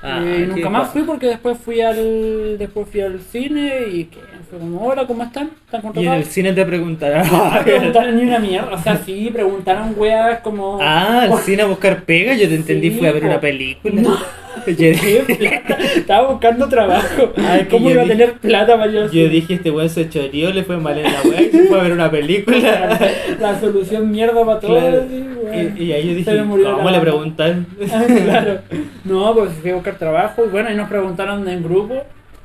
Ah, 0.00 0.20
Eh, 0.26 0.46
nunca 0.48 0.68
más 0.70 0.90
fui 0.90 1.02
porque 1.04 1.26
después 1.28 1.58
fui 1.58 1.80
al 1.80 2.58
después 2.58 2.88
fui 2.88 3.00
al 3.00 3.20
cine 3.20 3.88
y 3.88 4.06
que 4.06 4.20
fue 4.52 4.58
como 4.60 4.86
hola 4.86 5.06
cómo 5.06 5.22
están 5.24 5.50
están 5.64 5.80
Y 5.80 5.84
en 5.84 5.86
el 5.86 5.92
contratados 5.94 6.26
cine 6.28 6.52
te 6.52 6.66
preguntarán. 6.66 7.26
no 7.32 7.64
preguntaron 7.64 8.16
ni 8.16 8.22
una 8.24 8.38
mierda 8.38 8.72
o 8.74 8.78
sea 8.82 8.96
sí 8.98 9.30
preguntaron 9.32 9.94
weas 9.96 10.40
como 10.40 10.78
Ah, 10.80 11.22
al 11.22 11.38
cine 11.38 11.62
a 11.62 11.66
buscar 11.66 12.02
pega, 12.04 12.34
yo 12.34 12.46
te 12.48 12.56
entendí, 12.56 12.90
Sí, 12.90 12.98
fui 12.98 13.06
a 13.08 13.12
ver 13.12 13.24
una 13.24 13.40
película. 13.40 14.02
No. 14.02 14.16
Yo, 14.66 14.72
dije- 14.76 15.62
estaba 15.96 16.28
buscando 16.32 16.68
trabajo 16.68 17.32
Ay, 17.38 17.66
cómo 17.70 17.88
iba 17.88 18.02
a 18.02 18.06
tener 18.06 18.34
plata 18.34 18.76
para 18.76 18.92
yo 18.92 19.10
yo 19.10 19.28
dije, 19.30 19.54
este 19.54 19.70
weón 19.70 19.88
se 19.88 20.10
choreó, 20.10 20.50
le 20.52 20.62
fue 20.62 20.76
mal 20.76 20.98
en 20.98 21.04
la 21.04 21.20
wea 21.24 21.40
y 21.40 21.50
se 21.50 21.64
fue 21.64 21.80
a 21.80 21.82
ver 21.84 21.92
una 21.92 22.10
película. 22.10 22.98
la 23.40 23.58
solución 23.58 24.10
mierda 24.10 24.44
para 24.44 24.60
todo 24.60 24.78
Claro. 24.78 25.06
Y, 25.78 25.82
y 25.84 25.92
ahí 25.94 26.08
yo 26.08 26.14
dije, 26.14 26.36
¿cómo 26.38 26.90
le 26.90 27.00
preguntan? 27.00 27.66
claro 27.78 28.58
no 29.04 29.34
pues 29.34 29.52
fui 29.62 29.70
a 29.70 29.74
buscar 29.74 29.94
trabajo 29.96 30.44
y 30.44 30.48
bueno 30.50 30.70
y 30.70 30.74
nos 30.74 30.88
preguntaron 30.90 31.48
en 31.48 31.62
grupo 31.64 31.94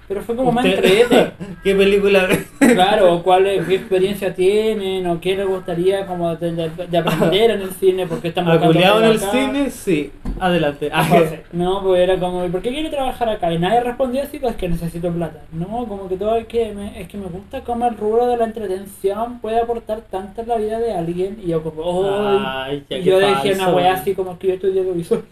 pero 0.08 0.22
fue 0.22 0.36
como 0.36 0.52
más 0.52 0.66
entrete 0.66 1.32
¿Qué 1.64 1.76
película? 1.76 2.28
Claro, 2.60 3.14
o 3.16 3.24
cuál 3.24 3.46
es- 3.48 3.66
qué 3.68 3.76
experiencia 3.76 4.34
tienen, 4.34 5.06
o 5.08 5.20
qué 5.20 5.36
les 5.36 5.48
gustaría 5.48 6.06
como 6.06 6.36
de, 6.36 6.52
de- 6.54 6.88
de 6.88 6.98
aprender 6.98 7.52
en 7.52 7.62
el 7.62 7.72
cine, 7.72 8.08
porque 8.08 8.30
estamos 8.30 8.56
¿Aculeado 8.56 9.00
en 9.04 9.12
el 9.12 9.18
acá. 9.18 9.32
cine? 9.32 9.70
Sí. 9.70 10.12
Adelante. 10.40 10.90
Ah, 10.94 11.08
no, 11.52 11.82
pues 11.84 12.02
era 12.02 12.18
como, 12.20 12.46
¿por 12.48 12.62
qué 12.62 12.70
quiere 12.72 12.90
trabajar 12.90 13.28
acá? 13.30 13.52
Y 13.52 13.60
nadie 13.60 13.82
respondía 13.82 14.24
así, 14.24 14.40
pues 14.40 14.56
que 14.56 14.70
necesito 14.70 15.12
plata. 15.12 15.42
No, 15.52 15.86
como 15.88 16.08
que 16.08 16.16
todo 16.16 16.36
es 16.38 16.46
que 16.48 16.72
me, 16.74 17.00
es 17.02 17.08
que 17.08 17.18
me 17.18 17.26
gusta 17.28 17.62
cómo 17.62 17.88
el 17.88 17.98
rubro 17.98 18.27
de 18.27 18.38
la 18.38 18.46
entretención 18.46 19.40
puede 19.40 19.60
aportar 19.60 20.01
tanto 20.10 20.42
en 20.42 20.48
la 20.48 20.58
vida 20.58 20.79
de 20.79 20.94
alguien. 20.94 21.38
Y 21.44 21.50
yo 21.50 21.64
como, 21.64 21.81
oh, 21.81 22.40
Ay, 22.46 22.84
y 22.90 23.01
yo 23.01 23.20
dije 23.20 23.53
una 23.53 23.64
falso. 23.66 23.75
weá 23.75 23.94
así 23.94 24.14
como 24.14 24.38
que 24.40 24.48
yo 24.48 24.53
estudié 24.53 24.79
audiovisual. 24.81 25.24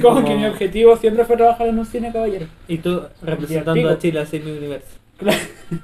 como- 0.16 0.24
que 0.26 0.34
mi 0.36 0.46
objetivo 0.46 0.96
siempre 0.96 1.24
fue 1.24 1.36
trabajar 1.36 1.66
en 1.68 1.78
un 1.78 1.86
cine 1.86 2.12
caballero. 2.12 2.46
Y 2.68 2.78
tú 2.78 3.02
representando 3.22 3.88
a 3.90 3.98
Chile 3.98 4.20
así 4.20 4.36
en 4.36 4.44
mi 4.44 4.52
universo. 4.52 4.88
Claro. 5.18 5.38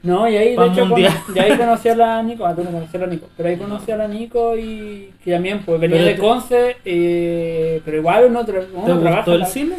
No, 0.00 0.28
y 0.28 0.36
ahí 0.36 0.54
de 0.56 0.64
hecho 0.66 0.88
y 1.34 1.38
ahí 1.40 1.56
conocí 1.58 1.88
a 1.88 1.96
la 1.96 2.22
Nico, 2.22 2.46
ah, 2.46 2.54
tú 2.54 2.62
no 2.62 2.70
conocí 2.70 2.96
a 2.96 3.00
la 3.00 3.06
Nico, 3.08 3.26
pero 3.36 3.48
ahí 3.48 3.56
conocí 3.56 3.90
a 3.90 3.96
la 3.96 4.06
Nico 4.06 4.56
y 4.56 5.12
que 5.24 5.32
también 5.32 5.62
pues 5.66 5.80
venía 5.80 6.00
de 6.04 6.14
te- 6.14 6.20
Conce, 6.20 6.76
eh, 6.84 7.82
pero 7.84 7.96
igual 7.96 8.26
uno, 8.26 8.46
tra- 8.46 8.64
uno 8.72 8.84
¿Te 8.94 9.00
trabaja 9.00 9.16
gustó 9.16 9.34
el 9.34 9.46
cine? 9.46 9.76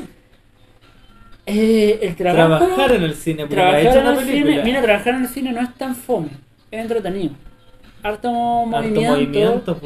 Eh, 1.45 1.99
el 2.01 2.15
trabajo, 2.17 2.65
Trabajar 2.65 2.95
en 2.97 3.03
el 3.03 3.15
cine, 3.15 3.43
porque 3.43 3.55
trabajar 3.55 3.97
en 3.97 4.07
el 4.07 4.25
cine, 4.25 4.61
mira, 4.63 4.81
trabajar 4.81 5.15
en 5.15 5.21
el 5.21 5.27
cine 5.29 5.51
no 5.53 5.61
es 5.61 5.73
tan 5.75 5.95
fome, 5.95 6.29
es 6.69 6.81
entretenido. 6.81 7.33
Harto 8.03 8.27
Harto 8.29 8.65
movimiento, 8.65 9.01
movimiento, 9.11 9.79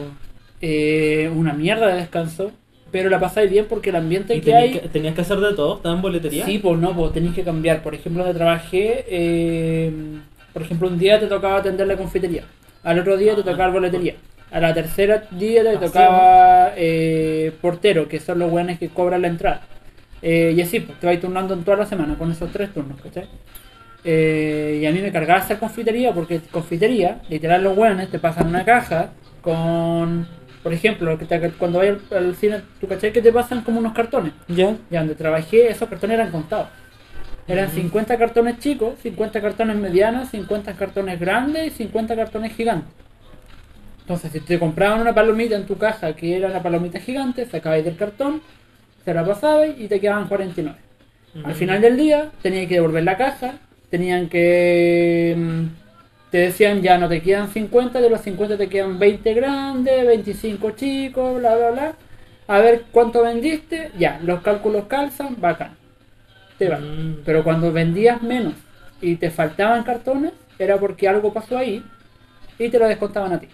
eh, 0.62 1.32
una 1.34 1.54
mierda 1.54 1.88
de 1.88 1.98
descanso, 1.98 2.52
pero 2.94 3.10
la 3.10 3.20
pasáis 3.20 3.50
bien 3.50 3.66
porque 3.68 3.90
el 3.90 3.96
ambiente 3.96 4.36
¿Y 4.36 4.40
que 4.40 4.52
tenías 4.52 4.62
hay... 4.62 4.72
que, 4.72 4.88
tenías 4.88 5.16
que 5.16 5.22
hacer 5.22 5.40
de 5.40 5.54
todo? 5.56 5.78
¿Estaba 5.78 5.96
en 5.96 6.02
boletería? 6.04 6.46
Sí, 6.46 6.60
pues 6.60 6.80
no, 6.80 6.96
pues 6.96 7.12
tenéis 7.12 7.34
que 7.34 7.44
cambiar. 7.44 7.82
Por 7.82 7.96
ejemplo, 7.96 8.24
donde 8.24 8.38
trabajé, 8.38 9.04
eh, 9.08 9.92
por 10.54 10.62
ejemplo, 10.62 10.88
un 10.88 11.00
día 11.00 11.20
te 11.20 11.26
tocaba 11.26 11.58
atender 11.58 11.88
la 11.88 11.98
confitería, 11.98 12.44
al 12.84 13.00
otro 13.00 13.18
día 13.18 13.36
te 13.36 13.42
tocaba 13.42 13.70
boletería, 13.74 14.14
a 14.52 14.60
la 14.60 14.76
tercera 14.76 15.24
día 15.32 15.64
te 15.64 15.70
Ah, 15.70 15.74
sí, 15.74 15.80
tocaba 15.80 16.72
eh, 16.78 17.52
portero, 17.60 18.08
que 18.08 18.20
son 18.20 18.38
los 18.38 18.52
buenos 18.52 18.78
que 18.78 18.90
cobran 18.90 19.24
la 19.24 19.28
entrada. 19.28 19.62
Eh, 20.22 20.54
y 20.56 20.62
así, 20.62 20.80
pues 20.80 21.00
te 21.00 21.08
vais 21.08 21.20
turnando 21.20 21.56
en 21.56 21.64
toda 21.64 21.78
la 21.78 21.86
semana 21.88 22.16
con 22.16 22.32
esos 22.32 22.52
tres 22.52 22.72
turnos, 22.72 23.02
¿cachai? 23.02 23.28
Y 24.06 24.86
a 24.86 24.92
mí 24.92 25.02
me 25.02 25.12
cargaba 25.12 25.40
hacer 25.40 25.58
confitería, 25.58 26.14
porque 26.14 26.42
confitería, 26.52 27.22
literal 27.28 27.64
los 27.64 27.76
buenos 27.76 28.08
te 28.10 28.20
pasan 28.20 28.48
una 28.48 28.64
caja 28.64 29.14
con, 29.42 30.28
por 30.64 30.74
ejemplo, 30.74 31.20
cuando 31.60 31.80
vayas 31.80 31.98
al, 32.12 32.36
cine, 32.36 32.62
¿tú 32.80 32.88
cachai 32.88 33.12
que 33.12 33.22
te 33.22 33.34
pasan 33.34 33.62
como 33.62 33.80
unos 33.80 33.94
cartones? 33.94 34.32
¿Ya? 34.48 34.76
Y 34.90 34.96
donde 34.96 35.14
trabajé, 35.14 35.70
esos 35.70 35.90
cartones 35.90 36.16
eran 36.16 36.32
contados. 36.32 36.70
Eran 37.48 37.70
50 37.70 38.18
cartones 38.18 38.60
chicos, 38.60 38.94
50 39.04 39.42
cartones 39.42 39.76
medianos, 39.76 40.30
50 40.30 40.74
cartones 40.76 41.20
grandes 41.20 41.68
y 41.68 41.70
50 41.72 42.16
cartones 42.16 42.56
gigantes. 42.56 42.94
Entonces, 44.00 44.32
si 44.32 44.40
te 44.40 44.58
compraban 44.58 45.02
una 45.02 45.14
palomita 45.14 45.56
en 45.56 45.66
tu 45.66 45.78
caja 45.78 46.16
que 46.16 46.38
era 46.38 46.48
una 46.48 46.64
palomita 46.64 47.00
gigante, 47.00 47.46
sacabais 47.46 47.84
del 47.84 47.98
cartón, 47.98 48.42
se 49.04 49.14
la 49.14 49.26
pasabais 49.26 49.76
y 49.78 49.90
te 49.90 50.00
quedaban 50.00 50.30
49. 50.30 50.78
Al 51.44 51.56
final 51.56 51.82
del 51.82 51.98
día, 51.98 52.32
tenías 52.42 52.68
que 52.68 52.76
devolver 52.76 53.04
la 53.04 53.18
caja, 53.18 53.56
tenían 53.90 54.30
que... 54.30 55.36
mm, 56.34 56.38
Te 56.38 56.38
decían 56.40 56.82
ya 56.82 56.98
no 56.98 57.08
te 57.08 57.22
quedan 57.22 57.50
50, 57.50 58.02
de 58.02 58.10
los 58.10 58.22
50 58.22 58.58
te 58.58 58.70
quedan 58.70 58.98
20 58.98 59.34
grandes, 59.36 60.06
25 60.08 60.72
chicos, 60.72 61.40
bla, 61.40 61.56
bla, 61.56 61.72
bla. 61.72 61.94
A 62.48 62.60
ver 62.60 62.86
cuánto 62.92 63.24
vendiste, 63.24 63.92
ya, 63.98 64.20
los 64.24 64.42
cálculos 64.42 64.86
calzan, 64.86 65.40
bacán. 65.40 65.76
Te 66.58 66.70
va. 66.70 66.80
Mm. 66.80 67.22
Pero 67.26 67.44
cuando 67.44 67.72
vendías 67.72 68.22
menos 68.22 68.56
y 69.02 69.16
te 69.16 69.30
faltaban 69.30 69.84
cartones, 69.84 70.34
era 70.58 70.80
porque 70.80 71.08
algo 71.08 71.32
pasó 71.32 71.58
ahí 71.58 71.84
y 72.58 72.70
te 72.70 72.80
lo 72.80 72.88
descontaban 72.88 73.34
a 73.34 73.40
ti. 73.40 73.48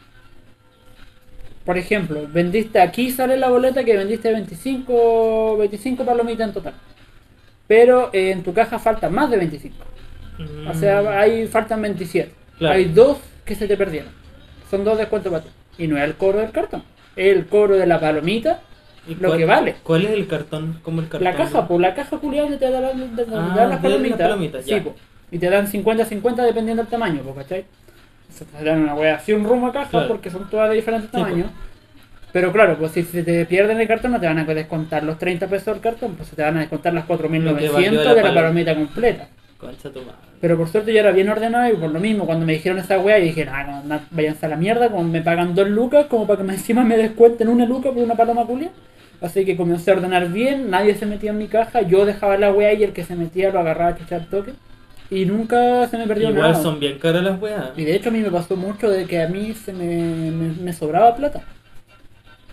Por 1.66 1.78
ejemplo, 1.78 2.28
vendiste 2.28 2.80
aquí 2.80 3.12
sale 3.12 3.38
la 3.38 3.50
boleta 3.50 3.84
que 3.84 3.96
vendiste 3.96 4.32
25, 4.32 5.58
25 5.58 6.06
palomitas 6.06 6.48
en 6.48 6.54
total. 6.54 6.74
Pero 7.68 8.10
eh, 8.14 8.32
en 8.32 8.44
tu 8.44 8.54
caja 8.54 8.80
faltan 8.80 9.14
más 9.14 9.30
de 9.30 9.38
25. 9.38 9.76
O 10.70 10.74
sea, 10.74 11.20
ahí 11.20 11.48
faltan 11.48 11.82
27. 11.82 12.32
Claro. 12.60 12.76
Hay 12.76 12.86
dos 12.86 13.18
que 13.46 13.56
se 13.56 13.68
te 13.68 13.76
perdieron. 13.78 14.12
Son 14.70 14.84
dos 14.84 14.98
descuentos 14.98 15.32
para 15.32 15.44
ti. 15.44 15.50
Y 15.78 15.88
no 15.88 15.98
es 15.98 16.04
el 16.04 16.14
cobro 16.16 16.40
del 16.40 16.52
cartón. 16.52 16.84
Es 17.16 17.36
el 17.36 17.48
cobro 17.48 17.76
de 17.78 17.88
la 17.88 18.00
palomita, 18.00 18.60
¿Y 19.08 19.16
lo 19.16 19.30
cuál- 19.30 19.38
que 19.40 19.46
vale. 19.46 19.76
¿Cuál 19.82 20.06
es 20.06 20.12
el 20.12 20.28
cartón? 20.28 20.80
¿Cómo 20.84 21.02
el 21.02 21.08
cartón? 21.08 21.24
La 21.24 21.36
caja, 21.36 21.68
pues 21.68 21.80
la 21.82 21.94
caja 21.96 22.18
culiada 22.18 22.48
te 22.58 22.70
da, 22.70 22.80
la- 22.82 22.92
te 22.92 23.26
da 23.26 23.44
Ah, 23.44 23.48
las 23.48 23.56
de 23.56 23.68
las 23.68 23.80
palomitas. 23.80 24.20
palomitas, 24.20 24.66
sí, 24.66 24.80
po. 24.82 24.96
Y 25.32 25.40
te 25.40 25.50
dan 25.50 25.68
50-50 25.68 26.44
dependiendo 26.44 26.84
del 26.84 26.90
tamaño, 26.92 27.22
po, 27.24 27.34
¿cachai? 27.34 27.66
Se 28.30 28.46
te 28.46 28.64
dan 28.64 28.84
una 28.84 28.94
wea 28.94 29.16
así 29.16 29.34
un 29.34 29.44
rumbo 29.44 29.68
a 29.68 29.74
caja 29.74 29.90
Claro. 29.90 30.08
porque 30.08 30.30
son 30.30 30.50
todas 30.50 30.70
de 30.70 30.76
diferentes 30.76 31.10
Sí, 31.10 31.18
po. 31.18 31.24
tamaños. 31.24 31.48
Pero 32.32 32.52
claro, 32.52 32.78
pues 32.78 32.92
si 32.92 33.02
se 33.04 33.24
te 33.24 33.44
pierden 33.48 33.80
el 33.82 33.88
cartón 33.88 34.12
no 34.12 34.20
te 34.20 34.28
van 34.28 34.38
a 34.38 34.44
descontar 34.46 35.04
los 35.04 35.18
30 35.18 35.48
pesos 35.48 35.66
del 35.74 35.80
cartón, 35.82 36.14
pues 36.16 36.30
se 36.30 36.36
te 36.36 36.44
van 36.44 36.58
a 36.58 36.60
descontar 36.60 36.94
las 36.94 37.10
Lo 37.10 37.18
que 37.18 37.24
valió 37.24 37.42
4.900 37.72 38.06
la 38.06 38.14
de 38.14 38.22
la 38.22 38.30
palo- 38.30 38.36
palomita 38.42 38.76
completa. 38.76 39.28
Concha 39.60 39.90
tu 39.92 40.00
madre. 40.00 40.16
Pero 40.40 40.58
por 40.58 40.70
suerte 40.70 40.94
yo 40.94 41.00
era 41.00 41.12
bien 41.12 41.30
ordenado 41.30 41.72
y 41.74 41.76
por 41.76 41.92
lo 41.92 42.00
mismo, 42.00 42.26
cuando 42.26 42.46
me 42.46 42.54
dijeron 42.54 42.80
esa 42.80 42.98
wea, 43.00 43.20
yo 43.20 43.26
dije, 43.26 43.46
ah, 43.52 43.64
no, 43.66 43.84
no, 43.84 44.02
váyanse 44.12 44.46
a 44.46 44.50
la 44.50 44.56
mierda, 44.56 44.90
como 44.90 45.04
me 45.04 45.22
pagan 45.22 45.54
dos 45.54 45.70
lucas, 45.70 46.06
como 46.08 46.26
para 46.26 46.44
que 46.44 46.52
encima 46.54 46.84
me 46.86 46.98
descuenten 46.98 47.50
una 47.50 47.66
luca 47.66 47.92
por 47.92 48.02
una 48.04 48.16
paloma 48.16 48.46
culia. 48.46 48.72
Así 49.22 49.44
que 49.46 49.58
comencé 49.58 49.92
a 49.92 49.96
ordenar 49.96 50.30
bien, 50.32 50.70
nadie 50.70 50.96
se 50.96 51.06
metía 51.06 51.32
en 51.32 51.38
mi 51.40 51.48
caja, 51.50 51.82
yo 51.82 52.06
dejaba 52.06 52.38
la 52.38 52.54
wea 52.54 52.74
y 52.74 52.84
el 52.84 52.94
que 52.94 53.04
se 53.04 53.16
metía 53.18 53.52
lo 53.52 53.60
agarraba 53.60 53.92
a 53.92 53.98
chuchar 53.98 54.28
toque. 54.30 54.54
Y 55.10 55.26
nunca 55.26 55.88
se 55.88 55.98
me 55.98 56.08
perdió 56.08 56.30
Igual 56.30 56.52
nada. 56.52 56.54
son 56.54 56.80
bien 56.80 57.00
caras 57.00 57.24
las 57.24 57.42
weas. 57.42 57.72
Y 57.76 57.84
de 57.84 57.96
hecho 57.96 58.10
a 58.10 58.12
mí 58.14 58.20
me 58.20 58.32
pasó 58.32 58.56
mucho 58.56 58.90
de 58.90 59.08
que 59.08 59.22
a 59.22 59.28
mí 59.28 59.54
se 59.54 59.74
me, 59.74 60.32
me, 60.32 60.54
me 60.54 60.74
sobraba 60.74 61.16
plata. 61.16 61.44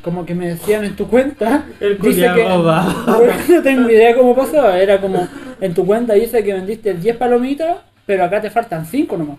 Como 0.07 0.25
que 0.25 0.37
me 0.37 0.47
decían 0.47 0.85
en 0.85 0.95
tu 0.95 1.09
cuenta. 1.09 1.65
El 1.81 1.99
dice 1.99 2.31
que 2.33 2.45
no 2.45 3.63
tengo 3.65 3.91
idea 3.91 4.15
cómo 4.15 4.37
pasó. 4.37 4.71
Era 4.71 5.01
como 5.01 5.27
en 5.61 5.75
tu 5.75 5.85
cuenta 5.85 6.15
dice 6.15 6.45
que 6.45 6.53
vendiste 6.53 6.95
10 6.95 7.17
palomitas, 7.17 7.79
pero 8.07 8.23
acá 8.23 8.41
te 8.41 8.49
faltan 8.49 8.87
5 8.87 9.17
nomás. 9.17 9.39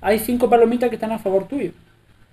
Hay 0.00 0.18
5 0.18 0.50
palomitas 0.50 0.88
que 0.88 0.96
están 0.96 1.12
a 1.12 1.20
favor 1.20 1.46
tuyo. 1.46 1.70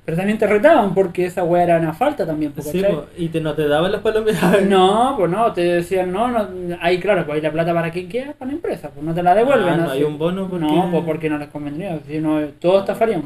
Pero 0.03 0.17
también 0.17 0.39
te 0.39 0.47
retaban 0.47 0.95
porque 0.95 1.27
esa 1.27 1.43
weá 1.43 1.61
era 1.61 1.77
una 1.77 1.93
falta 1.93 2.25
también, 2.25 2.53
Sí, 2.59 2.83
y 3.17 3.27
te, 3.27 3.39
no 3.39 3.53
te 3.53 3.67
daban 3.67 3.91
las 3.91 4.01
palomitas. 4.01 4.61
No, 4.67 5.13
pues 5.15 5.29
no, 5.29 5.53
te 5.53 5.61
decían, 5.61 6.11
no, 6.11 6.27
no, 6.27 6.47
ahí 6.81 6.99
claro, 6.99 7.23
pues 7.23 7.35
ahí 7.35 7.41
la 7.43 7.51
plata 7.51 7.71
para 7.71 7.91
quien 7.91 8.09
queda, 8.09 8.33
para 8.33 8.49
la 8.49 8.55
empresa, 8.55 8.89
pues 8.89 9.05
no 9.05 9.13
te 9.13 9.21
la 9.21 9.35
devuelven. 9.35 9.73
Ah, 9.73 9.77
no 9.77 9.83
así. 9.83 9.97
hay 9.97 10.03
un 10.03 10.17
bono 10.17 10.49
porque... 10.49 10.65
No, 10.65 10.89
pues 10.89 11.03
porque 11.05 11.29
no 11.29 11.37
les 11.37 11.49
convendría, 11.49 11.99
si 12.07 12.17
no, 12.17 12.39
todos 12.59 12.79
estafarían. 12.79 13.23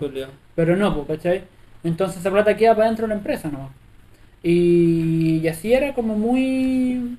Pero 0.53 0.75
no, 0.75 0.93
pues, 0.93 1.17
¿cachai? 1.17 1.43
Entonces 1.81 2.19
esa 2.19 2.29
plata 2.29 2.57
queda 2.57 2.75
para 2.75 2.87
dentro 2.87 3.07
de 3.07 3.13
la 3.13 3.15
empresa, 3.15 3.49
¿no? 3.49 3.69
Y, 4.43 5.39
y 5.43 5.47
así 5.47 5.73
era 5.73 5.93
como 5.93 6.15
muy... 6.15 7.17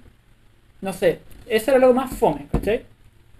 No 0.80 0.92
sé, 0.92 1.20
eso 1.46 1.70
era 1.72 1.80
lo 1.80 1.92
más 1.92 2.16
fome, 2.16 2.46
¿cachai? 2.50 2.82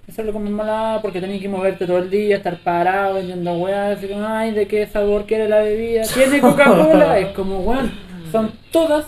Eso 0.06 0.22
era 0.22 0.30
lo 0.30 0.32
que 0.32 0.44
más 0.44 0.50
mala 0.50 0.98
porque 1.00 1.20
tenías 1.20 1.40
que 1.40 1.48
moverte 1.48 1.86
todo 1.86 1.98
el 1.98 2.10
día, 2.10 2.36
estar 2.36 2.58
parado 2.58 3.14
vendiendo 3.14 3.52
weas, 3.54 3.96
así 3.96 4.08
como, 4.08 4.26
ay, 4.26 4.50
¿de 4.52 4.66
qué 4.66 4.86
sabor 4.86 5.24
quiere 5.24 5.48
la 5.48 5.60
bebida? 5.60 6.02
¿Tiene 6.02 6.40
Coca-Cola? 6.42 7.18
es 7.18 7.28
como, 7.28 7.60
weón, 7.60 7.90
son 8.30 8.52
todas 8.72 9.06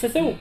CCU. 0.00 0.32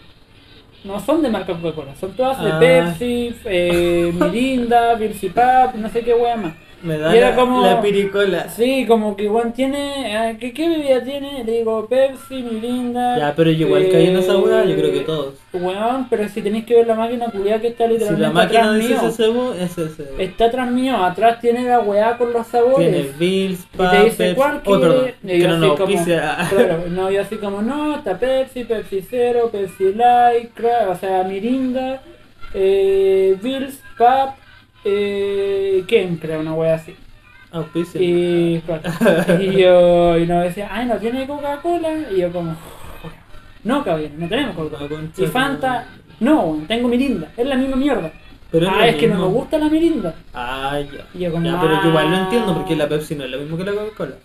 No 0.85 0.99
son 0.99 1.21
de 1.21 1.29
marca 1.29 1.53
Coca-Cola, 1.53 1.95
son 1.95 2.13
todas 2.15 2.43
de 2.43 2.51
Ah. 2.51 2.59
Pepsi, 2.59 3.35
eh, 3.45 4.11
Mirinda, 4.13 4.97
Pepsi 4.97 5.29
Pap, 5.29 5.75
no 5.75 5.89
sé 5.89 6.01
qué 6.01 6.13
wea 6.13 6.35
más. 6.37 6.53
Me 6.84 6.98
da 6.98 7.15
Y 7.15 7.17
era 7.17 7.30
la, 7.30 7.36
como- 7.38 7.62
la 7.65 7.82
piricola. 7.82 8.50
Sí, 8.50 8.86
como 8.86 9.15
que 9.15 9.28
Juan 9.30 9.54
tiene. 9.54 10.15
ah, 10.17 10.34
¿qué, 10.38 10.52
¿Qué 10.54 10.67
bebida 10.67 11.02
tiene? 11.02 11.43
Le 11.46 11.52
digo 11.60 11.88
Pepsi, 11.88 12.43
Mirinda. 12.43 13.17
Ya, 13.17 13.34
pero 13.36 13.50
igual 13.52 13.88
caí 13.89 14.08
en 14.08 14.17
esa 14.17 14.38
weá, 14.38 14.65
yo 14.65 14.76
creo 14.76 14.91
que 14.91 15.00
todos. 15.00 15.36
Weón, 15.54 16.08
pero 16.10 16.28
si 16.28 16.41
tenéis 16.41 16.65
que 16.65 16.76
ver 16.76 16.88
la 16.88 16.96
máquina 16.96 17.28
culiada 17.28 17.62
que 17.62 17.67
está 17.67 17.86
Si 17.86 17.93
literalmente 17.93 18.28
la 18.28 18.34
máquina 18.34 18.60
atrás 18.63 18.76
dice 18.80 18.93
mío. 19.02 19.12
CCU, 19.12 19.54
es 19.63 19.72
CCU. 19.76 20.04
Está 20.22 20.46
atrás 20.46 20.72
mío, 20.72 20.98
atrás 20.98 21.39
tiene 21.39 21.63
la 21.63 21.80
weá 21.80 22.17
con 22.17 22.34
los 22.34 22.48
sabores. 22.48 22.89
Tiene 22.91 23.10
Bills, 23.17 23.65
Y 23.74 23.78
Pap, 23.78 23.91
te 23.91 24.04
dice 24.04 24.17
Pepsi. 24.17 24.36
cuál 24.36 24.62
Oh, 24.65 24.80
perdón, 24.80 24.91
quiere. 25.04 25.15
Y 25.24 25.28
que 25.28 25.39
yo 25.39 25.48
no 25.48 25.54
así 25.56 25.62
nos 25.67 25.80
como- 25.80 25.89
auspicia. 25.93 26.38
Claro, 26.50 26.84
no, 26.89 27.12
yo 27.12 27.22
así 27.22 27.36
como, 27.38 27.62
no, 27.62 27.96
está 27.98 28.17
Pepsi, 28.19 28.63
Pepsi 28.65 29.02
Cero, 29.10 29.50
Pepsi 29.52 29.93
Light, 29.93 30.52
o 30.89 30.96
sea, 30.96 31.24
Mirinda, 31.24 32.02
eh, 32.54 33.38
Bills, 33.41 33.80
Pap, 33.98 34.36
eh, 34.84 35.84
creo, 36.19 36.39
una 36.39 36.54
wea 36.54 36.76
así. 36.76 36.96
Auspicia. 37.52 38.02
Y, 38.02 38.62
claro, 38.65 38.82
y 39.41 39.62
yo 39.62 40.17
y 40.17 40.26
nos 40.26 40.43
decía, 40.43 40.69
ay, 40.72 40.88
no 40.88 40.98
tiene 40.98 41.28
Coca-Cola. 41.28 42.12
Y 42.12 42.22
yo 42.22 42.32
como, 42.32 42.56
no, 43.63 43.84
caballero, 43.84 44.13
no 44.17 44.28
tenemos 44.28 44.56
Coca-Cola. 44.56 45.04
Y 45.15 45.26
Fanta, 45.28 45.88
no, 46.19 46.63
tengo 46.67 46.88
Mirinda, 46.88 47.32
es 47.38 47.46
la 47.46 47.56
misma 47.56 47.76
mierda. 47.76 48.12
Pero 48.52 48.69
ah, 48.69 48.88
es 48.88 48.96
que 48.98 49.08
no 49.08 49.17
me 49.17 49.28
gusta 49.28 49.58
la 49.58 49.67
Mirinda. 49.67 50.13
Ah, 50.34 50.80
ya. 50.80 51.06
Y 51.13 51.24
yo 51.24 51.32
como, 51.32 51.46
Ya, 51.46 51.60
pero 51.60 51.82
yo 51.82 51.89
igual 51.89 52.10
lo 52.10 52.15
ah. 52.15 52.24
entiendo 52.24 52.54
porque 52.54 52.76
la 52.76 52.88
Pepsi 52.88 53.15
no 53.15 53.24
es 53.24 53.32
lo 53.32 53.39
mismo 53.39 53.58
que 53.58 53.63
la 53.63 53.72
Coca-Cola. 53.72 54.15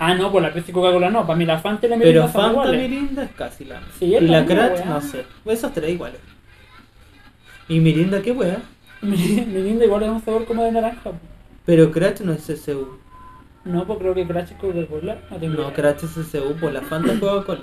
Ah, 0.00 0.14
no, 0.14 0.30
pues 0.30 0.42
la 0.42 0.52
Pepsi 0.52 0.70
y 0.70 0.74
Coca-Cola 0.74 1.10
no, 1.10 1.26
para 1.26 1.36
mí 1.36 1.44
la 1.44 1.58
Fanta 1.58 1.86
y 1.86 1.90
la 1.90 1.96
Mirinda 1.96 2.22
Pero 2.22 2.32
son 2.32 2.42
Fanta 2.42 2.52
iguales. 2.52 2.90
Mirinda 2.90 3.22
es 3.24 3.30
casi 3.32 3.64
la 3.64 3.80
misma. 3.80 3.94
Sí, 3.98 4.04
y 4.04 4.20
la 4.20 4.42
weá. 4.42 4.84
no 4.84 5.00
sé. 5.00 5.24
Esas 5.46 5.74
tres 5.74 5.90
iguales. 5.90 6.20
¿Y 7.68 7.80
Mirinda 7.80 8.22
qué 8.22 8.32
wea? 8.32 8.62
Mirinda 9.02 9.84
igual 9.84 10.02
es 10.04 10.08
un 10.10 10.24
sabor 10.24 10.44
como 10.44 10.64
de 10.64 10.72
naranja. 10.72 11.12
Pero 11.64 11.90
Crash 11.90 12.20
no 12.20 12.32
es 12.32 12.42
CCU. 12.46 12.98
No, 13.64 13.86
pues 13.86 13.98
creo 13.98 14.14
que 14.14 14.26
Crash 14.26 14.52
es 14.52 14.56
Coca-Cola. 14.58 15.18
No 15.30 15.36
tengo 15.36 15.62
No. 15.62 15.72
Crash 15.72 16.04
es 16.04 16.10
CCU, 16.26 16.54
por 16.58 16.72
la 16.72 16.80
Fanta 16.82 17.12
es 17.12 17.20
Coca-Cola. 17.20 17.60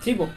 Sí, 0.00 0.14
pues. 0.14 0.30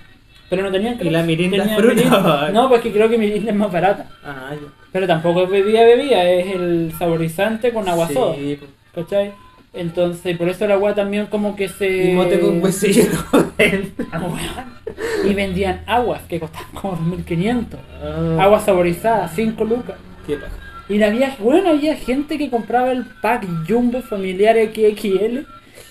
Pero 0.50 0.62
no 0.64 0.72
tenían 0.72 0.96
Y 1.02 1.10
la 1.10 1.20
Crash, 1.20 1.26
Mirinda 1.26 1.64
es 1.64 1.76
fruta. 1.76 1.94
Mirinda. 1.96 2.50
No, 2.54 2.70
pues 2.70 2.82
que 2.82 2.92
creo 2.92 3.10
que 3.10 3.18
Mirinda 3.18 3.52
es 3.52 3.58
más 3.58 3.72
barata. 3.72 4.10
Ah, 4.24 4.52
ya. 4.52 4.68
Pero 4.92 5.08
tampoco 5.08 5.44
es 5.44 5.50
bebida 5.50 5.84
bebida, 5.84 6.24
es 6.30 6.56
el 6.56 6.94
saborizante 6.98 7.74
con 7.74 7.88
agua 7.90 8.08
soda. 8.10 8.36
Sí, 8.36 8.58
pues. 8.60 8.72
¿Cachai? 8.94 9.34
Entonces, 9.76 10.38
por 10.38 10.48
eso 10.50 10.66
el 10.66 10.72
agua 10.72 10.96
también 10.96 11.26
como 11.26 11.56
que 11.56 11.68
se... 11.68 12.12
Y 12.12 12.14
mote 12.14 12.40
con 12.40 12.64
huesillo. 12.64 13.04
Ah. 14.12 14.66
Y 15.26 15.34
vendían 15.34 15.82
aguas 15.86 16.22
que 16.30 16.40
costaban 16.40 16.72
como 16.74 16.98
2.500. 16.98 17.66
Ah, 18.02 18.44
Agua 18.44 18.60
saborizada, 18.60 19.28
5 19.28 19.64
lucas. 19.66 19.96
Qué 20.26 20.36
paja. 20.38 20.54
Y 20.88 21.02
había, 21.02 21.36
bueno, 21.40 21.72
había 21.72 21.96
gente 21.96 22.38
que 22.38 22.50
compraba 22.50 22.92
el 22.92 23.06
pack 23.22 23.46
Jumbo 23.68 24.02
familiar 24.02 24.56
XXL 24.56 25.40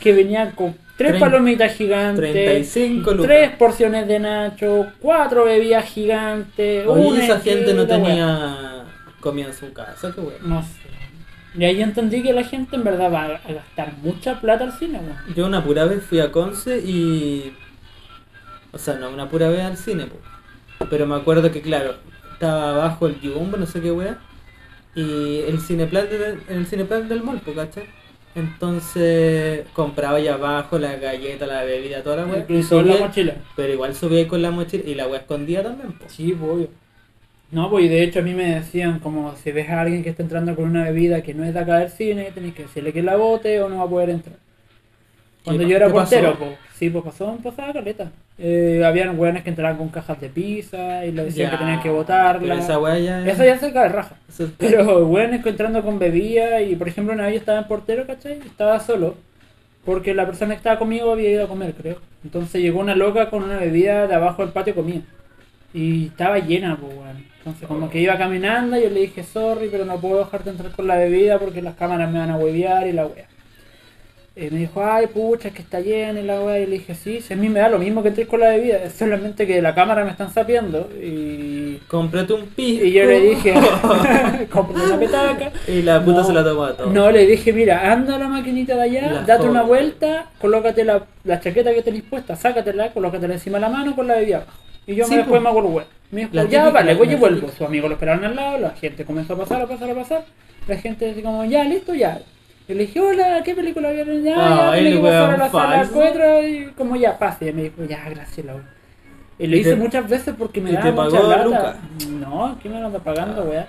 que 0.01 0.12
venía 0.12 0.53
con 0.53 0.77
tres 0.97 1.18
palomitas 1.18 1.75
gigantes, 1.75 2.33
35 2.33 3.11
lucas. 3.11 3.27
tres 3.27 3.51
porciones 3.57 4.07
de 4.07 4.18
nacho, 4.20 4.87
cuatro 5.01 5.44
bebidas 5.47 5.85
gigantes, 5.87 6.87
Oye, 6.87 7.07
una 7.09 7.25
esa 7.25 7.40
gente 7.40 7.75
no 7.75 7.87
tenía 7.87 8.85
comida 9.20 9.47
en 9.47 9.55
su 9.55 9.73
casa, 9.73 10.12
qué 10.14 10.20
wea. 10.20 10.37
No 10.42 10.62
sé. 10.62 10.68
Y 11.57 11.64
ahí 11.64 11.81
entendí 11.83 12.23
que 12.23 12.33
la 12.33 12.43
gente 12.45 12.75
en 12.77 12.83
verdad 12.85 13.12
va 13.12 13.25
a 13.25 13.29
gastar 13.53 13.93
mucha 14.03 14.40
plata 14.40 14.64
al 14.64 14.73
cine, 14.73 14.99
weón. 14.99 15.35
Yo 15.37 15.47
una 15.47 15.62
pura 15.62 15.85
vez 15.85 16.03
fui 16.03 16.19
a 16.21 16.33
Conce 16.33 16.79
y... 16.79 17.55
O 18.73 18.79
sea, 18.79 18.95
no, 18.95 19.11
una 19.11 19.29
pura 19.29 19.49
vez 19.49 19.61
al 19.62 19.77
cine, 19.77 20.07
po. 20.07 20.17
Pero 20.90 21.07
me 21.07 21.14
acuerdo 21.14 21.53
que, 21.53 21.62
claro, 21.62 21.95
estaba 22.33 22.71
abajo 22.71 23.07
el 23.07 23.21
Jumbo, 23.21 23.57
no 23.57 23.67
sé 23.67 23.81
qué 23.81 23.93
wea. 23.93 24.19
Y 24.97 25.40
el 25.47 25.61
cineplan, 25.61 26.09
de- 26.11 26.38
el 26.49 26.67
cineplan 26.67 27.09
del 27.09 27.23
mall, 27.23 27.40
po, 27.40 27.53
¿cachai? 27.55 27.85
Entonces 28.35 29.64
compraba 29.75 30.17
allá 30.19 30.35
abajo 30.35 30.79
la 30.79 30.97
galleta, 30.97 31.47
la 31.47 31.62
bebida, 31.64 32.03
toda 32.03 32.17
la 32.17 32.27
wea. 32.27 32.38
Incluso 32.40 32.83
la 32.83 32.95
subía- 32.95 33.07
mochila. 33.07 33.35
Pero 33.55 33.73
igual 33.73 33.95
subí 33.95 34.17
ahí 34.17 34.27
con 34.27 34.43
la 34.43 34.51
mochila 34.51 34.83
y 34.88 34.95
la 34.97 35.07
wea 35.07 35.21
escondida 35.21 35.62
también, 35.62 35.93
po. 35.93 36.05
Sí, 36.09 36.33
obvio. 36.33 36.69
No, 37.55 37.71
pues 37.71 37.88
de 37.88 38.03
hecho 38.03 38.19
a 38.19 38.23
mí 38.23 38.35
me 38.35 38.57
decían 38.57 38.99
como 38.99 39.37
si 39.37 39.53
ves 39.53 39.69
a 39.71 39.81
alguien 39.81 40.03
que 40.03 40.11
está 40.11 40.23
entrando 40.25 40.57
con 40.57 40.64
una 40.64 40.83
bebida 40.85 41.23
que 41.23 41.35
no 41.35 41.45
es 41.45 41.55
de 41.55 41.61
acá 41.61 41.79
del 41.79 41.88
cine, 41.90 42.31
tenés 42.35 42.53
que 42.53 42.62
decirle 42.64 42.93
que 42.93 43.01
la 43.03 43.14
bote 43.17 43.61
o 43.62 43.69
no 43.69 43.79
va 43.79 43.85
a 43.85 43.88
poder 43.88 44.11
entrar. 44.11 44.37
Cuando 45.45 45.62
¿Qué 45.62 45.69
yo 45.71 45.77
era 45.77 45.88
portero, 45.88 46.37
pues, 46.38 46.51
sí, 46.77 46.90
pues 46.90 47.05
pasó, 47.05 47.38
pasaba 47.43 47.73
caleta. 47.73 48.11
Eh, 48.38 48.83
habían 48.85 49.17
hueones 49.19 49.45
que 49.45 49.51
entraban 49.51 49.77
con 49.77 49.88
cajas 49.90 50.21
de 50.21 50.31
pizza 50.31 51.05
y 51.07 51.12
le 51.12 51.27
decían 51.27 51.51
que 51.53 51.57
tenían 51.59 51.81
que 51.83 51.90
botarla. 51.90 52.57
Esa 52.57 52.79
wea 52.81 52.99
ya... 52.99 53.25
Eso 53.29 53.45
ya 53.45 53.57
se 53.59 53.73
cae 53.73 53.88
raja. 53.88 54.17
es- 54.29 54.49
Pero 54.59 55.07
hueones 55.07 55.43
que 55.45 55.51
entrando 55.51 55.83
con 55.83 55.99
bebida 56.01 56.61
y 56.62 56.75
por 56.75 56.88
ejemplo 56.88 57.14
una 57.14 57.25
vez 57.27 57.35
yo 57.35 57.38
estaba 57.40 57.59
en 57.61 57.69
portero, 57.69 58.07
¿cachai? 58.07 58.38
Estaba 58.45 58.81
solo. 58.81 59.14
Porque 59.85 60.14
la 60.14 60.27
persona 60.27 60.55
que 60.55 60.59
estaba 60.59 60.79
conmigo 60.79 61.12
había 61.12 61.31
ido 61.31 61.45
a 61.45 61.49
comer, 61.49 61.75
creo. 61.75 61.99
Entonces 62.25 62.61
llegó 62.62 62.81
una 62.81 62.97
loca 62.97 63.31
con 63.31 63.45
una 63.45 63.59
bebida 63.59 64.07
de 64.09 64.14
abajo 64.14 64.43
del 64.43 64.53
patio 64.53 64.75
comía. 64.75 65.03
Y 65.75 66.07
estaba 66.07 66.39
llena, 66.39 66.79
pues, 66.81 66.95
weón. 66.95 67.35
Entonces 67.39 67.69
como 67.69 67.91
que 67.91 68.01
iba 68.01 68.17
caminando, 68.17 68.79
yo 68.81 68.89
le 68.89 69.01
dije, 69.01 69.23
sorry, 69.23 69.69
pero 69.71 69.85
no 69.85 70.01
puedo 70.01 70.21
dejarte 70.21 70.49
entrar 70.49 70.73
con 70.73 70.87
la 70.87 70.97
bebida 70.97 71.39
porque 71.39 71.61
las 71.61 71.75
cámaras 71.75 72.11
me 72.11 72.19
van 72.19 72.31
a 72.31 72.39
huevear 72.39 72.87
y 72.87 72.93
la 72.93 73.07
wea. 73.07 73.27
Y 74.37 74.51
me 74.51 74.61
dijo, 74.61 74.83
ay, 74.83 75.09
pucha, 75.09 75.49
es 75.49 75.55
que 75.55 75.61
está 75.61 75.79
llena 75.79 76.21
y 76.21 76.25
la 76.25 76.41
wea. 76.41 76.61
Y 76.61 76.67
le 76.67 76.73
dije, 76.79 76.95
sí, 76.95 77.21
si 77.21 77.35
a 77.35 77.37
mí 77.37 77.51
me 77.51 77.61
da 77.61 77.69
lo 77.69 77.79
mismo 77.79 78.03
que 78.03 78.09
entres 78.09 78.27
con 78.29 78.41
la 78.41 78.49
bebida, 78.49 78.83
es 78.83 78.95
solamente 78.95 79.47
que 79.47 79.61
la 79.61 79.75
cámara 79.75 80.05
me 80.05 80.11
están 80.11 80.33
sapeando. 80.33 80.89
Y, 81.01 81.81
Cómprate 81.87 82.33
un 82.33 82.47
pisco. 82.47 82.85
y 82.85 82.93
yo 82.93 83.05
le 83.05 83.21
dije, 83.21 83.55
compré 84.51 84.83
una 84.83 84.99
petaca. 84.99 85.53
Y 85.69 85.83
la 85.83 86.03
puta 86.03 86.21
No, 86.21 86.25
se 86.25 86.33
la 86.33 86.43
tomó 86.43 86.65
a 86.65 86.77
todo. 86.77 86.91
No, 86.91 87.11
le 87.11 87.27
dije, 87.27 87.53
mira, 87.53 87.93
anda 87.93 88.17
a 88.17 88.19
la 88.19 88.29
maquinita 88.29 88.75
de 88.75 88.83
allá, 88.83 89.13
La 89.13 89.23
date 89.23 89.47
una 89.47 89.63
vuelta, 89.63 90.31
colócate 90.41 90.83
la, 90.83 91.05
la 91.25 91.41
chaqueta 91.41 91.75
que 91.75 91.83
tenés 91.83 92.03
puesta, 92.05 92.37
sácatela, 92.37 92.91
colócatela 92.93 93.35
encima 93.35 93.59
de 93.59 93.61
la 93.61 93.69
mano 93.69 93.95
con 93.95 94.07
la 94.07 94.15
bebida 94.15 94.37
abajo. 94.39 94.65
Y 94.87 94.94
yo 94.94 95.05
Sí, 95.05 95.12
me 95.12 95.16
después 95.18 95.38
po. 95.38 95.42
me 95.42 95.49
hago 95.49 95.79
el. 95.81 95.85
Me 96.11 96.20
dijo, 96.23 96.31
La 96.35 96.44
ya 96.44 96.70
vale, 96.70 96.94
voy 96.94 97.11
y 97.11 97.14
vuelvo. 97.16 97.49
Sus 97.49 97.62
amigos 97.62 97.88
lo 97.88 97.94
esperaron 97.94 98.25
al 98.25 98.37
lado, 98.37 98.59
la 98.59 98.70
gente 98.70 99.05
comenzó 99.05 99.35
a 99.35 99.38
pasar, 99.38 99.62
a 99.62 99.66
pasar, 99.66 99.90
a 99.90 99.94
pasar. 99.94 100.25
La 100.68 100.77
gente 100.77 101.11
así 101.11 101.23
como, 101.23 101.44
ya, 101.44 101.64
listo, 101.64 101.94
ya. 101.94 102.20
Y 102.68 102.75
le 102.75 102.87
dije, 102.87 103.01
hola, 103.01 103.42
¿qué 103.44 103.55
película 103.55 103.90
vieron? 103.90 104.23
Ya, 104.23 104.35
ya, 104.37 104.70
Ay, 104.73 104.83
tiene 104.83 104.97
que 104.97 105.03
pasar 105.03 105.31
a 105.35 105.37
la 105.37 105.51
sala 105.51 105.77
falso. 105.79 105.92
4 105.94 106.47
y 106.49 106.64
como 106.77 106.97
ya, 106.97 107.18
pase. 107.18 107.49
Y 107.49 107.53
me 107.53 107.62
dijo, 107.64 107.85
ya, 107.85 108.09
gracias, 108.09 108.47
la. 108.47 108.55
Y 109.38 109.47
lo 109.49 109.57
¿Y 109.57 109.61
hice 109.61 109.70
te- 109.70 109.77
muchas 109.77 110.09
veces 110.09 110.35
porque 110.38 110.61
me 110.61 110.70
daba 110.73 110.85
te 110.85 110.92
mucha 110.92 111.11
pagó 111.18 111.29
lata. 111.29 111.44
Luca? 111.44 111.77
No, 112.20 112.59
¿quién 112.62 112.73
me 112.75 112.81
lo 112.81 112.87
anda 112.87 113.01
pagando, 113.01 113.42
weá? 113.44 113.66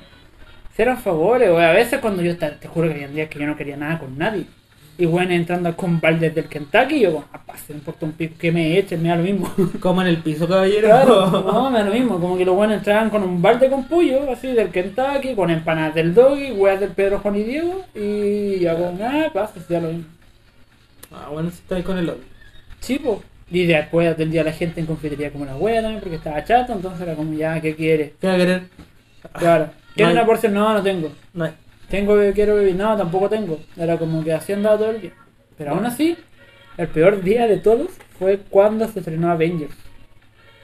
Cero 0.76 0.96
favores, 1.04 1.50
weá. 1.52 1.70
A 1.72 1.74
veces 1.74 2.00
cuando 2.00 2.22
yo 2.22 2.32
estaba, 2.32 2.54
te 2.60 2.68
juro 2.68 2.88
que 2.88 2.94
había 2.94 3.08
días 3.08 3.30
que 3.30 3.40
yo 3.40 3.48
no 3.48 3.58
quería 3.58 3.76
nada 3.78 3.98
con 4.00 4.18
nadie. 4.18 4.46
Y 4.98 5.06
bueno, 5.06 5.34
entrando 5.34 5.76
con 5.76 6.00
baldes 6.00 6.34
del 6.34 6.46
Kentucky, 6.46 7.02
yo 7.02 7.26
ah, 7.34 7.42
pase, 7.46 7.74
me 7.74 7.80
importa 7.80 8.06
un 8.06 8.14
pico 8.14 8.36
que 8.40 8.52
me 8.52 8.78
echen, 8.78 9.04
me 9.04 9.10
da 9.10 9.18
lo 9.18 9.24
mismo. 9.24 9.54
Como 9.82 10.02
en 10.02 10.08
el 10.08 10.18
piso, 10.18 10.48
caballero. 10.48 10.88
Claro, 10.88 11.30
no, 11.52 11.70
me 11.70 11.80
da 11.80 11.86
lo 11.86 11.94
mismo. 11.94 12.20
Como 12.20 12.38
que 12.38 12.46
los 12.46 12.56
buenos 12.56 12.78
entraban 12.78 13.10
con 13.10 13.24
un 13.24 13.42
balde 13.42 13.70
con 13.70 13.84
pollo, 13.86 14.32
así 14.32 14.54
del 14.54 14.70
Kentucky, 14.70 15.36
con 15.36 15.50
empanadas 15.50 15.96
del 15.96 16.14
Doggy, 16.14 16.54
weas 16.54 16.80
del 16.80 16.92
Pedro 16.92 17.20
Juan 17.20 17.36
y 17.36 17.44
Diego, 17.44 17.84
y 17.94 18.60
ya 18.60 18.78
con, 18.78 19.02
ah, 19.02 19.30
pase, 19.34 19.60
ya 19.68 19.82
lo 19.82 19.90
mismo. 19.90 20.06
Ah, 21.12 21.28
bueno, 21.30 21.50
si 21.50 21.58
está 21.58 21.76
ahí 21.76 21.84
con 21.84 21.98
el 21.98 22.10
otro. 22.10 22.24
Sí, 22.80 22.98
po. 23.00 23.22
Y 23.52 23.66
después 23.66 24.10
atendía 24.10 24.42
a 24.42 24.46
la 24.46 24.54
gente 24.54 24.80
en 24.80 24.86
confitería 24.86 25.32
como 25.32 25.46
la 25.46 25.58
wea 25.58 25.82
también, 25.82 26.00
porque 26.00 26.16
estaba 26.16 26.44
chato, 26.44 26.72
entonces 26.72 27.02
era 27.02 27.16
como, 27.16 27.34
ya, 27.34 27.60
¿qué 27.60 27.76
quiere? 27.76 28.14
¿Qué 28.20 28.28
va 28.28 28.34
a 28.34 28.38
querer? 28.38 28.64
Claro. 29.34 29.70
¿Quiere 29.94 30.14
No 30.14 30.20
una 30.20 30.26
porción? 30.26 30.54
No, 30.54 30.74
no 30.74 30.82
tengo. 30.82 31.12
No 31.34 31.46
hay. 31.46 31.52
Tengo, 31.96 32.16
be- 32.16 32.34
quiero 32.34 32.56
beber. 32.56 32.76
No, 32.76 32.98
tampoco 32.98 33.30
tengo. 33.30 33.60
Era 33.78 33.98
como 33.98 34.24
que 34.24 34.34
andaba 34.34 34.78
todo 34.78 34.92
el 34.92 35.02
día. 35.02 35.12
Pero 35.58 35.72
aún 35.72 35.86
así, 35.86 36.18
el 36.78 36.88
peor 36.90 37.22
día 37.22 37.48
de 37.48 37.58
todos 37.58 37.90
fue 38.20 38.40
cuando 38.50 38.88
se 38.90 39.00
estrenó 39.00 39.32
Avengers. 39.32 39.76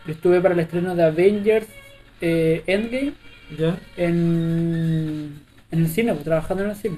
Yo 0.06 0.14
estuve 0.14 0.42
para 0.42 0.54
el 0.54 0.60
estreno 0.60 0.96
de 0.96 1.04
Avengers 1.04 1.68
eh, 2.20 2.64
Endgame 2.68 3.14
¿Ya? 3.58 3.78
en, 3.98 5.42
en 5.72 5.80
el 5.80 5.88
cine, 5.88 6.12
pues, 6.14 6.26
trabajando 6.26 6.64
en 6.66 6.72
el 6.72 6.76
cine. 6.76 6.98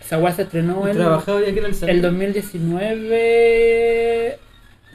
Esa 0.00 0.18
weá 0.18 0.32
se 0.32 0.42
estrenó 0.42 0.86
que 1.52 1.58
era 1.60 1.66
el 1.66 1.66
el 1.66 1.74
centro. 1.74 2.10
2019, 2.10 4.38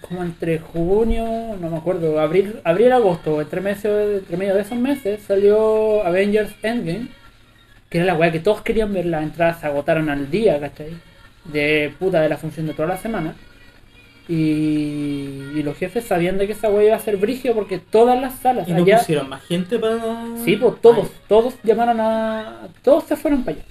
como 0.01 0.23
entre 0.23 0.59
junio, 0.59 1.55
no 1.59 1.69
me 1.69 1.77
acuerdo, 1.77 2.19
abril, 2.19 2.59
abril 2.63 2.91
agosto, 2.91 3.41
entre, 3.41 3.61
meses, 3.61 4.19
entre 4.21 4.37
medio 4.37 4.55
de 4.55 4.61
esos 4.61 4.77
meses, 4.77 5.21
salió 5.21 6.03
Avengers 6.03 6.51
Endgame, 6.63 7.09
que 7.89 7.97
era 7.97 8.05
la 8.05 8.15
weá 8.15 8.31
que 8.31 8.39
todos 8.39 8.61
querían 8.61 8.93
ver, 8.93 9.05
las 9.07 9.23
entradas 9.23 9.59
se 9.61 9.65
agotaron 9.67 10.09
al 10.09 10.29
día, 10.29 10.59
¿cachai? 10.59 10.91
De 11.45 11.93
puta 11.99 12.21
de 12.21 12.29
la 12.29 12.37
función 12.37 12.67
de 12.67 12.73
toda 12.73 12.87
la 12.89 12.97
semana. 12.97 13.33
Y, 14.27 15.53
y 15.55 15.63
los 15.63 15.75
jefes 15.75 16.05
sabían 16.05 16.37
de 16.37 16.45
que 16.45 16.53
esa 16.53 16.69
weá 16.69 16.85
iba 16.87 16.95
a 16.95 16.99
ser 16.99 17.17
brigio 17.17 17.55
porque 17.55 17.79
todas 17.79 18.19
las 18.21 18.35
salas 18.39 18.67
Y 18.67 18.73
no 18.73 18.83
allá- 18.83 18.99
pusieron 18.99 19.27
más 19.29 19.41
gente 19.43 19.79
para. 19.79 19.97
Sí, 20.45 20.55
pues 20.55 20.79
todos, 20.81 21.07
Ay, 21.11 21.15
todos 21.27 21.55
llamaron 21.63 21.99
a. 21.99 22.67
Todos 22.83 23.05
se 23.05 23.15
fueron 23.15 23.43
para 23.43 23.57
allá. 23.57 23.65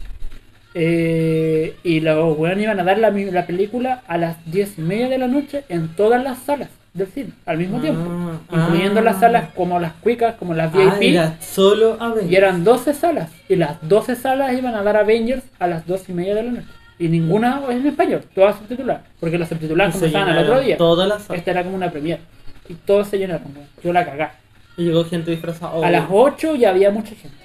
Eh, 0.75 1.77
y 1.85 2.01
los 2.01 2.37
weones 2.37 2.65
iban 2.65 2.79
a 2.81 2.85
dar 2.85 2.99
la 2.99 3.47
película 3.47 4.03
a 4.07 4.19
las 4.19 4.37
diez 4.51 4.79
y 4.79 4.83
media 4.83 5.09
de 5.09 5.19
la 5.19 5.27
noche 5.29 5.65
en 5.69 5.89
todas 5.97 6.23
las 6.23 6.41
salas 6.41 6.69
del 6.95 7.07
cine, 7.09 7.31
al 7.47 7.59
mismo 7.59 7.79
Ah, 7.79 7.81
tiempo. 7.81 8.11
Incluyendo 8.51 9.01
ah. 9.01 9.03
las 9.05 9.21
salas 9.21 9.51
como 9.55 9.79
las 9.79 9.93
cuicas, 9.95 10.35
como 10.37 10.55
las 10.55 10.75
Ah, 10.75 10.97
VIP. 10.99 11.13
era 11.15 11.37
solo 11.41 11.97
Avengers. 12.01 12.31
y 12.33 12.37
eran 12.37 12.65
12 12.65 12.95
salas. 12.95 13.31
Y 13.49 13.57
las 13.57 13.77
12 13.89 14.17
salas 14.17 14.53
iban 14.57 14.75
a 14.75 14.83
dar 14.83 14.97
Avengers 14.97 15.43
a 15.59 15.67
las 15.67 15.87
dos 15.87 16.09
y 16.09 16.13
media 16.13 16.35
de 16.35 16.43
la 16.45 16.51
noche. 16.53 16.67
Y 16.99 17.09
ninguna 17.09 17.63
en 17.71 17.87
español, 17.87 18.23
todas 18.35 18.57
subtituladas. 18.59 19.03
Porque 19.21 19.39
las 19.39 19.49
subtituladas 19.49 19.95
comenzaban 19.95 20.31
al 20.31 20.39
otro 20.45 20.61
día. 20.61 20.77
Todas 20.77 21.09
las. 21.09 21.31
Esta 21.31 21.51
era 21.53 21.63
como 21.63 21.77
una 21.77 21.91
premiere. 21.93 22.21
Y 22.69 22.75
todos 22.75 23.07
se 23.09 23.19
llenaron. 23.19 23.47
Yo 23.85 23.93
la 23.93 24.05
cagá. 24.05 24.35
Y 24.77 24.85
llegó 24.85 25.05
gente 25.05 25.31
disfrazada. 25.31 25.87
A 25.87 25.91
las 25.91 26.07
Oh. 26.11 26.23
8 26.23 26.57
ya 26.57 26.71
había 26.71 26.91
mucha 26.91 27.15
gente. 27.15 27.37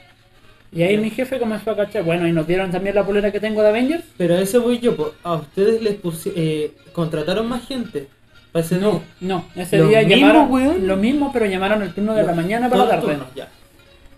Y 0.72 0.82
ahí 0.82 0.98
mi 0.98 1.12
jefe 1.12 1.38
comenzó 1.38 1.70
a 1.72 1.76
cachar. 1.76 2.04
Bueno, 2.04 2.28
y 2.28 2.32
nos 2.32 2.48
dieron 2.48 2.72
también 2.72 2.96
la 2.96 3.06
polera 3.06 3.32
que 3.32 3.40
tengo 3.40 3.62
de 3.62 3.70
Avengers. 3.70 4.04
Pero 4.18 4.34
a 4.36 4.40
eso 4.40 4.62
voy 4.64 4.80
yo. 4.80 5.14
A 5.24 5.34
ustedes 5.36 5.82
les 5.84 6.02
pusi- 6.02 6.34
eh, 6.36 6.72
contrataron 6.94 7.48
más 7.48 7.68
gente. 7.68 8.08
Ese 8.54 8.76
No, 8.78 8.92
día. 8.92 9.02
no. 9.22 9.46
Ese 9.56 9.78
¿Lo 9.78 9.88
día 9.88 10.00
mismo, 10.04 10.16
llamaron 10.16 10.52
weón? 10.52 10.88
lo 10.88 10.96
mismo, 10.98 11.32
pero 11.34 11.46
llamaron 11.46 11.82
el 11.82 11.94
turno 11.94 12.13
de 12.13 12.24
la 12.24 12.34
mañana 12.34 12.70
para 12.70 12.84
la 12.84 12.89
tarde. 12.92 13.02
turnos, 13.08 13.28
ya. 13.36 13.48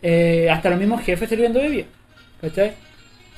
Eh, 0.01 0.49
hasta 0.51 0.69
los 0.69 0.79
mismos 0.79 1.01
jefes 1.01 1.29
sirviendo 1.29 1.59
bebida. 1.61 1.85
¿Cachai? 2.41 2.73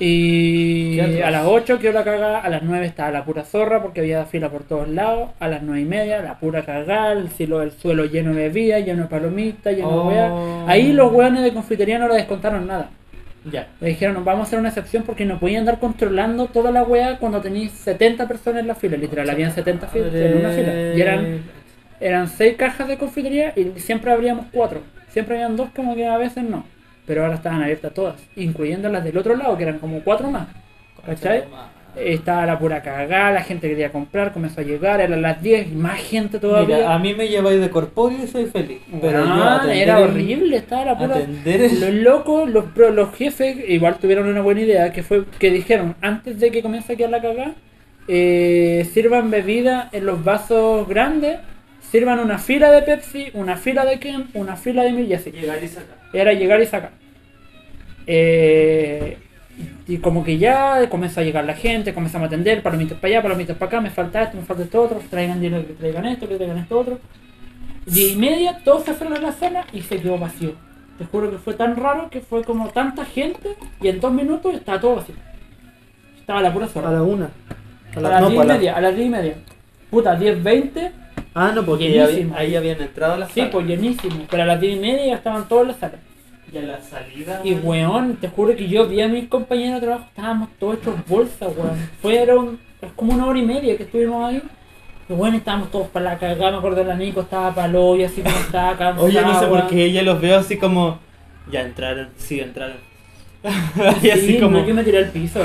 Y 0.00 1.00
a 1.00 1.30
las 1.30 1.44
8 1.44 1.78
quedó 1.80 1.92
la 1.92 2.04
cagada, 2.04 2.38
a 2.40 2.48
las 2.48 2.62
9 2.62 2.86
estaba 2.86 3.10
la 3.10 3.24
pura 3.24 3.42
zorra 3.44 3.82
porque 3.82 4.00
había 4.00 4.24
fila 4.26 4.48
por 4.48 4.62
todos 4.62 4.88
lados, 4.88 5.30
a 5.40 5.48
las 5.48 5.62
9 5.62 5.80
y 5.80 5.84
media 5.84 6.22
la 6.22 6.38
pura 6.38 6.64
cagada, 6.64 7.12
el, 7.12 7.28
cielo, 7.30 7.62
el 7.62 7.72
suelo 7.72 8.04
lleno 8.04 8.30
de 8.32 8.42
bebida, 8.48 8.78
lleno 8.78 9.02
de 9.04 9.08
palomitas, 9.08 9.74
lleno 9.74 9.88
Oh. 9.88 10.08
de 10.10 10.14
weas. 10.14 10.32
Ahí 10.68 10.92
los 10.92 11.12
weones 11.12 11.42
de 11.42 11.52
confitería 11.52 11.98
no 11.98 12.06
le 12.06 12.14
descontaron 12.14 12.66
nada. 12.66 12.90
Ya. 13.50 13.68
Le 13.80 13.88
dijeron, 13.88 14.24
vamos 14.24 14.40
a 14.40 14.46
hacer 14.48 14.58
una 14.58 14.68
excepción 14.68 15.02
porque 15.04 15.24
no 15.24 15.38
podían 15.38 15.60
andar 15.60 15.78
controlando 15.78 16.46
toda 16.46 16.70
la 16.70 16.82
wea 16.82 17.18
cuando 17.18 17.40
tenéis 17.40 17.72
70 17.72 18.28
personas 18.28 18.60
en 18.60 18.68
la 18.68 18.74
fila. 18.74 18.96
Literal, 18.96 19.28
habían 19.28 19.52
70 19.52 19.86
filas 19.88 20.14
en 20.14 20.38
una 20.38 20.50
fila. 20.50 20.94
Y 20.94 21.00
eran, 21.00 21.42
eran 22.00 22.28
6 22.28 22.56
cajas 22.56 22.88
de 22.88 22.98
confitería 22.98 23.52
y 23.56 23.78
siempre 23.80 24.10
abríamos 24.12 24.46
4. 24.52 24.80
Siempre 25.08 25.36
habían 25.36 25.56
dos 25.56 25.70
como 25.74 25.94
que 25.94 26.06
a 26.06 26.16
veces 26.18 26.44
no. 26.44 26.64
Pero 27.06 27.22
ahora 27.22 27.36
estaban 27.36 27.62
abiertas 27.62 27.94
todas, 27.94 28.16
incluyendo 28.36 28.88
las 28.90 29.02
del 29.02 29.16
otro 29.16 29.34
lado, 29.34 29.56
que 29.56 29.62
eran 29.62 29.78
como 29.78 30.00
4 30.00 30.30
más. 30.30 30.48
¿Cachai? 31.06 31.44
Estaba 32.00 32.46
la 32.46 32.58
pura 32.58 32.82
cagada, 32.82 33.32
la 33.32 33.42
gente 33.42 33.68
quería 33.68 33.90
comprar, 33.90 34.32
comenzó 34.32 34.60
a 34.60 34.64
llegar, 34.64 35.00
eran 35.00 35.20
las 35.22 35.42
10 35.42 35.72
y 35.72 35.74
más 35.74 35.98
gente 36.00 36.38
todavía. 36.38 36.76
Mira, 36.76 36.94
a 36.94 36.98
mí 36.98 37.14
me 37.14 37.28
lleváis 37.28 37.60
de 37.60 37.70
corpóreo 37.70 38.18
y 38.24 38.26
soy 38.26 38.46
feliz. 38.46 38.78
Pero 39.00 39.24
yo 39.24 39.42
atender 39.44 39.76
era 39.78 39.98
horrible, 40.00 40.56
estaba 40.56 40.84
la 40.84 40.98
pura... 40.98 41.16
El- 41.18 41.80
Los 41.80 41.94
locos, 41.94 42.48
los, 42.48 42.64
los 42.76 43.14
jefes, 43.14 43.56
igual 43.68 43.98
tuvieron 43.98 44.28
una 44.28 44.40
buena 44.42 44.60
idea, 44.60 44.92
que 44.92 45.02
fue 45.02 45.24
que 45.38 45.50
dijeron, 45.50 45.96
antes 46.00 46.38
de 46.40 46.50
que 46.50 46.62
comience 46.62 46.92
a 46.92 46.96
quedar 46.96 47.10
la 47.10 47.20
cagada, 47.22 47.54
eh, 48.08 48.88
sirvan 48.92 49.30
bebida 49.30 49.88
en 49.92 50.06
los 50.06 50.22
vasos 50.24 50.88
grandes, 50.88 51.38
sirvan 51.90 52.20
una 52.20 52.38
fila 52.38 52.70
de 52.70 52.82
Pepsi, 52.82 53.28
una 53.34 53.56
fila 53.56 53.84
de 53.84 53.98
Ken, 53.98 54.28
una 54.34 54.56
fila 54.56 54.82
de 54.84 54.92
Mil 54.92 55.06
y 55.10 55.14
así. 55.14 55.30
Llegar 55.30 55.62
y 55.62 55.68
sacar. 55.68 55.96
Era 56.12 56.32
llegar 56.32 56.60
y 56.62 56.66
sacar. 56.66 56.90
Eh, 58.06 59.18
y 59.86 59.98
como 59.98 60.22
que 60.24 60.38
ya 60.38 60.88
comenzó 60.88 61.20
a 61.20 61.22
llegar 61.24 61.44
la 61.44 61.54
gente, 61.54 61.94
comenzamos 61.94 62.24
a 62.24 62.28
atender, 62.28 62.62
palomitas 62.62 62.98
para 62.98 63.08
allá, 63.14 63.22
palomitas 63.22 63.56
para 63.56 63.68
acá, 63.68 63.80
me 63.80 63.90
falta 63.90 64.22
esto, 64.22 64.36
me 64.36 64.42
falta 64.44 64.62
esto 64.62 64.82
otro, 64.82 65.00
traigan 65.10 65.40
dinero, 65.40 65.66
que 65.66 65.72
traigan 65.74 66.04
esto, 66.06 66.28
que 66.28 66.36
traigan 66.36 66.58
esto 66.58 66.78
otro. 66.78 66.98
Diez 67.86 68.12
y 68.12 68.16
media, 68.16 68.58
todos 68.64 68.84
se 68.84 68.92
fueron 68.94 69.16
a 69.16 69.20
la 69.20 69.32
sala 69.32 69.64
y 69.72 69.80
se 69.82 69.98
quedó 69.98 70.18
vacío. 70.18 70.52
Te 70.98 71.04
juro 71.06 71.30
que 71.30 71.38
fue 71.38 71.54
tan 71.54 71.76
raro 71.76 72.10
que 72.10 72.20
fue 72.20 72.42
como 72.44 72.68
tanta 72.68 73.04
gente 73.04 73.56
y 73.80 73.88
en 73.88 74.00
dos 74.00 74.12
minutos 74.12 74.54
estaba 74.54 74.80
todo 74.80 74.96
vacío. 74.96 75.14
Estaba 76.18 76.42
la 76.42 76.52
pura 76.52 76.66
A 76.66 76.68
zorra. 76.68 76.90
la 76.90 77.02
una. 77.02 77.30
A 77.96 78.00
las 78.00 78.20
no, 78.20 78.28
diez 78.30 78.44
y 78.44 78.46
la- 78.46 78.54
media, 78.54 78.76
a 78.76 78.80
las 78.80 78.94
diez 78.94 79.06
y 79.06 79.10
media. 79.10 79.34
Puta, 79.90 80.14
10, 80.16 80.42
20, 80.42 80.92
Ah, 81.34 81.52
no, 81.54 81.64
porque 81.64 81.90
ya 81.92 82.04
había- 82.04 82.26
ahí 82.36 82.54
habían 82.56 82.80
entrado 82.82 83.14
a 83.14 83.18
la 83.18 83.26
sí, 83.28 83.40
sala. 83.40 83.50
pues 83.52 83.66
llenísimo. 83.66 84.26
Pero 84.30 84.42
a 84.42 84.46
las 84.46 84.60
10 84.60 84.76
y 84.76 84.80
media 84.80 85.06
ya 85.06 85.14
estaban 85.14 85.46
todos 85.48 85.62
en 85.62 85.68
la 85.68 85.74
sala. 85.74 85.94
Y 86.52 86.58
a 86.58 86.62
la 86.62 86.80
salida. 86.80 87.40
Y 87.44 87.54
weón, 87.54 88.16
te 88.16 88.28
juro 88.28 88.56
que 88.56 88.68
yo 88.68 88.86
vi 88.86 89.00
a 89.02 89.08
mis 89.08 89.28
compañeros 89.28 89.80
de 89.80 89.86
trabajo, 89.86 90.06
estábamos 90.08 90.48
todos 90.58 90.78
hechos 90.78 90.94
bolsa, 91.06 91.46
weón. 91.48 91.76
Fueron, 92.00 92.58
es 92.80 92.90
como 92.92 93.12
una 93.14 93.26
hora 93.26 93.38
y 93.38 93.42
media 93.42 93.76
que 93.76 93.82
estuvimos 93.82 94.28
ahí. 94.30 94.42
Y 95.08 95.12
bueno, 95.14 95.36
estábamos 95.38 95.70
todos 95.70 95.88
para 95.88 96.04
la 96.12 96.18
cagada, 96.18 96.50
me 96.52 96.58
acuerdo 96.58 96.84
la 96.84 96.94
Nico 96.94 97.22
estaba 97.22 97.54
para 97.54 97.68
el 97.68 97.76
hoyo, 97.76 98.06
así 98.06 98.20
como 98.22 98.36
estaba 98.36 98.76
cansada. 98.76 99.02
Oye, 99.06 99.20
no 99.22 99.40
sé 99.40 99.46
por 99.46 99.66
qué 99.68 99.84
ella 99.84 100.02
los 100.02 100.20
veo 100.20 100.38
así 100.38 100.58
como. 100.58 100.98
Ya 101.50 101.62
entraron, 101.62 102.08
sí, 102.16 102.40
entraron. 102.40 102.76
y 103.42 104.00
Sí, 104.00 104.10
así 104.10 104.38
como. 104.38 104.58
no, 104.58 104.66
yo 104.66 104.74
me 104.74 104.84
tiré 104.84 104.98
al 104.98 105.10
piso. 105.10 105.40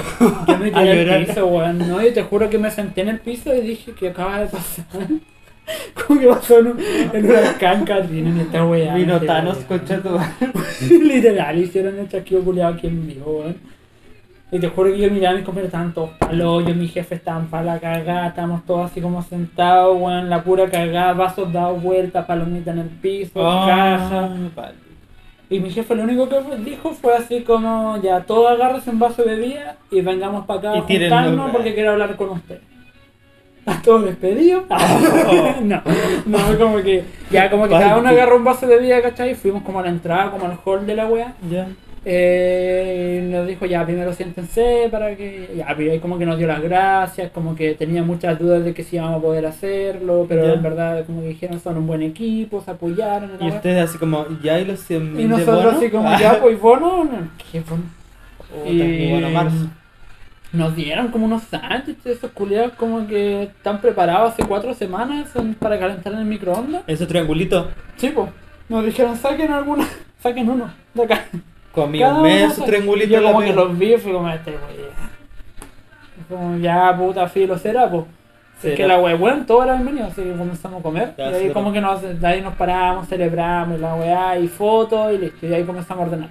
Yo 0.47 0.57
me 0.57 0.71
tiré 0.71 0.91
al 0.91 0.97
llorar. 1.05 1.25
piso, 1.25 1.45
weón. 1.47 1.77
No, 1.77 2.01
yo 2.01 2.13
te 2.13 2.23
juro 2.23 2.49
que 2.49 2.57
me 2.57 2.71
senté 2.71 3.01
en 3.01 3.09
el 3.09 3.19
piso 3.19 3.53
y 3.55 3.61
dije 3.61 3.93
que 3.93 4.09
acaba 4.09 4.39
de 4.41 4.47
pasar. 4.47 4.85
Como 6.07 6.19
que 6.19 6.27
pasó 6.27 6.59
en 6.59 6.67
un, 6.67 6.79
en 7.13 7.25
una 7.25 7.57
canca, 7.57 7.97
en 7.99 8.39
esta 8.39 8.65
weá. 8.65 8.95
Vino 8.95 9.19
Thanos, 9.21 9.57
concha 9.67 10.01
tu. 10.01 10.19
Literal, 11.03 11.57
hicieron 11.57 11.97
el 11.99 12.09
chasquido 12.09 12.43
culiado 12.43 12.73
aquí 12.73 12.87
en 12.87 13.07
vivo, 13.07 13.39
weón. 13.39 13.55
Y 14.51 14.59
te 14.59 14.69
juro 14.69 14.91
que 14.91 14.99
yo 14.99 15.09
miraba 15.09 15.33
a 15.33 15.37
mis 15.37 15.45
compañeros, 15.45 15.69
estaban 15.69 15.93
todos 15.95 16.11
al 16.19 16.39
hoyo, 16.41 16.75
mis 16.75 16.93
jefes 16.93 17.17
estaban 17.17 17.47
para 17.47 17.63
la 17.63 17.79
cagada, 17.79 18.27
estábamos 18.27 18.63
todos 18.65 18.91
así 18.91 19.01
como 19.01 19.23
sentados, 19.23 19.99
weón, 19.99 20.29
la 20.29 20.43
pura 20.43 20.69
cagada, 20.69 21.13
vasos 21.13 21.51
dados 21.51 21.81
vueltas, 21.81 22.25
palomitas 22.25 22.75
en 22.75 22.81
el 22.81 22.89
piso, 22.89 23.33
caja. 23.33 24.25
Ah, 24.25 24.37
vale. 24.55 24.75
Y 25.49 25.59
mi 25.59 25.71
jefe 25.71 25.95
lo 25.95 26.03
único 26.03 26.29
que 26.29 26.39
dijo 26.63 26.91
fue 26.91 27.15
así 27.15 27.41
como, 27.41 27.99
ya, 28.01 28.21
todos 28.21 28.51
agárrense 28.51 28.91
un 28.91 28.99
vaso 28.99 29.23
de 29.23 29.35
bebida 29.35 29.77
y 29.89 30.01
vengamos 30.01 30.45
para 30.45 30.59
acá 30.59 30.75
Y 30.75 30.97
a 30.97 30.99
juntarnos 30.99 31.51
porque 31.51 31.73
quiero 31.73 31.91
hablar 31.91 32.15
con 32.15 32.29
usted. 32.29 32.59
¿Estás 33.65 33.81
todos 33.81 34.03
despedidos? 34.03 34.65
no, 35.63 35.81
no, 36.25 36.57
como 36.59 36.81
que, 36.83 37.05
ya 37.31 37.49
como 37.49 37.63
que 37.63 37.69
cada 37.69 37.97
uno 37.97 38.09
agarró 38.09 38.35
un 38.35 38.43
vaso 38.43 38.67
de 38.67 38.75
bebida, 38.75 39.01
¿cachai? 39.01 39.31
Y 39.31 39.35
fuimos 39.35 39.63
como 39.63 39.79
a 39.79 39.83
la 39.83 39.87
entrada, 39.87 40.31
como 40.31 40.47
al 40.47 40.57
hall 40.65 40.85
de 40.85 40.95
la 40.95 41.07
wea. 41.07 41.33
Ya. 41.49 41.69
Eh, 42.03 43.21
y 43.23 43.31
nos 43.31 43.47
dijo 43.47 43.65
ya 43.65 43.85
primero 43.85 44.11
siéntense 44.11 44.89
para 44.91 45.15
que 45.15 45.53
ya 45.55 45.73
pero 45.77 45.93
ahí 45.93 45.99
como 45.99 46.17
que 46.17 46.25
nos 46.25 46.37
dio 46.37 46.47
las 46.47 46.61
gracias 46.61 47.31
como 47.31 47.55
que 47.55 47.75
tenía 47.75 48.03
muchas 48.03 48.37
dudas 48.37 48.65
de 48.65 48.73
que 48.73 48.83
si 48.83 48.97
íbamos 48.97 49.19
a 49.19 49.21
poder 49.21 49.45
hacerlo 49.45 50.25
pero 50.27 50.53
en 50.53 50.61
verdad 50.61 51.05
como 51.05 51.21
que 51.21 51.29
dijeron 51.29 51.61
son 51.61 51.77
un 51.77 51.87
buen 51.87 52.01
equipo 52.01 52.59
se 52.59 52.71
apoyaron 52.71 53.31
y 53.39 53.45
Y 53.45 53.47
ustedes 53.47 53.89
así 53.89 53.97
como, 53.97 54.25
ya 54.43 54.59
y 54.59 54.65
los 54.65 54.81
100 54.81 55.17
Y 55.17 55.23
nosotros 55.23 55.75
así 55.75 55.89
como, 55.89 56.09
ya, 56.19 56.39
pues, 56.41 56.59
bono, 56.59 57.05
no, 57.05 57.29
¿qué 57.49 57.61
bono? 57.61 57.83
y 58.65 59.09
bueno, 59.09 59.29
marzo. 59.29 59.69
Nos 60.53 60.75
dieron 60.75 61.07
como 61.09 61.25
unos 61.25 61.43
sándwiches, 61.43 62.05
esos 62.17 62.31
culiados 62.31 62.73
como 62.73 63.05
que 63.07 63.43
están 63.43 63.81
preparados 63.81 64.33
hace 64.33 64.43
cuatro 64.43 64.73
semanas 64.73 65.29
son 65.33 65.55
para 65.55 65.79
calentar 65.79 66.13
en 66.13 66.19
el 66.19 66.25
microondas. 66.25 66.83
Ese 66.87 67.05
triangulito. 67.07 67.69
Sí, 67.97 68.09
pues, 68.09 68.29
nos 68.69 68.85
dijeron, 68.85 69.17
saquen 69.17 69.51
alguna, 69.51 69.87
saquen 70.21 70.49
uno 70.49 70.69
de 70.93 71.03
acá. 71.03 71.25
Comí 71.73 72.03
un 72.03 72.21
mes 72.21 72.43
uno 72.43 72.49
su 72.53 72.61
saca- 72.61 72.67
triangulito 72.67 73.07
y 73.07 73.11
Yo 73.11 73.17
en 73.17 73.23
la 73.23 73.31
como 73.31 73.43
que 73.45 73.53
los 73.53 73.77
vi 73.77 73.93
y 73.93 73.97
fui 73.97 74.11
como, 74.13 74.29
este 74.29 74.51
wey. 74.51 74.59
Como, 76.29 76.57
ya, 76.57 76.95
puta, 76.95 77.27
filo, 77.27 77.57
será, 77.57 77.89
pues. 77.89 78.05
Es 78.63 78.75
que 78.75 78.87
la 78.87 78.97
wea, 78.99 79.15
bueno, 79.15 79.43
todo 79.45 79.63
era 79.63 79.73
bienvenido, 79.73 80.05
así 80.07 80.21
que 80.21 80.31
comenzamos 80.37 80.79
a 80.79 80.83
comer. 80.83 81.13
Ya, 81.17 81.31
y 81.31 81.33
ahí 81.33 81.41
será. 81.41 81.53
como 81.53 81.73
que 81.73 81.81
nos, 81.81 82.01
de 82.01 82.25
ahí 82.27 82.41
nos 82.41 82.53
paramos, 82.53 83.09
celebramos 83.09 83.77
la 83.79 83.95
weá, 83.95 84.39
y 84.39 84.47
fotos, 84.47 85.11
y 85.13 85.17
listo. 85.17 85.45
Y 85.47 85.53
ahí 85.53 85.63
comenzamos 85.63 86.03
a 86.03 86.05
ordenar. 86.07 86.29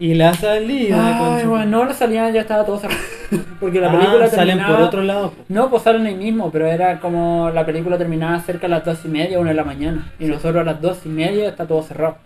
Y 0.00 0.14
la 0.14 0.32
salida. 0.34 1.36
Ay, 1.38 1.44
bueno, 1.46 1.66
no, 1.66 1.84
la 1.84 1.92
salida 1.94 2.30
ya 2.30 2.42
estaba 2.42 2.64
todo 2.64 2.78
cerrado. 2.78 3.00
Porque 3.60 3.80
la 3.80 3.88
Ah, 3.90 3.96
película 3.98 4.28
salen 4.28 4.58
por 4.64 4.80
otro 4.80 5.02
lado. 5.02 5.32
No, 5.48 5.68
pues 5.70 5.82
salen 5.82 6.06
ahí 6.06 6.14
mismo, 6.14 6.52
pero 6.52 6.66
era 6.66 7.00
como 7.00 7.50
la 7.50 7.66
película 7.66 7.98
terminaba 7.98 8.38
cerca 8.40 8.68
de 8.68 8.74
las 8.74 8.84
dos 8.84 9.04
y 9.04 9.08
media, 9.08 9.40
una 9.40 9.50
de 9.50 9.56
la 9.56 9.64
mañana. 9.64 10.12
Y 10.20 10.26
nosotros 10.26 10.56
a 10.56 10.64
las 10.64 10.80
dos 10.80 11.04
y 11.04 11.08
media 11.08 11.48
está 11.48 11.66
todo 11.66 11.82
cerrado. 11.82 12.16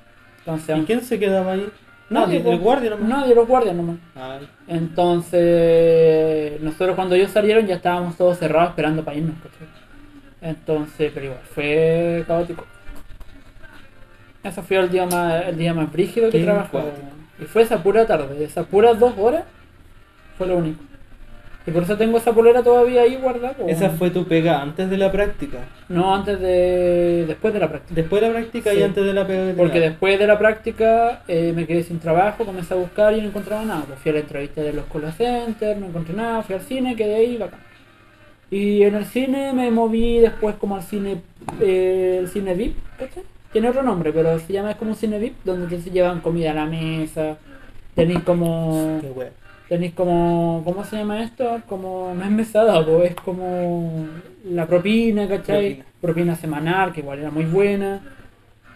Entonces, 0.41 0.79
¿Y 0.79 0.83
quién 0.85 1.01
se 1.01 1.19
quedaba 1.19 1.53
ahí? 1.53 1.67
Nadie, 2.11 2.41
Nadie, 2.41 2.53
el 2.53 2.59
po. 2.59 2.65
guardia 2.65 2.91
nomás. 2.91 3.09
Nadie, 3.09 3.35
los 3.35 3.49
guardias 3.49 3.75
nomás. 3.75 3.97
Ay. 4.15 4.47
Entonces, 4.69 6.61
nosotros 6.61 6.95
cuando 6.95 7.15
ellos 7.15 7.31
salieron 7.31 7.67
ya 7.67 7.77
estábamos 7.77 8.17
todos 8.17 8.39
cerrados 8.39 8.71
esperando 8.71 9.03
para 9.03 9.17
irnos, 9.17 9.37
¿cachai? 9.43 9.67
Entonces, 10.43 11.11
pero 11.15 11.27
igual, 11.27 11.41
fue 11.55 12.25
caótico. 12.27 12.67
Ese 14.45 14.61
fue 14.63 14.77
el 14.77 14.91
día 14.91 15.07
más, 15.07 15.47
el 15.47 15.57
día 15.57 15.73
más 15.73 15.91
brígido 15.91 16.29
que 16.29 16.45
cuático. 16.45 16.83
Y 17.43 17.47
fue 17.47 17.63
esa 17.63 17.83
pura 17.83 18.07
tarde, 18.07 18.45
esas 18.45 18.67
puras 18.67 18.99
dos 18.99 19.15
horas, 19.19 19.45
fue 20.39 20.47
lo 20.47 20.57
único. 20.57 20.83
Y 21.65 21.71
por 21.71 21.85
eso 21.85 21.97
tengo 21.97 22.19
esa 22.19 22.33
polera 22.33 22.63
todavía 22.63 23.03
ahí 23.03 23.17
guardada. 23.17 23.55
Esa 23.69 23.91
fue 23.91 24.11
tu 24.11 24.25
pega 24.27 24.61
antes 24.61 24.91
de 24.91 24.97
la 24.97 25.13
práctica. 25.13 25.59
No, 25.89 26.13
antes 26.13 26.41
de... 26.41 27.25
después 27.29 27.55
de 27.55 27.61
la 27.61 27.69
práctica. 27.69 27.95
Después 27.95 28.21
de 28.21 28.29
la 28.29 28.35
práctica 28.35 28.75
y 28.75 28.83
antes 28.83 29.05
de 29.05 29.13
la 29.13 29.27
pega. 29.27 29.47
que 29.47 29.55
Porque 29.55 29.79
después 29.79 30.19
de 30.19 30.27
la 30.27 30.39
práctica 30.39 31.23
eh, 31.29 31.53
me 31.55 31.67
quedé 31.67 31.85
sin 31.85 32.01
trabajo, 32.01 32.45
comencé 32.45 32.75
a 32.75 32.77
buscar 32.79 33.17
y 33.17 33.21
no 33.21 33.29
encontraba 33.29 33.65
nada. 33.65 33.85
Pues 33.87 34.01
fui 34.01 34.11
a 34.11 34.15
la 34.15 34.21
entrevista 34.21 34.61
de 34.61 34.73
los 34.73 34.87
call 34.87 35.13
center, 35.13 35.77
no 35.77 35.87
encontré 35.87 36.15
nada, 36.15 36.43
fui 36.43 36.57
al 36.57 36.63
cine, 36.63 36.97
quedé 36.97 37.15
ahí, 37.15 37.37
bacán. 37.37 37.61
Y 38.51 38.83
en 38.83 38.97
el 38.97 39.07
cine 39.07 39.53
me 39.53 39.71
moví 39.71 40.19
después 40.19 40.57
como 40.57 40.75
al 40.75 40.83
cine, 40.83 41.23
eh, 41.61 42.19
el 42.21 42.29
cine 42.29 42.55
VIP, 42.55 42.77
¿cachai? 42.99 43.23
Tiene 43.53 43.69
otro 43.69 43.83
nombre, 43.83 44.13
pero 44.13 44.39
se 44.39 44.53
llama 44.53 44.71
es 44.71 44.77
como 44.77 44.93
un 44.93 44.97
cine 44.97 45.19
VIP, 45.19 45.45
donde 45.45 45.81
se 45.81 45.91
llevan 45.91 46.21
comida 46.21 46.53
a 46.53 46.55
la 46.55 46.67
mesa, 46.67 47.37
tenéis 47.95 48.21
como... 48.21 48.99
Qué. 49.01 49.31
Tenéis 49.69 49.95
como, 49.95 50.61
¿cómo 50.65 50.85
se 50.85 50.97
llama 50.97 51.23
esto? 51.23 51.61
Como, 51.67 52.13
no 52.15 52.25
es 52.25 52.31
mesada, 52.31 52.85
pues 52.85 53.11
es 53.11 53.17
como 53.17 54.07
la 54.45 54.67
propina, 54.67 55.27
¿cachai? 55.29 55.77
Propina. 55.77 55.85
Propina, 56.01 56.37
semanal, 56.37 56.93
que 56.93 57.01
igual 57.01 57.21
era 57.21 57.31
muy 57.31 57.45
buena. 57.47 58.01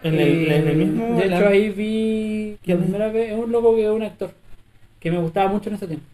En 0.01 0.13
el, 0.15 0.19
Eh, 0.19 0.57
en 0.59 0.67
el 0.67 0.75
mismo. 0.77 1.19
De 1.19 1.27
la- 1.27 1.37
hecho 1.37 1.47
ahí 1.49 1.69
vi 1.69 2.57
la 2.65 2.77
primera 2.77 3.09
vez, 3.09 3.31
es 3.31 3.37
un 3.37 3.51
loco 3.51 3.75
que 3.75 3.83
es 3.85 3.91
un 3.91 4.01
actor, 4.03 4.31
que 4.99 5.11
me 5.11 5.19
gustaba 5.19 5.49
mucho 5.51 5.69
en 5.69 5.75
ese 5.75 5.87
tiempo. 5.87 6.05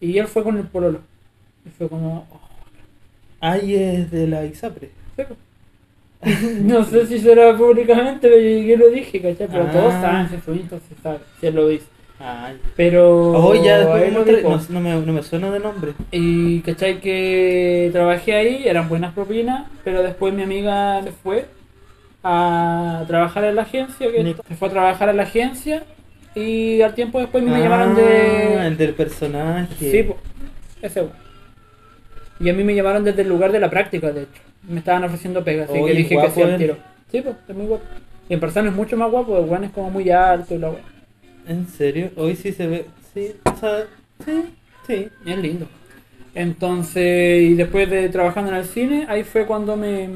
Y 0.00 0.16
él 0.16 0.26
fue 0.26 0.42
con 0.42 0.56
el 0.56 0.64
pololo. 0.64 1.00
Y 1.66 1.70
fue 1.70 1.88
como, 1.88 2.26
oh, 2.30 2.40
Ahí 3.40 3.74
es 3.74 4.10
de 4.10 4.26
la 4.26 4.44
ISAPRE. 4.44 4.90
seco. 5.16 5.36
no 6.62 6.84
sé 6.84 7.06
si 7.06 7.18
será 7.20 7.56
públicamente, 7.56 8.28
pero 8.28 8.38
yo 8.38 8.76
lo 8.76 8.88
dije, 8.90 9.20
¿cachai? 9.20 9.46
Pero 9.48 9.64
Ah. 9.68 9.72
todos 9.72 9.92
saben, 9.94 10.28
se 10.28 10.38
fue, 10.38 10.54
entonces 10.54 10.96
sabe, 11.02 11.18
si 11.40 11.46
él 11.46 11.54
lo 11.54 11.68
dice. 11.68 11.86
Ay. 12.20 12.58
Pero... 12.74 13.30
Oh, 13.32 13.54
ya 13.54 13.78
después 13.78 14.12
me 14.12 14.24
dijo. 14.24 14.48
no, 14.50 14.60
no 14.70 14.80
me, 14.80 15.06
no 15.06 15.12
me 15.12 15.22
suena 15.22 15.50
de 15.52 15.60
nombre. 15.60 15.92
Y 16.10 16.60
cachai 16.62 17.00
que 17.00 17.90
trabajé 17.92 18.34
ahí, 18.34 18.62
eran 18.66 18.88
buenas 18.88 19.14
propinas, 19.14 19.68
pero 19.84 20.02
después 20.02 20.34
mi 20.34 20.42
amiga 20.42 21.00
se 21.04 21.12
fue 21.12 21.46
a 22.24 23.04
trabajar 23.06 23.44
en 23.44 23.54
la 23.54 23.62
agencia, 23.62 24.10
que 24.10 24.34
se 24.48 24.54
fue 24.56 24.68
a 24.68 24.70
trabajar 24.72 25.08
en 25.10 25.16
la 25.18 25.22
agencia 25.22 25.84
y 26.34 26.82
al 26.82 26.94
tiempo 26.94 27.20
después 27.20 27.44
me 27.44 27.54
Ah, 27.54 27.58
llamaron 27.60 27.94
de... 27.94 28.66
El 28.66 28.76
del 28.76 28.94
personaje. 28.94 29.90
Sí, 29.90 30.02
po, 30.02 30.16
ese 30.82 31.02
po. 31.02 31.12
Y 32.40 32.50
a 32.50 32.52
mí 32.52 32.64
me 32.64 32.74
llamaron 32.74 33.04
desde 33.04 33.22
el 33.22 33.28
lugar 33.28 33.52
de 33.52 33.60
la 33.60 33.70
práctica, 33.70 34.10
de 34.10 34.22
hecho. 34.22 34.42
Me 34.68 34.78
estaban 34.80 35.04
ofreciendo 35.04 35.42
pega, 35.42 35.64
así 35.64 35.72
que 35.72 35.92
dije 35.94 36.16
que 36.20 36.30
sí 36.30 36.42
al 36.42 36.50
él. 36.50 36.58
tiro. 36.58 36.76
Sí, 37.10 37.20
pues, 37.22 37.36
es 37.48 37.56
muy 37.56 37.66
guapo. 37.66 37.84
Y 38.28 38.34
en 38.34 38.40
persona 38.40 38.68
es 38.68 38.74
mucho 38.76 38.96
más 38.96 39.10
guapo, 39.10 39.38
el 39.38 39.44
weón 39.48 39.64
es 39.64 39.70
como 39.70 39.90
muy 39.90 40.10
alto 40.10 40.54
y 40.54 40.58
la 40.58 40.68
weón. 40.70 40.82
¿En 41.46 41.66
serio? 41.66 42.10
Hoy 42.16 42.36
sí 42.36 42.52
se 42.52 42.66
ve. 42.66 42.84
Sí, 43.14 43.32
o 43.44 43.56
sea, 43.56 43.84
sí, 44.24 44.44
sí. 44.86 45.08
Es 45.24 45.38
lindo. 45.38 45.66
Entonces, 46.34 47.42
y 47.50 47.54
después 47.54 47.88
de 47.90 48.08
trabajando 48.10 48.50
en 48.50 48.58
el 48.58 48.64
cine, 48.64 49.06
ahí 49.08 49.24
fue 49.24 49.46
cuando 49.46 49.76
me, 49.76 50.08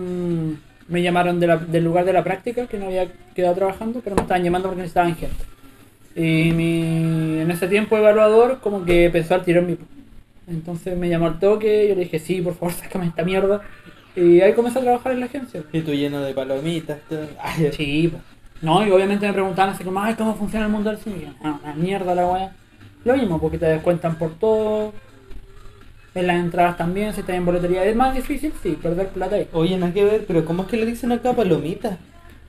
me 0.89 1.03
llamaron 1.03 1.41
de 1.41 1.47
la- 1.47 1.57
del 1.57 1.85
lugar 1.85 2.05
de 2.05 2.13
la 2.13 2.23
práctica, 2.23 2.67
que 2.67 2.79
no 2.79 2.87
había 2.87 3.09
quedado 3.35 3.55
trabajando, 3.55 4.01
pero 4.05 4.15
me 4.17 4.23
estaban 4.23 4.45
llamando 4.45 4.69
porque 4.69 4.83
necesitaban 4.83 5.17
gente. 5.17 5.45
Y 6.15 6.53
mi, 6.53 7.41
en 7.41 7.51
ese 7.51 7.67
tiempo 7.69 7.97
evaluador 7.97 8.61
como 8.61 8.85
que 8.85 9.09
pensó 9.11 9.35
al 9.35 9.45
tiro 9.45 9.61
en 9.61 9.77
po. 9.77 9.85
Entonces 10.47 10.97
me 10.99 11.09
llamó 11.09 11.27
al 11.27 11.39
toque, 11.39 11.89
yo 11.89 11.95
le 11.95 12.03
dije, 12.03 12.19
sí, 12.19 12.43
por 12.43 12.55
favor, 12.55 12.73
sácame 12.75 13.07
esta 13.07 13.25
mierda. 13.25 13.63
Y 14.15 14.41
ahí 14.41 14.53
comencé 14.53 14.79
a 14.79 14.83
trabajar 14.83 15.13
en 15.13 15.21
la 15.21 15.27
agencia. 15.27 15.63
Y 15.73 15.81
tú 15.81 15.93
lleno 15.93 16.21
de 16.21 16.35
palomitas. 16.35 16.99
todo. 17.09 17.27
Ay, 17.41 17.71
Sí, 17.73 18.09
po. 18.09 18.19
No, 18.61 18.87
y 18.87 18.91
obviamente 18.91 19.27
me 19.27 19.33
preguntaban 19.33 19.75
así 19.75 19.83
como, 19.83 20.01
ay, 20.01 20.15
¿cómo 20.15 20.35
funciona 20.37 20.67
el 20.67 20.73
mundo 20.73 20.91
del 20.91 20.99
cine? 21.01 21.17
Y 21.19 21.29
"Ah, 21.43 21.59
una 21.65 21.75
mierda 21.75 22.15
la 22.15 22.27
weá. 22.29 22.53
Lo 23.05 23.17
mismo, 23.17 23.41
porque 23.41 23.59
te 23.59 23.67
descuentan 23.67 24.17
por 24.17 24.35
todo. 24.39 24.93
En 26.15 26.27
las 26.27 26.37
entradas 26.37 26.77
también, 26.77 27.13
si 27.15 27.21
estás 27.21 27.35
en 27.37 27.45
boletería. 27.47 27.85
Es 27.85 27.97
más 27.97 28.15
difícil, 28.15 28.53
sí, 28.63 28.79
perder 28.81 29.09
plata 29.09 29.37
ahí. 29.37 29.49
Oye, 29.53 29.77
nada 29.79 29.93
que 29.95 30.05
ver, 30.05 30.25
pero 30.27 30.45
¿cómo 30.45 30.63
es 30.65 30.69
que 30.69 30.77
le 30.77 30.87
dicen 30.87 31.11
acá 31.11 31.33
palomita? 31.33 31.97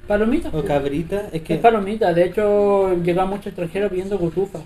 Palomitas. 0.06 0.54
O 0.54 0.64
cabrita. 0.66 1.30
Es 1.32 1.42
que. 1.44 1.54
Es 1.56 1.60
palomita, 1.62 2.14
de 2.14 2.26
hecho 2.26 2.94
llegan 3.02 3.30
muchos 3.30 3.48
extranjeros 3.48 3.90
pidiendo 3.90 4.20
cutufas. 4.20 4.62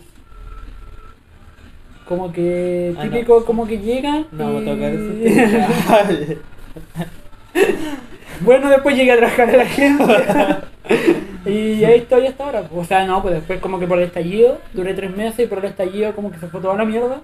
Como 2.07 2.31
que 2.33 2.95
Ah, 2.97 3.05
no. 3.05 3.11
típico, 3.11 3.45
como 3.45 3.67
que 3.67 3.77
llegan. 3.79 4.25
No 4.31 4.45
vamos 4.45 4.61
a 4.63 4.65
tocar 4.73 4.93
y- 4.93 5.23
tema. 5.23 5.67
bueno, 8.41 8.69
después 8.69 8.95
llegué 8.95 9.11
a 9.11 9.17
trabajar 9.17 9.49
en 9.49 9.57
la 9.57 9.63
agencia. 9.63 10.61
y 11.45 11.83
ahí 11.83 11.99
estoy 11.99 12.27
hasta 12.27 12.43
ahora. 12.43 12.63
O 12.75 12.83
sea, 12.83 13.05
no, 13.05 13.21
pues 13.21 13.35
después 13.35 13.59
como 13.59 13.79
que 13.79 13.87
por 13.87 13.97
el 13.97 14.05
estallido, 14.05 14.59
duré 14.73 14.93
tres 14.93 15.15
meses 15.15 15.45
y 15.45 15.47
por 15.47 15.59
el 15.59 15.65
estallido 15.65 16.13
como 16.13 16.31
que 16.31 16.39
se 16.39 16.47
fue 16.47 16.61
toda 16.61 16.75
la 16.75 16.85
mierda. 16.85 17.21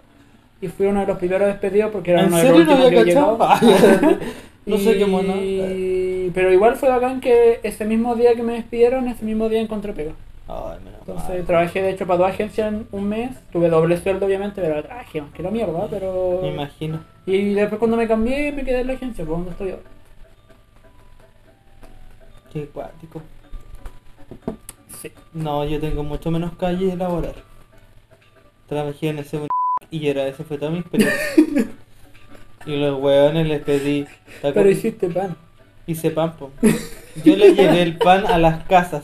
Y 0.62 0.68
fui 0.70 0.86
uno 0.86 1.02
de 1.02 1.08
los 1.08 1.18
primeros 1.18 1.48
despedidos 1.48 1.92
porque 1.92 2.12
era 2.12 2.22
¿En 2.22 2.28
uno 2.28 2.38
de 2.38 2.44
los 2.44 2.52
serio 2.52 2.66
no 2.66 2.86
últimos 2.86 3.04
que 3.04 3.10
llegado. 3.10 3.38
no 4.66 4.78
sé 4.78 4.98
qué 4.98 5.06
mono. 5.06 5.34
Pero 6.34 6.54
igual 6.54 6.76
fue 6.78 6.90
bacán 6.90 7.20
que 7.20 7.60
ese 7.64 7.86
mismo 7.86 8.16
día 8.16 8.34
que 8.34 8.44
me 8.44 8.54
despidieron, 8.54 9.08
ese 9.08 9.26
mismo 9.26 9.50
día 9.50 9.60
encontré 9.60 9.94
pega. 9.94 10.14
Ay, 10.54 10.78
Entonces 11.00 11.30
mal. 11.30 11.46
trabajé 11.46 11.82
de 11.82 11.90
hecho 11.92 12.06
para 12.06 12.20
dos 12.20 12.30
agencias 12.30 12.72
en 12.72 12.88
un 12.92 13.10
mes, 13.10 13.32
tuve 13.52 13.70
doble 13.70 13.98
sueldo 13.98 14.26
obviamente, 14.26 14.62
pero 14.62 14.84
trabajé 14.84 15.22
más 15.22 15.34
que 15.34 15.42
la 15.42 15.50
mierda, 15.50 15.88
pero... 15.90 16.40
Me 16.42 16.50
imagino. 16.50 17.00
Y 17.26 17.54
después 17.54 17.80
cuando 17.80 17.98
me 17.98 18.08
cambié 18.08 18.52
me 18.52 18.64
quedé 18.64 18.82
en 18.82 18.88
la 18.88 18.94
agencia, 18.94 19.26
pues 19.26 19.38
donde 19.38 19.52
estoy 19.52 19.72
ahora. 19.72 19.84
Qué 22.52 22.68
cuático. 22.68 23.22
Sí. 25.02 25.12
No, 25.34 25.66
yo 25.66 25.80
tengo 25.80 26.04
mucho 26.04 26.30
menos 26.30 26.52
calle 26.56 26.86
de 26.86 26.96
laborar. 26.96 27.36
Trabajé 28.68 29.10
en 29.10 29.20
ese 29.20 29.40
y 29.90 30.08
era 30.08 30.28
esa 30.28 30.44
fue 30.44 30.58
toda 30.58 30.72
mi 30.72 30.80
experiencia. 30.80 31.20
y 32.66 32.76
los 32.76 33.00
hueones 33.02 33.48
les 33.48 33.62
pedí. 33.64 34.06
¿te 34.42 34.52
Pero 34.54 34.70
hiciste 34.70 35.10
pan. 35.10 35.36
Hice 35.88 36.12
pan, 36.12 36.34
po. 36.38 36.52
Yo 37.24 37.36
le 37.36 37.54
llevé 37.54 37.82
el 37.82 37.98
pan 37.98 38.26
a 38.28 38.38
las 38.38 38.64
casas. 38.66 39.04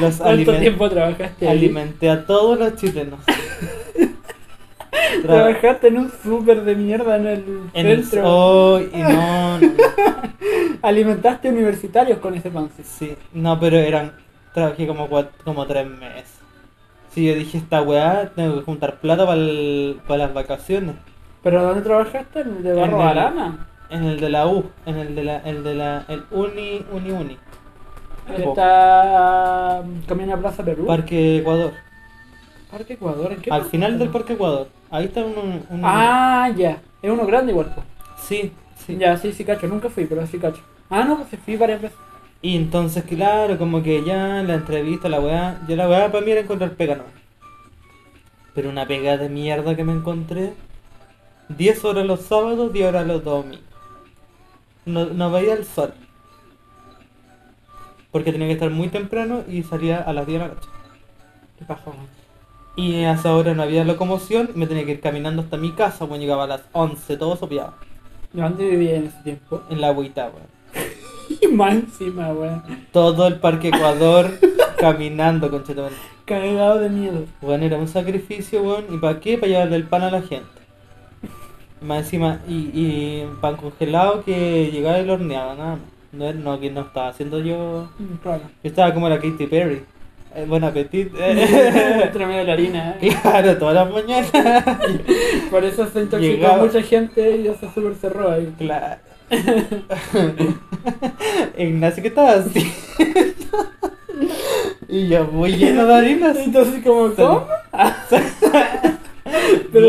Los 0.00 0.16
¿Cuánto 0.16 0.56
tiempo 0.56 0.88
trabajaste 0.90 1.46
ahí? 1.48 1.58
alimenté 1.58 2.10
a 2.10 2.24
todos 2.26 2.58
los 2.58 2.74
chilenos. 2.76 3.20
Tra- 3.26 5.22
Trabajaste 5.22 5.88
en 5.88 5.98
un 5.98 6.12
súper 6.22 6.64
de 6.64 6.74
mierda 6.74 7.16
en 7.16 7.26
el 7.26 7.44
en 7.74 7.86
el 7.86 8.04
centro. 8.04 8.22
oh, 8.26 8.80
y 8.80 9.02
no, 9.02 9.58
no, 9.58 9.60
no. 9.60 9.68
Alimentaste 10.82 11.48
universitarios 11.48 12.18
con 12.18 12.34
ese 12.34 12.50
pan. 12.50 12.68
Sí, 12.82 13.14
no, 13.32 13.58
pero 13.60 13.76
eran. 13.78 14.12
Trabajé 14.52 14.86
como 14.86 15.08
cuat- 15.08 15.30
como 15.44 15.66
tres 15.66 15.86
meses. 15.88 16.30
Sí, 17.10 17.26
yo 17.26 17.34
dije 17.34 17.58
esta 17.58 17.80
weá, 17.82 18.30
tengo 18.34 18.56
que 18.56 18.62
juntar 18.62 18.96
plata 19.00 19.24
para 19.26 20.18
las 20.18 20.34
vacaciones. 20.34 20.96
¿Pero 21.42 21.62
dónde 21.62 21.82
trabajaste? 21.82 22.40
¿En 22.40 22.48
el 22.56 22.62
de 22.62 22.72
Barro 22.74 22.96
En 22.96 23.02
el- 23.02 23.08
Arana? 23.08 23.66
En 23.90 24.04
el 24.04 24.18
de 24.20 24.28
la 24.30 24.46
U, 24.48 24.64
en 24.86 24.96
el 24.96 25.14
de 25.14 25.24
la, 25.24 25.36
el 25.38 25.62
de 25.62 25.74
la, 25.74 26.04
el 26.08 26.24
uni, 26.30 26.84
uni, 26.90 27.10
uni. 27.10 27.36
Que 28.26 28.42
está 28.44 29.82
mm, 29.84 30.06
camino 30.06 30.34
a 30.34 30.36
Plaza 30.38 30.64
Perú. 30.64 30.86
Parque 30.86 31.38
Ecuador. 31.38 31.72
Parque 32.70 32.94
Ecuador, 32.94 33.32
¿en 33.32 33.40
qué 33.42 33.50
Al 33.50 33.64
final 33.64 33.98
del 33.98 34.08
Parque 34.08 34.32
Ecuador. 34.32 34.68
Ahí 34.90 35.04
está 35.06 35.24
un, 35.24 35.62
un- 35.70 35.80
Ah, 35.84 36.50
ya. 36.56 36.80
Es 37.02 37.10
uno 37.10 37.26
grande 37.26 37.52
igual. 37.52 37.74
Sí, 38.18 38.52
sí. 38.76 38.96
Ya, 38.96 39.16
sí, 39.16 39.32
sí, 39.32 39.44
cacho. 39.44 39.66
Nunca 39.66 39.90
fui, 39.90 40.06
pero 40.06 40.26
sí, 40.26 40.38
cacho. 40.38 40.62
Ah, 40.90 41.04
no, 41.04 41.18
pues 41.18 41.40
fui 41.44 41.56
varias 41.56 41.82
veces. 41.82 41.98
Y 42.40 42.56
entonces, 42.56 43.04
claro, 43.04 43.56
como 43.58 43.82
que 43.82 44.04
ya 44.04 44.42
la 44.42 44.54
entrevista, 44.54 45.08
la 45.08 45.20
weá, 45.20 45.60
yo 45.66 45.76
la 45.76 45.88
weá 45.88 46.12
para 46.12 46.24
mí 46.24 46.30
era 46.32 46.40
encontrar 46.42 46.72
pega 46.72 46.94
no. 46.96 47.04
Pero 48.54 48.68
una 48.70 48.86
pega 48.86 49.16
de 49.16 49.28
mierda 49.28 49.74
que 49.74 49.82
me 49.84 49.92
encontré, 49.92 50.52
10 51.48 51.84
horas 51.84 52.04
los 52.06 52.20
sábados, 52.20 52.72
10 52.72 52.88
horas 52.88 53.06
los 53.06 53.24
domingos. 53.24 53.60
No, 54.84 55.06
no 55.06 55.30
veía 55.30 55.54
el 55.54 55.64
sol. 55.64 55.94
Porque 58.14 58.30
tenía 58.30 58.46
que 58.46 58.52
estar 58.52 58.70
muy 58.70 58.86
temprano 58.86 59.42
y 59.48 59.64
salía 59.64 59.98
a 59.98 60.12
las 60.12 60.24
10 60.24 60.40
de 60.40 60.46
la 60.46 60.54
noche. 60.54 60.68
¿Qué 61.58 61.64
pasó? 61.64 61.90
man? 61.90 62.06
Y 62.76 63.02
a 63.02 63.14
esa 63.14 63.34
hora 63.34 63.54
no 63.54 63.64
había 63.64 63.82
locomoción, 63.82 64.50
me 64.54 64.68
tenía 64.68 64.84
que 64.84 64.92
ir 64.92 65.00
caminando 65.00 65.42
hasta 65.42 65.56
mi 65.56 65.72
casa, 65.72 66.04
bueno, 66.04 66.22
llegaba 66.22 66.44
a 66.44 66.46
las 66.46 66.60
11, 66.70 67.16
todo 67.16 67.34
sopeado. 67.34 67.74
¿Y 68.32 68.38
dónde 68.38 68.70
vivía 68.70 68.94
en 68.94 69.06
ese 69.06 69.20
tiempo? 69.24 69.62
En 69.68 69.80
la 69.80 69.88
agüita, 69.88 70.30
weón. 70.30 70.46
Y 71.42 71.48
más 71.48 71.74
encima, 71.74 72.32
weón. 72.32 72.62
Todo 72.92 73.26
el 73.26 73.40
Parque 73.40 73.70
Ecuador 73.70 74.30
caminando, 74.78 75.50
conchetamente. 75.50 75.98
Cagado 76.24 76.78
de 76.78 76.90
miedo. 76.90 77.24
Bueno, 77.42 77.64
era 77.64 77.78
un 77.78 77.88
sacrificio, 77.88 78.62
weón. 78.62 78.84
¿Y 78.94 78.98
para 78.98 79.18
qué? 79.18 79.38
Para 79.38 79.48
llevarle 79.48 79.74
el 79.74 79.88
pan 79.88 80.02
a 80.02 80.12
la 80.12 80.22
gente. 80.22 80.46
Más 81.80 82.04
encima, 82.04 82.42
y, 82.46 82.70
y 82.72 83.28
pan 83.40 83.56
congelado 83.56 84.22
que 84.22 84.70
llegaba 84.70 85.00
y 85.00 85.04
lo 85.04 85.14
horneaba, 85.14 85.56
nada 85.56 85.70
más. 85.72 85.93
No, 86.16 86.32
no, 86.32 86.60
que 86.60 86.70
no 86.70 86.82
estaba 86.82 87.08
haciendo 87.08 87.40
yo. 87.40 87.88
Mm, 87.98 88.14
Claro. 88.22 88.42
Yo 88.62 88.68
estaba 88.70 88.92
como 88.94 89.08
la 89.08 89.16
Katy 89.18 89.46
Perry. 89.46 89.82
Eh, 90.36 90.44
buen 90.48 90.64
apetito. 90.64 91.16
Entre 91.18 92.26
medio 92.26 92.38
de 92.40 92.44
la 92.44 92.52
harina, 92.54 92.96
¿eh? 93.00 93.16
claro, 93.22 93.56
todas 93.56 93.74
las 93.74 93.90
mañanas. 93.92 94.30
Por 95.50 95.64
eso 95.64 95.86
se 95.86 96.00
intoxicó 96.00 96.18
Llegaba- 96.36 96.64
mucha 96.64 96.82
gente 96.82 97.36
y 97.38 97.46
eso 97.48 97.70
súper 97.72 97.94
cerró 97.94 98.30
ahí. 98.32 98.52
claro. 98.58 98.96
Ignacio, 101.56 102.02
¿qué 102.02 102.08
estás 102.08 102.46
haciendo? 102.46 102.70
y 104.88 105.08
yo 105.08 105.24
muy 105.26 105.52
lleno 105.56 105.86
de 105.86 105.94
harinas. 105.94 106.36
Entonces, 106.36 106.82
como, 106.84 107.12
¿cómo? 107.14 107.46
Pero, 109.72 109.88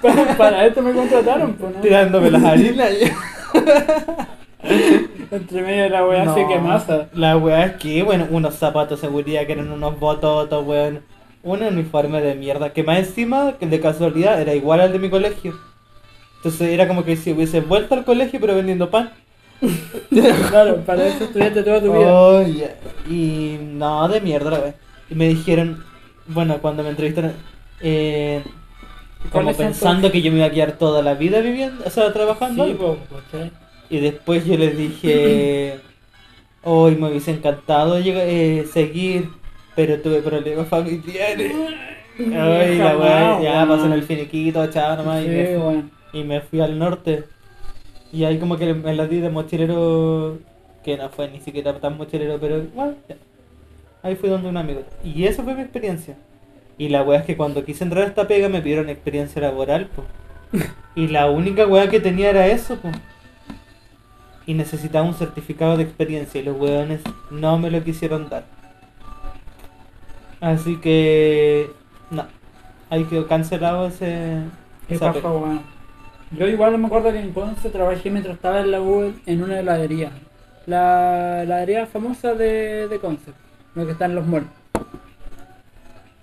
para, 0.00 0.36
para 0.36 0.66
esto 0.66 0.80
me 0.82 0.92
contrataron, 0.92 1.54
pues, 1.54 1.74
¿no? 1.74 1.80
Tirándome 1.80 2.30
las 2.30 2.44
harinas. 2.44 2.90
Entre 5.32 5.62
medio 5.62 5.84
de 5.84 5.88
la 5.88 6.06
weá 6.06 6.30
así 6.30 6.46
que 6.46 6.58
masa. 6.58 7.08
La 7.14 7.38
weá 7.38 7.64
es 7.64 7.76
que, 7.76 8.02
bueno, 8.02 8.26
unos 8.30 8.54
zapatos 8.54 9.00
de 9.00 9.06
seguridad 9.08 9.46
que 9.46 9.52
eran 9.52 9.72
unos 9.72 9.98
bototos, 9.98 10.66
weón. 10.66 11.00
Un 11.42 11.62
uniforme 11.62 12.20
de 12.20 12.34
mierda, 12.34 12.74
que 12.74 12.84
más 12.84 12.98
encima, 12.98 13.54
que 13.58 13.66
de 13.66 13.80
casualidad, 13.80 14.38
era 14.40 14.54
igual 14.54 14.80
al 14.80 14.92
de 14.92 14.98
mi 14.98 15.08
colegio. 15.08 15.54
Entonces 16.36 16.68
era 16.68 16.86
como 16.86 17.04
que 17.04 17.16
si 17.16 17.32
hubiese 17.32 17.62
vuelto 17.62 17.94
al 17.94 18.04
colegio 18.04 18.40
pero 18.40 18.54
vendiendo 18.54 18.90
pan. 18.90 19.10
claro, 20.50 20.82
para 20.84 21.06
eso 21.06 21.24
estudiaste 21.24 21.62
toda 21.62 21.80
tu 21.80 21.92
vida. 21.92 22.12
Oh, 22.12 22.44
yeah. 22.44 22.76
Y 23.08 23.58
no, 23.58 24.06
de 24.08 24.20
mierda 24.20 24.50
la 24.50 24.58
weá. 24.58 24.74
Y 25.08 25.14
me 25.14 25.28
dijeron, 25.28 25.82
bueno, 26.26 26.58
cuando 26.58 26.82
me 26.82 26.90
entrevistaron, 26.90 27.32
eh, 27.80 28.42
como 29.30 29.44
¿Cuáles 29.44 29.56
son 29.56 29.66
pensando 29.66 30.12
que 30.12 30.20
yo 30.20 30.30
me 30.30 30.38
iba 30.38 30.46
a 30.46 30.50
quedar 30.50 30.72
toda 30.72 31.00
la 31.00 31.14
vida 31.14 31.40
viviendo, 31.40 31.82
o 31.86 31.90
sea, 31.90 32.12
trabajando. 32.12 32.66
Sí, 32.66 32.76
pues, 32.78 32.98
¿cachai? 33.30 33.50
Y 33.92 34.00
después 34.00 34.46
yo 34.46 34.56
les 34.56 34.74
dije, 34.74 35.78
hoy 36.62 36.96
me 36.96 37.10
hubiese 37.10 37.30
encantado 37.30 38.00
llegar, 38.00 38.24
eh, 38.26 38.64
seguir, 38.72 39.28
pero 39.76 40.00
tuve 40.00 40.22
problemas 40.22 40.66
familiares. 40.66 41.52
Ay, 42.18 42.78
la 42.78 42.96
weá, 42.96 43.42
ya 43.42 43.66
pasó 43.68 43.84
en 43.84 43.92
el 43.92 44.02
finiquito, 44.02 44.66
chao 44.68 44.96
nomás, 44.96 45.22
y, 45.22 45.28
me 45.28 45.44
fui, 45.44 45.56
weón. 45.56 45.90
y 46.14 46.24
me 46.24 46.40
fui 46.40 46.60
al 46.62 46.78
norte. 46.78 47.24
Y 48.14 48.24
ahí 48.24 48.38
como 48.38 48.56
que 48.56 48.72
me 48.72 48.94
la 48.94 49.06
di 49.06 49.20
de 49.20 49.28
mochilero, 49.28 50.38
que 50.82 50.96
no 50.96 51.10
fue 51.10 51.28
ni 51.28 51.40
siquiera 51.40 51.78
tan 51.78 51.98
mochilero, 51.98 52.38
pero 52.40 52.62
bueno, 52.74 52.94
ya. 53.06 53.16
ahí 54.02 54.16
fui 54.16 54.30
donde 54.30 54.48
un 54.48 54.56
amigo. 54.56 54.84
Y 55.04 55.26
esa 55.26 55.42
fue 55.42 55.54
mi 55.54 55.60
experiencia. 55.60 56.16
Y 56.78 56.88
la 56.88 57.02
weá 57.02 57.20
es 57.20 57.26
que 57.26 57.36
cuando 57.36 57.62
quise 57.62 57.84
entrar 57.84 58.04
a 58.04 58.08
esta 58.08 58.26
pega 58.26 58.48
me 58.48 58.62
pidieron 58.62 58.88
experiencia 58.88 59.42
laboral, 59.42 59.88
po. 59.88 60.02
Y 60.94 61.08
la 61.08 61.30
única 61.30 61.66
weá 61.66 61.90
que 61.90 62.00
tenía 62.00 62.30
era 62.30 62.46
eso, 62.46 62.76
po. 62.76 62.88
Y 64.46 64.54
necesitaba 64.54 65.06
un 65.06 65.14
certificado 65.14 65.76
de 65.76 65.84
experiencia 65.84 66.40
y 66.40 66.44
los 66.44 66.58
weones 66.58 67.00
no 67.30 67.58
me 67.58 67.70
lo 67.70 67.82
quisieron 67.84 68.28
dar. 68.28 68.44
Así 70.40 70.76
que... 70.76 71.70
No. 72.10 72.26
Ahí 72.90 73.04
quedó 73.04 73.28
cancelado 73.28 73.86
ese... 73.86 74.40
Qué 74.88 74.94
esa 74.94 75.12
paja. 75.12 75.62
Yo 76.36 76.48
igual 76.48 76.78
me 76.78 76.86
acuerdo 76.86 77.12
que 77.12 77.20
en 77.20 77.32
Conce 77.32 77.68
trabajé 77.68 78.10
mientras 78.10 78.36
estaba 78.36 78.60
en 78.60 78.70
la 78.70 78.80
U 78.80 79.12
en 79.26 79.42
una 79.42 79.60
heladería. 79.60 80.10
La 80.66 81.42
heladería 81.42 81.86
famosa 81.86 82.34
de, 82.34 82.88
de 82.88 82.98
Conce, 82.98 83.32
la 83.74 83.84
que 83.84 83.92
está 83.92 84.06
en 84.06 84.14
los. 84.14 84.26
No 84.26 84.46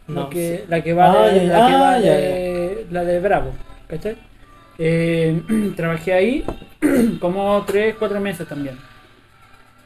la, 0.07 0.29
que, 0.29 0.65
la 0.67 0.83
que 0.83 0.93
va, 0.93 1.11
Ah, 1.11 1.27
de, 1.27 1.45
ya, 1.45 1.59
la, 1.59 1.67
que 1.67 1.75
ah, 1.75 1.79
va 1.79 1.99
ya, 1.99 2.13
de, 2.13 2.87
la 2.89 3.03
de 3.03 3.19
Bravo, 3.19 3.51
¿cachai? 3.87 4.17
Eh, 4.79 5.41
trabajé 5.75 6.13
ahí 6.13 6.45
como 7.19 7.63
3, 7.65 7.95
4 7.97 8.19
meses 8.19 8.47
también. 8.47 8.77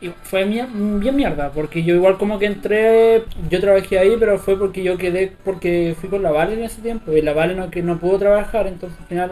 Y 0.02 0.12
fue 0.24 0.44
bien 0.44 1.16
mierda, 1.16 1.50
porque 1.52 1.82
yo 1.84 1.96
igual 1.96 2.18
como 2.18 2.38
que 2.38 2.46
entré, 2.46 3.24
yo 3.50 3.62
trabajé 3.62 4.00
ahí, 4.00 4.18
pero 4.20 4.38
fue 4.38 4.58
porque 4.58 4.84
yo 4.84 4.98
quedé, 4.98 5.32
porque 5.46 5.96
fui 5.98 6.10
con 6.10 6.22
la 6.22 6.32
Vale 6.32 6.56
en 6.56 6.64
ese 6.64 6.82
tiempo, 6.82 7.14
y 7.14 7.22
la 7.22 7.32
Vale 7.32 7.56
no, 7.56 7.72
que 7.72 7.82
no 7.82 7.98
pudo 8.00 8.20
trabajar, 8.20 8.68
entonces 8.68 9.00
al 9.00 9.08
final 9.08 9.32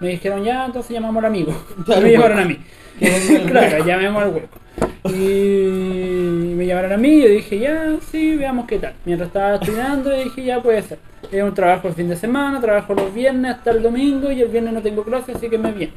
me 0.00 0.08
dijeron 0.08 0.44
ya, 0.44 0.66
entonces 0.66 0.92
llamamos 0.92 1.24
al 1.24 1.30
amigo. 1.30 1.52
Claro, 1.84 2.00
me 2.02 2.12
llamaron 2.12 2.38
a 2.38 2.44
mí. 2.44 2.58
claro, 3.48 3.84
llamemos 3.84 4.22
al 4.22 4.28
hueco. 4.30 4.58
Y 5.04 6.54
me 6.54 6.66
llamaron 6.66 6.92
a 6.92 6.96
mí 6.96 7.08
y 7.08 7.22
yo 7.22 7.28
dije, 7.28 7.58
ya, 7.58 7.96
sí, 8.10 8.36
veamos 8.36 8.66
qué 8.66 8.78
tal. 8.78 8.94
Mientras 9.04 9.28
estaba 9.28 9.56
estudiando, 9.56 10.10
dije, 10.10 10.44
ya 10.44 10.62
puede 10.62 10.82
ser. 10.82 10.98
Es 11.32 11.42
un 11.42 11.54
trabajo 11.54 11.88
el 11.88 11.94
fin 11.94 12.08
de 12.08 12.16
semana, 12.16 12.60
trabajo 12.60 12.94
los 12.94 13.12
viernes 13.12 13.56
hasta 13.56 13.70
el 13.70 13.82
domingo 13.82 14.30
y 14.30 14.42
el 14.42 14.48
viernes 14.48 14.72
no 14.74 14.82
tengo 14.82 15.02
clase, 15.02 15.32
así 15.32 15.48
que 15.48 15.58
me 15.58 15.72
viene. 15.72 15.92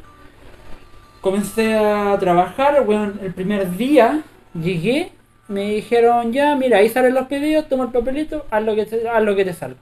Comencé 1.22 1.76
a 1.76 2.18
trabajar, 2.20 2.84
bueno, 2.84 3.14
el 3.22 3.32
primer 3.34 3.78
día 3.78 4.24
llegué, 4.60 5.12
me 5.48 5.76
dijeron, 5.76 6.34
ya, 6.34 6.56
mira, 6.56 6.80
ahí 6.80 6.90
salen 6.90 7.14
los 7.14 7.28
pedidos, 7.28 7.70
toma 7.70 7.86
el 7.86 7.92
papelito, 7.92 8.46
haz 8.50 8.64
lo 8.64 8.76
que 8.76 8.86
te, 8.86 9.08
haz 9.08 9.24
lo 9.24 9.36
que 9.36 9.46
te 9.46 9.54
salga. 9.54 9.78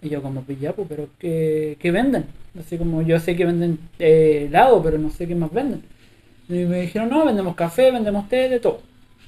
Y 0.00 0.08
yo 0.08 0.22
como, 0.22 0.42
pues 0.42 0.58
ya, 0.58 0.72
pues, 0.72 0.88
pero 0.88 1.08
¿qué, 1.18 1.76
qué 1.78 1.90
venden? 1.90 2.24
Así 2.58 2.78
como, 2.78 3.02
yo 3.02 3.20
sé 3.20 3.36
que 3.36 3.44
venden 3.44 3.78
eh, 3.98 4.46
helado, 4.48 4.82
pero 4.82 4.98
no 4.98 5.10
sé 5.10 5.28
qué 5.28 5.34
más 5.34 5.52
venden. 5.52 5.82
Y 6.48 6.64
me 6.64 6.80
dijeron, 6.80 7.10
no, 7.10 7.24
vendemos 7.24 7.54
café, 7.54 7.90
vendemos 7.90 8.28
té, 8.28 8.48
de 8.48 8.58
todo. 8.58 8.80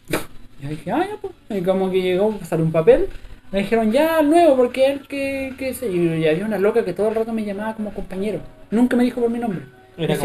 Yo 0.63 0.69
dije, 0.69 0.93
ah, 0.93 1.07
ya, 1.09 1.17
pues. 1.21 1.33
Y 1.51 1.63
como 1.63 1.91
que 1.91 2.03
llegó, 2.03 2.39
salió 2.43 2.65
un 2.65 2.73
papel. 2.73 3.09
Me 3.53 3.61
dijeron, 3.61 3.93
ya, 3.93 4.21
nuevo, 4.23 4.57
porque 4.57 4.87
él, 4.87 5.07
que, 5.07 5.55
que 5.59 5.73
yo. 5.73 6.15
Y 6.17 6.27
había 6.27 6.45
una 6.45 6.59
loca 6.59 6.85
que 6.85 6.93
todo 6.93 7.09
el 7.09 7.15
rato 7.15 7.33
me 7.33 7.45
llamaba 7.45 7.75
como 7.75 7.95
compañero. 7.95 8.41
Nunca 8.71 8.97
me 8.97 9.05
dijo 9.05 9.21
por 9.21 9.31
mi 9.31 9.39
nombre. 9.39 9.61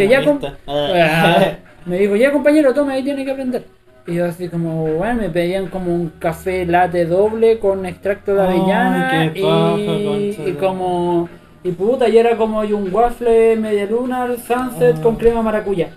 Ya, 0.10 0.24
com- 0.24 0.40
Ah, 0.68 1.52
me 1.86 2.00
dijo, 2.00 2.16
ya 2.16 2.32
compañero, 2.32 2.74
toma, 2.74 2.94
ahí 2.94 3.04
tiene 3.04 3.24
que 3.26 3.32
aprender. 3.32 3.66
Y 4.08 4.16
yo 4.16 4.26
así 4.26 4.48
como, 4.48 4.86
bueno, 4.94 5.22
me 5.22 5.30
pedían 5.30 5.68
como 5.68 5.94
un 5.94 6.12
café 6.20 6.66
latte 6.66 7.06
doble 7.06 7.60
con 7.60 7.86
extracto 7.86 8.34
de 8.34 8.42
avellana 8.42 9.26
y, 9.36 10.54
como, 10.54 11.30
y 11.64 11.72
puta, 11.72 12.10
y 12.10 12.18
era 12.18 12.36
como 12.36 12.64
y 12.64 12.74
un 12.74 12.92
waffle 12.94 13.56
media 13.58 13.86
luna 13.86 14.28
sunset 14.48 14.96
Ah. 14.98 15.02
con 15.02 15.16
crema 15.18 15.42
maracuyá. 15.44 15.90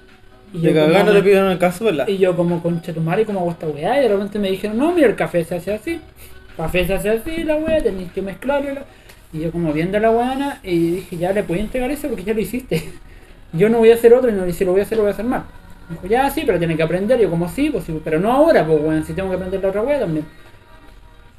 Y 0.53 0.59
De 0.59 0.75
como 0.75 1.11
le 1.11 1.23
pidieron 1.23 1.51
el 1.51 1.59
y 2.11 2.19
yo 2.19 2.37
como 2.37 2.63
concha 2.63 2.93
tu 2.93 3.01
madre, 3.01 3.25
como 3.25 3.51
esta 3.51 3.67
weá, 3.67 3.99
y 3.99 4.03
de 4.03 4.09
repente 4.09 4.39
me 4.39 4.51
dijeron, 4.51 4.77
no, 4.77 4.93
mira, 4.93 5.07
el 5.09 5.17
café 5.17 5.43
se 5.45 5.55
hace 5.55 5.73
así. 5.73 5.99
Café 6.59 6.87
se 6.87 6.93
hace 6.93 7.09
así, 7.09 7.45
la 7.45 7.57
weá, 7.57 7.83
tenéis 7.83 8.13
que 8.13 8.21
mezclarlo. 8.21 8.83
Y 9.33 9.41
yo 9.41 9.51
como 9.51 9.73
viendo 9.73 9.99
la 9.99 10.11
weana, 10.11 10.61
y 10.63 10.91
dije, 10.97 11.17
ya 11.17 11.33
le 11.33 11.43
puedo 11.43 11.59
entregar 11.59 11.91
eso 11.91 12.09
porque 12.09 12.25
ya 12.25 12.35
lo 12.35 12.41
hiciste. 12.41 12.83
Yo 13.53 13.69
no 13.69 13.79
voy 13.79 13.91
a 13.91 13.95
hacer 13.95 14.15
otro, 14.15 14.31
y 14.31 14.33
no, 14.33 14.47
y 14.47 14.53
si 14.53 14.65
lo 14.65 14.73
voy 14.73 14.81
a 14.81 14.85
hacer, 14.85 14.97
lo 14.97 15.05
voy 15.05 15.11
a 15.11 15.15
hacer 15.15 15.25
mal. 15.25 15.45
Me 15.89 15.97
dijo, 15.97 16.07
ya 16.07 16.31
sí, 16.31 16.43
pero 16.47 16.59
tiene 16.59 16.77
que 16.77 16.83
aprender. 16.83 17.21
Yo 17.21 17.29
como 17.31 17.49
sí, 17.49 17.71
pues 17.71 17.85
sí, 17.85 18.01
pero 18.03 18.19
no 18.19 18.33
ahora, 18.33 18.67
pues 18.67 18.81
weón, 18.81 19.05
si 19.05 19.13
tengo 19.13 19.29
que 19.29 19.37
aprender 19.37 19.63
la 19.63 19.69
otra 19.69 19.83
weá 19.83 19.99
también. 19.99 20.25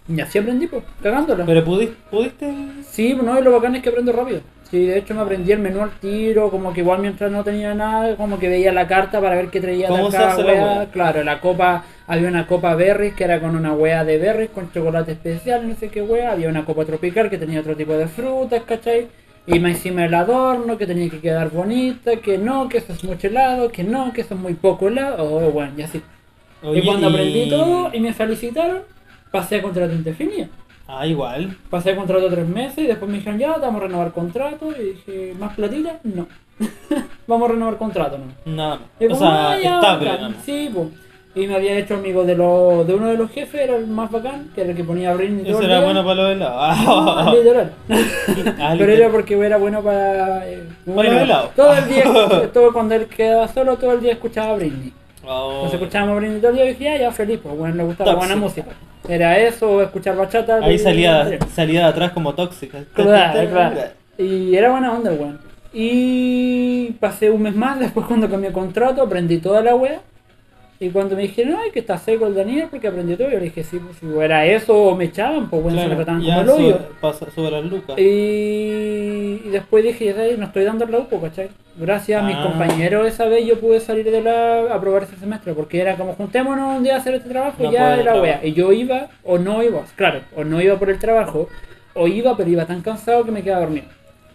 Y 0.08 0.20
así 0.20 0.38
aprendí, 0.38 0.68
pues, 0.68 0.84
cagándola. 1.02 1.46
Pero 1.46 1.64
pudiste, 1.64 1.96
pudiste... 2.12 2.54
Sí, 2.86 3.14
no, 3.14 3.40
y 3.40 3.42
lo 3.42 3.52
bacán 3.52 3.76
es 3.76 3.82
que 3.82 3.90
aprendo 3.90 4.12
rápido. 4.12 4.42
Sí, 4.70 4.86
de 4.88 4.98
hecho 4.98 5.14
me 5.14 5.22
aprendí 5.22 5.52
el 5.52 5.60
menú 5.60 5.82
al 5.82 5.92
tiro, 6.00 6.50
como 6.50 6.74
que 6.74 6.82
igual 6.82 7.00
mientras 7.00 7.32
no 7.32 7.44
tenía 7.44 7.74
nada, 7.76 8.18
como 8.18 8.40
que 8.40 8.50
veía 8.50 8.74
la 8.74 8.88
carta 8.88 9.22
para 9.22 9.36
ver 9.36 9.50
qué 9.50 9.62
traía 9.62 9.88
¿Cómo 9.88 10.06
de 10.06 10.12
se 10.12 10.18
cada 10.18 10.34
hace 10.34 10.44
la 10.44 10.52
wea. 10.52 10.64
wea? 10.64 10.86
Claro, 10.92 11.24
la 11.24 11.40
copa, 11.40 11.86
había 12.08 12.28
una 12.28 12.48
copa 12.48 12.74
berries 12.76 13.14
que 13.14 13.24
era 13.24 13.40
con 13.40 13.56
una 13.56 13.74
wea 13.74 14.04
de 14.04 14.18
berries, 14.18 14.50
con 14.50 14.72
chocolate 14.72 15.12
especial, 15.12 15.70
no 15.70 15.76
sé 15.76 15.90
qué 15.90 16.02
wea. 16.02 16.32
Había 16.32 16.50
una 16.50 16.66
copa 16.66 16.86
tropical 16.86 17.30
que 17.30 17.38
tenía 17.38 17.60
otro 17.60 17.76
tipo 17.76 17.94
de 17.94 18.08
frutas, 18.08 18.64
¿cachai? 18.64 19.08
Y 19.46 19.60
más 19.60 19.72
encima 19.72 20.06
el 20.06 20.14
adorno, 20.14 20.78
que 20.78 20.88
tenía 20.88 21.10
que 21.10 21.20
quedar 21.20 21.50
bonita, 21.50 22.16
que 22.18 22.38
no, 22.38 22.70
que 22.70 22.78
eso 22.78 22.94
es 22.94 23.04
mucho 23.04 23.28
helado, 23.28 23.70
que 23.72 23.84
no, 23.84 24.14
que 24.14 24.22
eso 24.22 24.36
es 24.36 24.40
muy 24.40 24.54
poco 24.54 24.88
helado. 24.88 25.24
Oh, 25.24 25.52
bueno, 25.52 25.74
y 25.78 25.82
así. 25.82 26.02
Oye, 26.62 26.80
y 26.80 26.86
cuando 26.86 27.08
aprendí 27.08 27.50
todo 27.50 27.90
y 27.94 28.00
me 28.00 28.14
felicitaron, 28.14 28.84
pasé 29.32 29.58
a 29.58 29.62
contrato 29.62 29.94
indefinido. 29.94 30.48
Ah, 30.88 31.06
igual. 31.06 31.58
Pasé 31.70 31.92
el 31.92 31.98
contrato 31.98 32.30
tres 32.30 32.48
meses 32.48 32.78
y 32.80 32.88
después 32.88 33.10
me 33.10 33.18
dijeron, 33.18 33.40
ya, 33.40 33.58
vamos 33.58 33.82
a 33.82 33.86
renovar 33.88 34.12
contrato. 34.14 34.72
Y 34.80 34.84
dije, 34.94 35.34
¿más 35.38 35.56
platita? 35.56 36.00
No. 36.04 36.28
vamos 37.28 37.50
a 37.50 37.54
renovar 37.54 37.78
contrato, 37.78 38.18
no. 38.18 38.54
Nada 38.54 38.80
más. 39.00 39.12
O 39.12 39.16
sea, 39.16 39.50
"Ah, 39.52 39.56
estable 39.58 40.06
bacán". 40.10 40.22
nada 40.22 40.30
más. 40.30 40.44
Sí, 40.46 40.70
pues. 40.74 40.88
Y 41.36 41.48
me 41.48 41.56
había 41.56 41.78
hecho 41.80 41.96
amigo 41.96 42.24
de, 42.26 42.36
los 42.36 42.86
de 42.86 42.94
uno 42.94 43.08
de 43.08 43.18
los 43.18 43.32
jefes, 43.32 43.62
era 43.62 43.76
el 43.76 43.88
más 43.88 44.12
bacán, 44.12 44.52
que 44.54 44.62
era 44.62 44.70
el 44.70 44.76
que 44.78 44.84
ponía 44.84 45.10
a 45.12 45.14
Britney 45.16 45.44
todo 45.44 45.54
Eso 45.60 45.64
era 45.64 45.78
día. 45.78 45.86
bueno 45.86 46.04
para 46.04 46.16
los 46.22 46.32
helados. 46.32 46.56
Ah, 46.60 47.26
Ah, 47.28 47.34
literal. 47.36 47.74
ah, 48.62 48.76
Pero 48.78 48.92
era 48.94 49.10
porque 49.10 49.34
era 49.44 49.58
bueno 49.58 49.82
para... 49.82 50.48
eh, 50.48 50.64
Para 50.86 50.96
bueno, 50.96 51.12
los 51.14 51.22
helados. 51.24 51.50
todo 51.56 51.74
el 51.74 51.88
día, 51.88 52.04
todo 52.54 52.72
cuando 52.72 52.94
él 52.96 53.08
quedaba 53.08 53.48
solo, 53.48 53.78
todo 53.78 53.94
el 53.94 54.02
día 54.02 54.12
escuchaba 54.14 54.52
a 54.54 54.56
Britney. 54.58 54.94
Oh. 55.26 55.54
Entonces 55.56 55.80
escuchábamos 55.82 56.16
a 56.16 56.20
Britney 56.20 56.40
todo 56.40 56.50
el 56.52 56.56
día 56.58 56.66
y 56.66 56.70
dije, 56.70 56.84
ya, 56.84 56.98
ya, 56.98 57.12
feliz, 57.12 57.40
pues 57.42 57.58
bueno, 57.58 57.76
le 57.76 57.84
gustaba 57.84 58.14
buena 58.16 58.36
música. 58.36 58.68
Era 59.10 59.38
eso, 59.40 59.82
escuchar 59.82 60.16
bachata. 60.16 60.58
Ahí 60.58 60.78
salía, 60.78 61.40
salía 61.52 61.80
de 61.80 61.86
atrás 61.88 62.12
como 62.12 62.36
tóxica. 62.36 62.78
Claro, 62.94 63.50
claro. 63.50 63.76
Y 64.20 64.56
era 64.56 64.70
buena 64.70 64.94
onda, 64.94 65.12
weón. 65.12 65.40
Y 65.74 66.92
pasé 67.00 67.32
un 67.32 67.42
mes 67.42 67.56
más 67.56 67.80
después 67.80 68.06
cuando 68.06 68.30
cambié 68.30 68.52
contrato, 68.52 69.02
aprendí 69.02 69.40
toda 69.40 69.62
la 69.64 69.74
wea. 69.76 70.00
Y 70.80 70.90
cuando 70.90 71.16
me 71.16 71.22
dijeron, 71.22 71.56
ay, 71.64 71.72
que 71.72 71.80
está 71.80 71.98
seco 71.98 72.28
el 72.28 72.36
Daniel 72.36 72.68
porque 72.70 72.88
aprendió 72.88 73.16
todo, 73.18 73.30
yo 73.30 73.38
le 73.40 73.46
dije, 73.46 73.64
sí, 73.64 73.80
pues 73.80 73.98
si 73.98 74.20
era 74.20 74.46
eso 74.46 74.76
o 74.76 74.96
me 74.96 75.06
echaban, 75.06 75.50
pues 75.50 75.64
bueno, 75.64 75.82
se 75.82 75.88
me 75.88 75.96
trataban 75.96 76.22
como 76.22 76.42
el 76.42 76.50
hoyo. 76.50 76.80
pasa, 77.00 77.26
sube 77.34 77.50
las 77.52 77.64
lucas. 77.64 77.98
Y, 77.98 79.42
y 79.46 79.50
después 79.50 79.84
dije, 79.84 80.14
no 80.38 80.46
estoy 80.46 80.64
dando 80.66 80.86
la 80.86 81.00
UPO, 81.00 81.22
¿cachai? 81.22 81.50
Gracias 81.78 82.22
a 82.22 82.26
mis 82.26 82.36
Ah. 82.36 82.44
compañeros 82.44 83.08
esa 83.08 83.26
vez 83.26 83.46
yo 83.46 83.60
pude 83.60 83.80
salir 83.80 84.10
de 84.12 84.22
la 84.22 84.74
a 84.74 84.82
probar 84.82 85.04
ese 85.04 85.16
semestre, 85.16 85.54
porque 85.54 85.80
era 85.80 85.96
como 85.96 86.14
juntémonos 86.16 86.78
un 86.78 86.84
día 86.84 86.96
a 86.96 86.98
hacer 86.98 87.16
este 87.16 87.30
trabajo 87.30 87.64
No 87.64 87.70
y 87.70 87.74
ya 87.74 88.00
era 88.00 88.22
wea. 88.22 88.42
Y 88.44 88.54
yo 88.54 88.72
iba 88.74 89.08
o 89.24 89.38
no 89.38 89.64
iba, 89.64 89.84
claro, 89.96 90.20
o 90.36 90.44
no 90.44 90.62
iba 90.62 90.78
por 90.78 90.90
el 90.90 91.00
trabajo, 91.00 91.48
o 91.94 92.08
iba 92.08 92.36
pero 92.36 92.50
iba 92.50 92.66
tan 92.66 92.82
cansado 92.82 93.24
que 93.24 93.32
me 93.32 93.42
quedaba 93.42 93.62
dormido. 93.62 93.86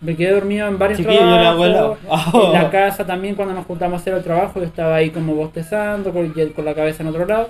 Me 0.01 0.15
quedé 0.17 0.33
dormido 0.33 0.69
en 0.69 0.79
varios 0.79 0.99
Chiquillo, 0.99 1.21
yo 1.21 1.27
le 1.27 1.47
hago 1.47 1.65
trabajos. 1.65 1.99
helado. 2.05 2.47
En 2.47 2.53
la 2.63 2.71
casa 2.71 3.05
también 3.07 3.35
cuando 3.35 3.55
nos 3.55 3.67
juntamos 3.67 3.99
a 3.99 4.01
hacer 4.01 4.15
el 4.15 4.23
trabajo 4.23 4.61
yo 4.61 4.67
estaba 4.67 4.95
ahí 4.97 5.11
como 5.11 5.35
bostezando, 5.35 6.13
con, 6.13 6.33
con 6.55 6.65
la 6.65 6.75
cabeza 6.75 7.03
en 7.03 7.09
otro 7.09 7.27
lado. 7.27 7.49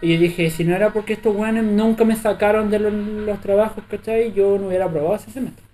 Y 0.00 0.14
yo 0.14 0.20
dije, 0.20 0.50
si 0.50 0.64
no 0.64 0.74
era 0.74 0.90
porque 0.92 1.12
estos 1.12 1.34
weones 1.34 1.64
nunca 1.64 2.04
me 2.04 2.16
sacaron 2.16 2.70
de 2.70 2.78
los, 2.80 2.92
los 2.92 3.40
trabajos, 3.40 3.84
¿cachai? 3.90 4.32
Yo 4.32 4.58
no 4.58 4.68
hubiera 4.68 4.86
aprobado 4.86 5.14
ese 5.16 5.30
semestre. 5.30 5.64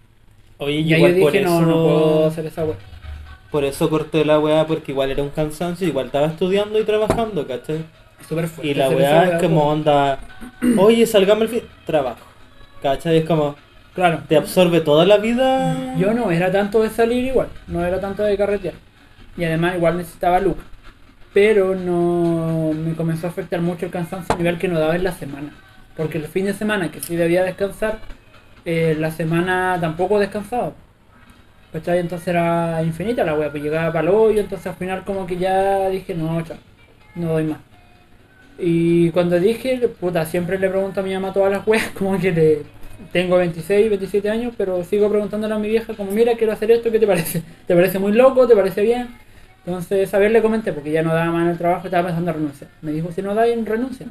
Oye, 0.59 0.81
Y 0.81 0.93
ahí 0.95 1.01
yo 1.01 1.09
igual 1.09 1.17
por 1.21 1.33
dije, 1.33 1.45
no, 1.45 1.61
no 1.63 1.69
eso- 1.71 1.83
puedo 1.85 2.27
hacer 2.27 2.47
esa 2.47 2.65
weá. 2.65 2.77
Por 3.51 3.65
eso 3.65 3.89
corté 3.89 4.25
la 4.27 4.39
weá, 4.39 4.67
porque 4.67 4.93
igual 4.93 5.11
era 5.11 5.23
un 5.23 5.31
cansancio, 5.31 5.89
igual 5.89 6.07
estaba 6.07 6.27
estudiando 6.27 6.79
y 6.79 6.85
trabajando, 6.85 7.47
¿cachai? 7.47 7.85
Súper 8.29 8.49
fuerte. 8.49 8.71
Y 8.71 8.75
la 8.75 8.91
weá 8.91 9.37
es 9.37 9.43
como 9.43 9.67
onda, 9.67 10.19
oye, 10.79 11.07
salgamos 11.07 11.45
el 11.45 11.49
fin, 11.49 11.63
trabajo. 11.87 12.21
¿Cachai? 12.83 13.17
Es 13.19 13.25
como, 13.25 13.57
Claro. 13.99 14.21
te 14.29 14.37
absorbe 14.37 14.81
toda 14.81 15.05
la 15.05 15.17
vida. 15.17 15.97
Yo 15.97 16.15
no 16.15 16.31
era 16.31 16.53
tanto 16.53 16.85
de 16.85 16.89
salir 16.89 17.25
igual, 17.25 17.49
no 17.67 17.85
era 17.85 18.01
tanto 18.01 18.23
de 18.23 18.37
carretear. 18.37 18.75
Y 19.37 19.43
además 19.43 19.75
igual 19.75 19.97
necesitaba 19.97 20.39
luz. 20.39 20.55
Pero 21.35 21.75
no 21.75 22.73
me 22.75 22.95
comenzó 22.95 23.27
a 23.27 23.31
afectar 23.31 23.61
mucho 23.61 23.87
el 23.87 23.91
cansancio 23.91 24.33
a 24.33 24.39
nivel 24.39 24.57
que 24.57 24.69
no 24.69 24.79
daba 24.79 24.95
en 24.95 25.03
la 25.03 25.11
semana. 25.11 25.53
Porque 25.97 26.19
el 26.19 26.27
fin 26.29 26.45
de 26.45 26.55
semana 26.55 26.93
que 26.93 27.01
sí 27.01 27.17
debía 27.17 27.43
descansar, 27.43 27.99
eh, 28.65 28.97
la 28.97 29.11
semana 29.11 29.79
tampoco 29.81 30.21
descansaba. 30.21 30.75
¿Cachai? 31.73 31.99
Entonces 31.99 32.29
era 32.29 32.81
infinita 32.85 33.25
la 33.25 33.35
wea, 33.35 33.51
pues 33.51 33.65
llegaba 33.65 33.93
para 33.93 34.09
el 34.09 34.15
hoyo, 34.15 34.41
entonces 34.41 34.69
al 34.69 34.77
final 34.77 35.05
como 35.05 35.27
que 35.27 35.39
ya 35.39 35.89
dije, 35.89 36.15
no, 36.15 36.41
chao, 36.43 36.57
no 37.17 37.33
doy 37.33 37.45
más. 37.47 37.59
Y 38.61 39.11
cuando 39.11 39.41
dije, 39.41 39.77
puta, 40.01 40.25
siempre 40.25 40.57
le 40.57 40.69
pregunto 40.71 41.01
a 41.01 41.03
mi 41.03 41.13
mamá 41.15 41.33
todas 41.33 41.51
las 41.51 41.67
weas, 41.67 41.89
como 41.99 42.17
que 42.17 42.31
le, 42.31 42.78
tengo 43.13 43.37
26, 43.37 43.89
27 43.89 44.29
años, 44.31 44.55
pero 44.57 44.83
sigo 44.85 45.09
preguntándole 45.09 45.55
a 45.55 45.59
mi 45.59 45.69
vieja, 45.69 45.95
como, 45.95 46.11
mira, 46.13 46.35
quiero 46.35 46.53
hacer 46.53 46.71
esto, 46.71 46.91
¿qué 46.91 46.99
te 46.99 47.07
parece? 47.07 47.43
¿Te 47.67 47.75
parece 47.75 47.99
muy 47.99 48.13
loco? 48.13 48.47
¿Te 48.47 48.55
parece 48.55 48.83
bien? 48.83 49.09
Entonces, 49.67 50.13
a 50.15 50.19
ver, 50.19 50.31
le 50.31 50.41
comenté, 50.41 50.73
porque 50.73 50.91
ya 50.91 51.03
no 51.03 51.13
daba 51.13 51.31
más 51.31 51.43
en 51.45 51.51
el 51.51 51.59
trabajo, 51.59 51.87
estaba 51.87 52.05
pensando 52.09 52.31
en 52.31 52.37
renunciar. 52.37 52.71
Me 52.81 52.93
dijo, 52.93 53.11
si 53.13 53.21
no 53.23 53.35
da, 53.35 53.45
renuncia. 53.45 54.07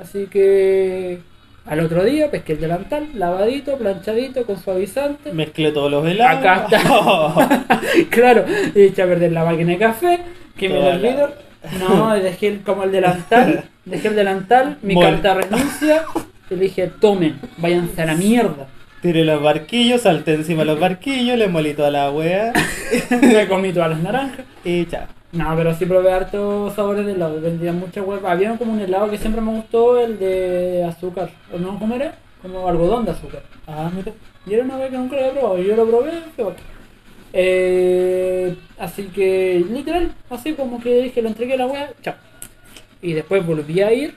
Así 0.00 0.26
que, 0.26 1.20
al 1.66 1.80
otro 1.80 2.04
día, 2.04 2.30
pesqué 2.30 2.54
el 2.54 2.60
delantal, 2.60 3.08
lavadito, 3.14 3.76
planchadito, 3.76 4.44
con 4.44 4.58
suavizante. 4.58 5.32
Mezclé 5.32 5.70
todos 5.72 5.90
los 5.90 6.06
helados. 6.06 6.38
Acá 6.38 6.66
está. 6.70 7.66
claro, 8.10 8.44
y 8.74 8.82
eché 8.82 9.02
a 9.02 9.06
perder 9.06 9.32
la 9.32 9.44
máquina 9.44 9.72
de 9.72 9.78
café, 9.78 10.20
que 10.56 10.68
me 10.68 10.74
lo 10.76 10.80
Toda 10.80 10.96
la-. 10.98 11.30
No, 11.78 12.14
dejé 12.14 12.48
el- 12.48 12.60
como 12.62 12.84
el 12.84 12.92
delantal, 12.92 13.64
dejé 13.84 14.08
el 14.08 14.16
delantal, 14.16 14.78
mi 14.82 14.94
Mol. 14.94 15.04
carta 15.04 15.34
renuncia, 15.34 16.02
y 16.50 16.54
le 16.54 16.62
dije, 16.62 16.90
tomen, 17.00 17.40
váyanse 17.58 18.02
a 18.02 18.06
la 18.06 18.14
mierda. 18.14 18.66
Tiré 19.02 19.24
los 19.24 19.42
barquillos, 19.42 20.02
salté 20.02 20.34
encima 20.34 20.60
de 20.60 20.66
los 20.66 20.80
barquillos, 20.80 21.38
le 21.38 21.48
molí 21.48 21.74
toda 21.74 21.90
la 21.90 22.10
wea 22.10 22.52
me 23.20 23.46
comí 23.48 23.72
todas 23.72 23.90
las 23.90 24.00
naranjas. 24.00 24.46
y 24.64 24.86
chao. 24.86 25.06
No, 25.32 25.52
pero 25.56 25.74
sí 25.74 25.84
probé 25.84 26.12
hartos 26.12 26.74
sabores 26.74 27.04
de 27.04 27.12
helado, 27.12 27.40
vendían 27.40 27.78
muchas 27.78 28.06
huevas. 28.06 28.32
Había 28.32 28.56
como 28.56 28.72
un 28.72 28.80
helado 28.80 29.10
que 29.10 29.18
siempre 29.18 29.40
me 29.40 29.50
gustó, 29.50 29.98
el 29.98 30.18
de 30.18 30.84
azúcar, 30.84 31.30
¿o 31.52 31.58
no? 31.58 31.76
¿Cómo 31.78 31.96
era? 31.96 32.14
Como 32.40 32.68
algodón 32.68 33.04
de 33.04 33.10
azúcar. 33.10 33.42
Ah, 33.66 33.90
mira. 33.94 34.12
Y 34.46 34.54
era 34.54 34.62
una 34.64 34.76
vez 34.76 34.90
que 34.90 34.96
nunca 34.96 35.16
lo 35.16 35.22
había 35.22 35.40
probado, 35.40 35.58
yo 35.58 35.76
lo 35.76 35.86
probé, 35.86 36.12
qué. 36.36 36.44
Eh, 37.32 38.56
así 38.78 39.04
que, 39.08 39.64
literal, 39.68 40.14
así 40.30 40.52
como 40.52 40.80
que 40.80 41.02
dije, 41.02 41.20
lo 41.20 41.28
entregué 41.28 41.54
a 41.54 41.56
la 41.56 41.66
wea, 41.66 41.90
chao. 42.00 42.14
Y 43.02 43.12
después 43.12 43.44
volví 43.44 43.80
a 43.80 43.92
ir, 43.92 44.14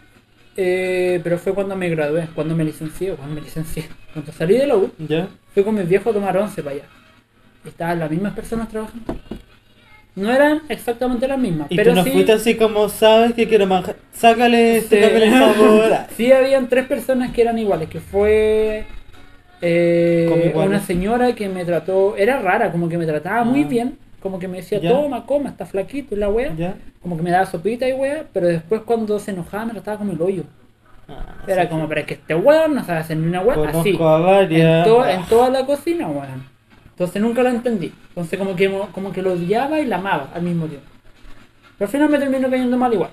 eh, 0.58 1.22
pero 1.24 1.38
fue 1.38 1.53
cuando 1.53 1.76
me 1.76 1.88
gradué, 1.89 2.28
cuando 2.36 2.55
me 2.55 2.64
licencié, 2.64 3.12
cuando 3.14 3.36
me 3.36 3.41
licencié. 3.41 3.86
Cuando 4.14 4.32
salí 4.32 4.58
de 4.58 4.68
la 4.68 4.76
U, 4.76 4.91
¿Ya? 4.97 5.28
fui 5.53 5.64
con 5.64 5.76
mis 5.76 5.88
viejos 5.88 6.12
a 6.12 6.14
tomar 6.20 6.36
once 6.38 6.62
para 6.64 6.76
allá. 6.76 6.86
Estaban 7.66 7.99
las 7.99 8.10
mismas 8.12 8.34
personas 8.34 8.68
trabajando. 8.70 9.16
No 10.16 10.32
eran 10.32 10.62
exactamente 10.70 11.28
las 11.28 11.38
mismas, 11.38 11.68
Y 11.70 11.76
pero 11.76 11.91
tú 11.91 11.97
no 11.97 12.03
sí... 12.03 12.10
fuiste 12.10 12.32
así 12.32 12.55
como, 12.55 12.89
¿sabes 12.89 13.34
que 13.34 13.47
quiero 13.47 13.68
manjar? 13.68 13.97
Sácale 14.14 14.78
esto, 14.78 14.95
Sí. 14.95 15.01
sácale 15.03 15.30
sabor. 15.32 15.91
Sí, 16.18 16.32
habían 16.32 16.68
tres 16.70 16.88
personas 16.88 17.32
que 17.32 17.41
eran 17.43 17.60
iguales, 17.60 17.88
que 17.88 17.99
fue 17.99 18.86
eh, 19.62 20.51
una 20.55 20.80
señora 20.82 21.34
que 21.36 21.49
me 21.49 21.66
trató, 21.66 22.16
era 22.18 22.39
rara, 22.39 22.72
como 22.72 22.89
que 22.89 22.97
me 22.97 23.05
trataba 23.05 23.43
muy 23.43 23.64
Ah. 23.64 23.68
bien, 23.68 23.97
como 24.22 24.39
que 24.39 24.47
me 24.47 24.57
decía, 24.57 24.80
Ya. 24.80 24.89
toma, 24.91 25.26
coma, 25.26 25.49
está 25.49 25.65
flaquito 25.65 26.15
y 26.15 26.18
la 26.18 26.30
wea, 26.30 26.53
¿Ya? 26.55 26.76
como 27.01 27.15
que 27.18 27.24
me 27.24 27.32
daba 27.32 27.45
sopita 27.45 27.88
y 27.88 27.93
wea, 27.93 28.26
pero 28.34 28.47
después 28.47 28.82
cuando 28.82 29.20
se 29.20 29.32
enojaba 29.32 29.65
me 29.65 29.72
trataba 29.74 29.97
como 29.97 30.11
el 30.13 30.22
hoyo. 30.22 30.43
Ah, 31.09 31.43
Era 31.47 31.63
sí, 31.63 31.70
como, 31.70 31.84
sí. 31.84 31.88
pero 31.89 32.01
es 32.01 32.07
que 32.07 32.13
este 32.15 32.36
weón 32.36 32.76
no 32.76 32.84
sabe 32.84 32.99
hacer 32.99 33.18
ni 33.18 33.28
una 33.28 33.41
wea 33.41 33.55
Conozco 33.55 33.80
así. 33.80 33.91
En, 33.91 34.84
to- 34.84 35.07
en 35.07 35.24
toda 35.26 35.49
la 35.49 35.65
cocina, 35.65 36.07
weón. 36.07 36.43
Entonces 36.89 37.22
nunca 37.22 37.43
lo 37.43 37.49
entendí. 37.49 37.93
Entonces 38.09 38.38
como 38.39 38.55
que, 38.55 38.70
como 38.91 39.11
que 39.13 39.22
lo 39.22 39.34
odiaba 39.34 39.80
y 39.80 39.86
la 39.86 39.97
amaba 39.97 40.30
al 40.34 40.41
mismo 40.41 40.65
tiempo. 40.65 40.88
Pero 41.78 41.86
al 41.88 41.91
final 41.91 42.09
me 42.09 42.18
terminó 42.18 42.49
cayendo 42.49 42.76
mal 42.76 42.91
igual. 42.91 43.11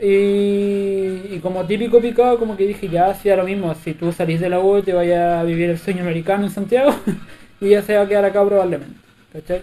Y, 0.00 1.34
y 1.34 1.38
como 1.40 1.64
típico 1.64 2.00
picado, 2.00 2.38
como 2.38 2.56
que 2.56 2.66
dije, 2.66 2.88
ya 2.88 3.06
hacía 3.06 3.36
lo 3.36 3.44
mismo. 3.44 3.74
Si 3.74 3.94
tú 3.94 4.12
salís 4.12 4.40
de 4.40 4.48
la 4.48 4.58
U 4.60 4.82
te 4.82 4.92
vayas 4.92 5.40
a 5.40 5.44
vivir 5.44 5.70
el 5.70 5.78
sueño 5.78 6.02
americano 6.02 6.44
en 6.44 6.50
Santiago, 6.50 6.92
y 7.60 7.70
ya 7.70 7.82
se 7.82 7.96
va 7.96 8.02
a 8.02 8.08
quedar 8.08 8.24
acá 8.24 8.44
probablemente. 8.44 8.96
¿Cachai? 9.32 9.62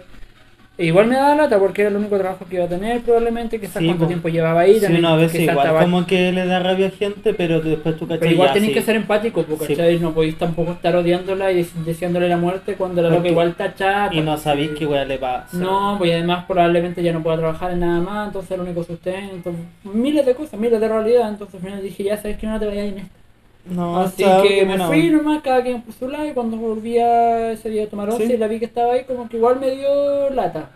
E 0.81 0.85
igual 0.85 1.05
me 1.05 1.15
daba 1.15 1.35
lata 1.35 1.59
porque 1.59 1.81
era 1.83 1.91
el 1.91 1.97
único 1.97 2.17
trabajo 2.17 2.43
que 2.49 2.55
iba 2.55 2.65
a 2.65 2.67
tener 2.67 3.01
probablemente, 3.01 3.59
quizás 3.59 3.77
Sí, 3.79 3.85
cuánto 3.85 4.05
po. 4.05 4.07
tiempo 4.07 4.29
llevaba 4.29 4.61
ahí. 4.61 4.75
Sí, 4.75 4.81
también 4.81 5.05
una 5.05 5.15
vez 5.15 5.31
quizás 5.31 5.43
igual 5.43 5.57
estaba- 5.59 5.81
como 5.83 6.07
que 6.07 6.31
le 6.31 6.45
da 6.47 6.59
rabia 6.59 6.87
a 6.87 6.89
gente, 6.89 7.33
pero 7.35 7.61
después 7.61 7.95
tú 7.97 8.07
cachai 8.07 8.19
pero 8.19 8.31
igual 8.31 8.53
tenéis 8.53 8.71
sí. 8.71 8.79
que 8.79 8.81
ser 8.85 8.95
empático, 8.95 9.43
porque 9.43 9.75
Sí. 9.75 9.99
no 9.99 10.11
podéis 10.13 10.37
tampoco 10.39 10.71
estar 10.71 10.95
odiándola 10.95 11.51
y 11.51 11.67
deseándole 11.85 12.27
la 12.27 12.37
muerte 12.37 12.73
cuando 12.73 13.01
la 13.03 13.09
loca 13.09 13.17
Porque- 13.19 13.29
igual 13.31 13.49
está 13.49 13.75
chata. 13.75 14.15
Y 14.15 14.21
no 14.21 14.35
sabéis 14.37 14.71
qué 14.71 14.87
weá 14.87 15.05
le 15.05 15.19
pasa. 15.19 15.55
No, 15.55 15.95
pues 15.99 16.09
y 16.09 16.13
además 16.13 16.45
probablemente 16.47 17.03
ya 17.03 17.13
no 17.13 17.21
pueda 17.21 17.37
trabajar 17.37 17.71
en 17.71 17.81
nada 17.81 18.01
más, 18.01 18.27
entonces 18.29 18.49
el 18.51 18.61
único 18.61 18.83
sustento, 18.83 19.51
miles 19.83 20.25
de 20.25 20.33
cosas, 20.33 20.59
miles 20.59 20.79
de 20.81 20.87
realidades, 20.87 21.27
entonces 21.33 21.55
al 21.55 21.61
final 21.61 21.81
dije, 21.83 22.03
ya 22.05 22.17
sabes 22.17 22.37
que 22.37 22.47
no 22.47 22.59
te 22.59 22.65
vayas 22.65 22.85
en 22.87 22.97
esta. 22.97 23.20
No, 23.65 23.99
Así 23.99 24.23
que 24.23 24.65
me 24.65 24.77
fui 24.87 25.09
nomás, 25.11 25.41
cada 25.43 25.61
quien 25.61 25.81
por 25.81 25.93
su 25.93 26.07
lado, 26.07 26.27
y 26.27 26.33
cuando 26.33 26.57
volví 26.57 26.97
a 26.97 27.51
ese 27.51 27.69
día 27.69 27.83
a 27.83 27.87
tomar 27.87 28.09
once 28.09 28.25
Sí. 28.27 28.33
y 28.33 28.37
la 28.37 28.47
vi 28.47 28.59
que 28.59 28.65
estaba 28.65 28.93
ahí, 28.93 29.03
como 29.03 29.29
que 29.29 29.37
igual 29.37 29.59
me 29.59 29.71
dio 29.71 30.29
lata. 30.31 30.71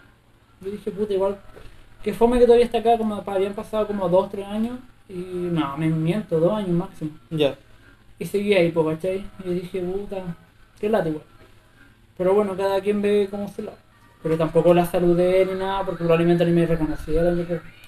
Yo 0.62 0.72
dije, 0.72 0.92
puta, 0.92 1.14
igual, 1.14 1.38
que 2.04 2.14
fome 2.14 2.38
que 2.38 2.46
todavía 2.46 2.66
está 2.66 2.78
acá, 2.80 2.98
como 2.98 3.16
habían 3.26 3.54
pasado 3.54 3.88
como 3.88 4.08
dos, 4.08 4.30
tres 4.30 4.46
años, 4.46 4.78
y 5.10 5.14
no, 5.14 5.76
me 5.78 5.88
miento, 5.88 6.40
dos 6.40 6.54
años 6.54 6.70
máximo. 6.70 7.12
Ya. 7.32 7.56
Y 8.20 8.26
seguí 8.26 8.54
ahí, 8.54 8.72
pues, 8.72 8.98
¿cachai? 8.98 9.26
Y 9.44 9.50
dije, 9.50 9.82
puta, 9.82 10.18
qué 10.80 10.88
lata 10.90 11.10
igual. 11.10 11.26
Pero 12.18 12.34
bueno, 12.34 12.56
cada 12.56 12.80
quien 12.82 13.02
ve 13.02 13.28
cómo 13.30 13.48
se 13.50 13.64
la. 13.64 13.72
Pero 14.26 14.38
tampoco 14.38 14.74
la 14.74 14.88
saludé 14.88 15.46
ni 15.46 15.54
nada, 15.54 15.86
porque 15.86 16.04
probablemente 16.04 16.44
ni 16.46 16.52
me 16.52 16.66
creo. 16.66 16.80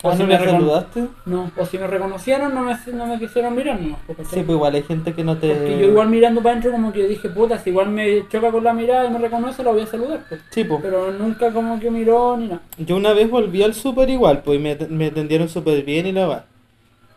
O 0.03 0.09
¿Ah, 0.11 0.15
si 0.15 0.21
no 0.21 0.27
me 0.27 0.37
me 0.37 0.45
saludaste? 0.45 1.07
No, 1.25 1.51
o 1.57 1.65
si 1.65 1.79
me 1.79 1.87
reconocieron, 1.87 2.53
no 2.53 2.61
me, 2.61 2.75
no 2.93 3.07
me 3.07 3.17
quisieron 3.17 3.55
mirar 3.55 3.79
pues, 4.05 4.19
¿cachai? 4.19 4.33
Sí, 4.41 4.45
pues 4.45 4.55
igual 4.55 4.75
hay 4.75 4.83
gente 4.83 5.13
que 5.13 5.23
no 5.23 5.35
te... 5.37 5.47
Porque 5.47 5.79
yo 5.79 5.87
igual 5.87 6.09
mirando 6.09 6.43
para 6.43 6.51
adentro 6.51 6.73
como 6.73 6.93
que 6.93 6.99
yo 6.99 7.07
dije, 7.07 7.29
puta, 7.29 7.57
si 7.57 7.71
igual 7.71 7.89
me 7.89 8.27
choca 8.29 8.51
con 8.51 8.63
la 8.63 8.73
mirada 8.73 9.07
y 9.07 9.09
me 9.09 9.17
reconoce, 9.17 9.63
la 9.63 9.71
voy 9.71 9.81
a 9.81 9.87
saludar, 9.87 10.25
pues. 10.29 10.39
Sí, 10.51 10.63
pues. 10.63 10.79
Pero 10.83 11.11
nunca 11.11 11.51
como 11.51 11.79
que 11.79 11.89
miró 11.89 12.37
ni 12.37 12.49
nada. 12.49 12.61
Yo 12.77 12.97
una 12.97 13.13
vez 13.13 13.31
volví 13.31 13.63
al 13.63 13.73
súper 13.73 14.07
igual, 14.11 14.43
pues 14.43 14.59
y 14.59 14.61
me, 14.61 14.77
me 14.89 15.07
atendieron 15.07 15.49
súper 15.49 15.83
bien 15.83 16.05
y 16.05 16.11
la 16.11 16.27
va. 16.27 16.45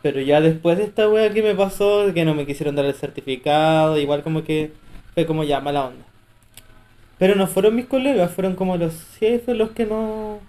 Pero 0.01 0.19
ya 0.23 0.41
después 0.41 0.79
de 0.79 0.85
esta 0.85 1.11
wea 1.11 1.31
que 1.31 1.43
me 1.43 1.55
pasó, 1.55 2.07
que 2.15 2.25
no 2.25 2.35
me 2.35 2.47
quisieron 2.47 2.75
dar 2.75 2.87
el 2.87 2.95
certificado, 2.95 3.99
igual 3.99 4.23
como 4.23 4.45
que 4.45 4.73
fue 5.13 5.27
como 5.27 5.45
ya 5.45 5.61
mala 5.61 5.89
onda. 5.89 6.07
Pero 7.21 7.37
no 7.37 7.47
fueron 7.47 7.77
mis 7.77 7.87
colegas, 7.87 8.33
fueron 8.33 8.57
como 8.57 8.77
los 8.77 8.95
jefes 9.21 9.57
los 9.57 9.71
que 9.71 9.87
no... 9.87 10.41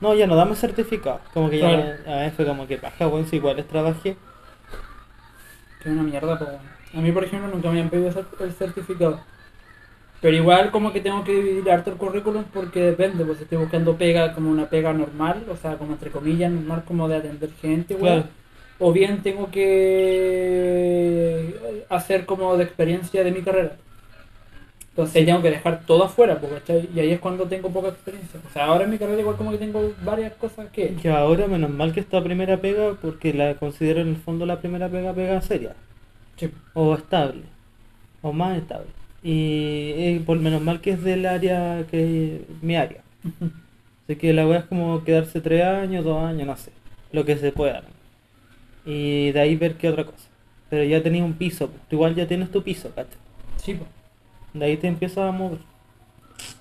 No, 0.00 0.14
ya 0.14 0.26
no 0.28 0.36
damos 0.36 0.58
certificado. 0.58 1.20
Como 1.34 1.50
que 1.50 1.58
ya 1.58 1.68
Claro. 1.68 1.92
no- 2.06 2.14
a 2.26 2.30
fue 2.30 2.46
como 2.46 2.66
que 2.68 2.78
paja, 2.78 3.06
bueno, 3.06 3.26
si 3.28 3.36
igual 3.36 3.56
les 3.56 3.66
trabajé. 3.68 4.16
Que 5.82 5.88
es 5.88 5.94
una 5.94 6.04
mierda, 6.04 6.38
pues. 6.38 6.50
A 6.94 7.00
mí, 7.00 7.10
por 7.12 7.24
ejemplo, 7.24 7.50
nunca 7.52 7.70
me 7.70 7.80
han 7.80 7.90
pedido 7.90 8.10
cer- 8.12 8.24
el 8.40 8.52
certificado. 8.52 9.20
Pero 10.20 10.36
igual 10.36 10.70
como 10.70 10.92
que 10.92 11.00
tengo 11.00 11.22
que 11.24 11.32
dividir 11.34 11.68
harto 11.70 11.90
el 11.90 11.96
currículum 11.96 12.44
porque 12.54 12.80
depende, 12.80 13.24
pues 13.24 13.40
estoy 13.40 13.58
buscando 13.58 13.96
pega 13.96 14.34
como 14.34 14.50
una 14.50 14.68
pega 14.70 14.92
normal, 14.92 15.44
o 15.50 15.56
sea, 15.56 15.76
como 15.78 15.92
entre 15.92 16.10
comillas, 16.10 16.50
normal 16.50 16.84
como 16.86 17.08
de 17.08 17.16
atender 17.16 17.50
gente, 17.60 17.94
weón. 17.94 18.22
Claro. 18.22 18.28
O 18.80 18.92
bien 18.92 19.22
tengo 19.22 19.50
que 19.50 21.54
hacer 21.88 22.24
como 22.26 22.56
de 22.56 22.64
experiencia 22.64 23.24
de 23.24 23.30
mi 23.32 23.42
carrera. 23.42 23.72
Entonces 24.98 25.26
tengo 25.26 25.40
que 25.40 25.50
dejar 25.50 25.80
todo 25.86 26.02
afuera, 26.02 26.40
¿cachai? 26.40 26.88
Y 26.92 26.98
ahí 26.98 27.12
es 27.12 27.20
cuando 27.20 27.44
tengo 27.44 27.70
poca 27.70 27.86
experiencia. 27.90 28.40
O 28.44 28.52
sea, 28.52 28.64
ahora 28.64 28.82
en 28.82 28.90
mi 28.90 28.98
carrera 28.98 29.20
igual 29.20 29.36
como 29.36 29.52
que 29.52 29.58
tengo 29.58 29.92
varias 30.02 30.32
cosas 30.32 30.68
que... 30.72 30.96
Y 31.00 31.06
ahora 31.06 31.46
menos 31.46 31.70
mal 31.70 31.92
que 31.92 32.00
esta 32.00 32.20
primera 32.20 32.56
pega, 32.56 32.94
porque 33.00 33.32
la 33.32 33.54
considero 33.54 34.00
en 34.00 34.08
el 34.08 34.16
fondo 34.16 34.44
la 34.44 34.58
primera 34.58 34.88
pega 34.88 35.14
pega 35.14 35.40
seria. 35.40 35.76
Sí. 36.36 36.50
o 36.74 36.96
estable, 36.96 37.42
o 38.22 38.32
más 38.32 38.58
estable. 38.58 38.88
Y 39.22 39.92
eh, 39.96 40.22
por 40.26 40.40
menos 40.40 40.62
mal 40.62 40.80
que 40.80 40.90
es 40.90 41.04
del 41.04 41.26
área 41.26 41.86
que 41.88 42.36
es 42.36 42.62
mi 42.62 42.74
área. 42.74 43.02
Así 44.04 44.16
que 44.16 44.32
la 44.32 44.48
weá 44.48 44.58
es 44.58 44.64
como 44.64 45.04
quedarse 45.04 45.40
tres 45.40 45.62
años, 45.62 46.04
dos 46.04 46.20
años, 46.24 46.44
no 46.44 46.56
sé, 46.56 46.72
lo 47.12 47.24
que 47.24 47.36
se 47.36 47.52
pueda. 47.52 47.84
Y 48.84 49.30
de 49.30 49.40
ahí 49.40 49.54
ver 49.54 49.74
qué 49.76 49.90
otra 49.90 50.04
cosa. 50.04 50.28
Pero 50.68 50.82
ya 50.82 51.00
tenías 51.04 51.24
un 51.24 51.34
piso, 51.34 51.70
tú 51.88 51.94
igual 51.94 52.16
ya 52.16 52.26
tienes 52.26 52.50
tu 52.50 52.64
piso, 52.64 52.90
¿cachai? 52.90 53.16
Sí, 53.62 53.74
pues. 53.74 53.97
De 54.54 54.64
ahí 54.64 54.76
te 54.76 54.88
empiezas 54.88 55.28
a 55.28 55.32
mover. 55.32 55.58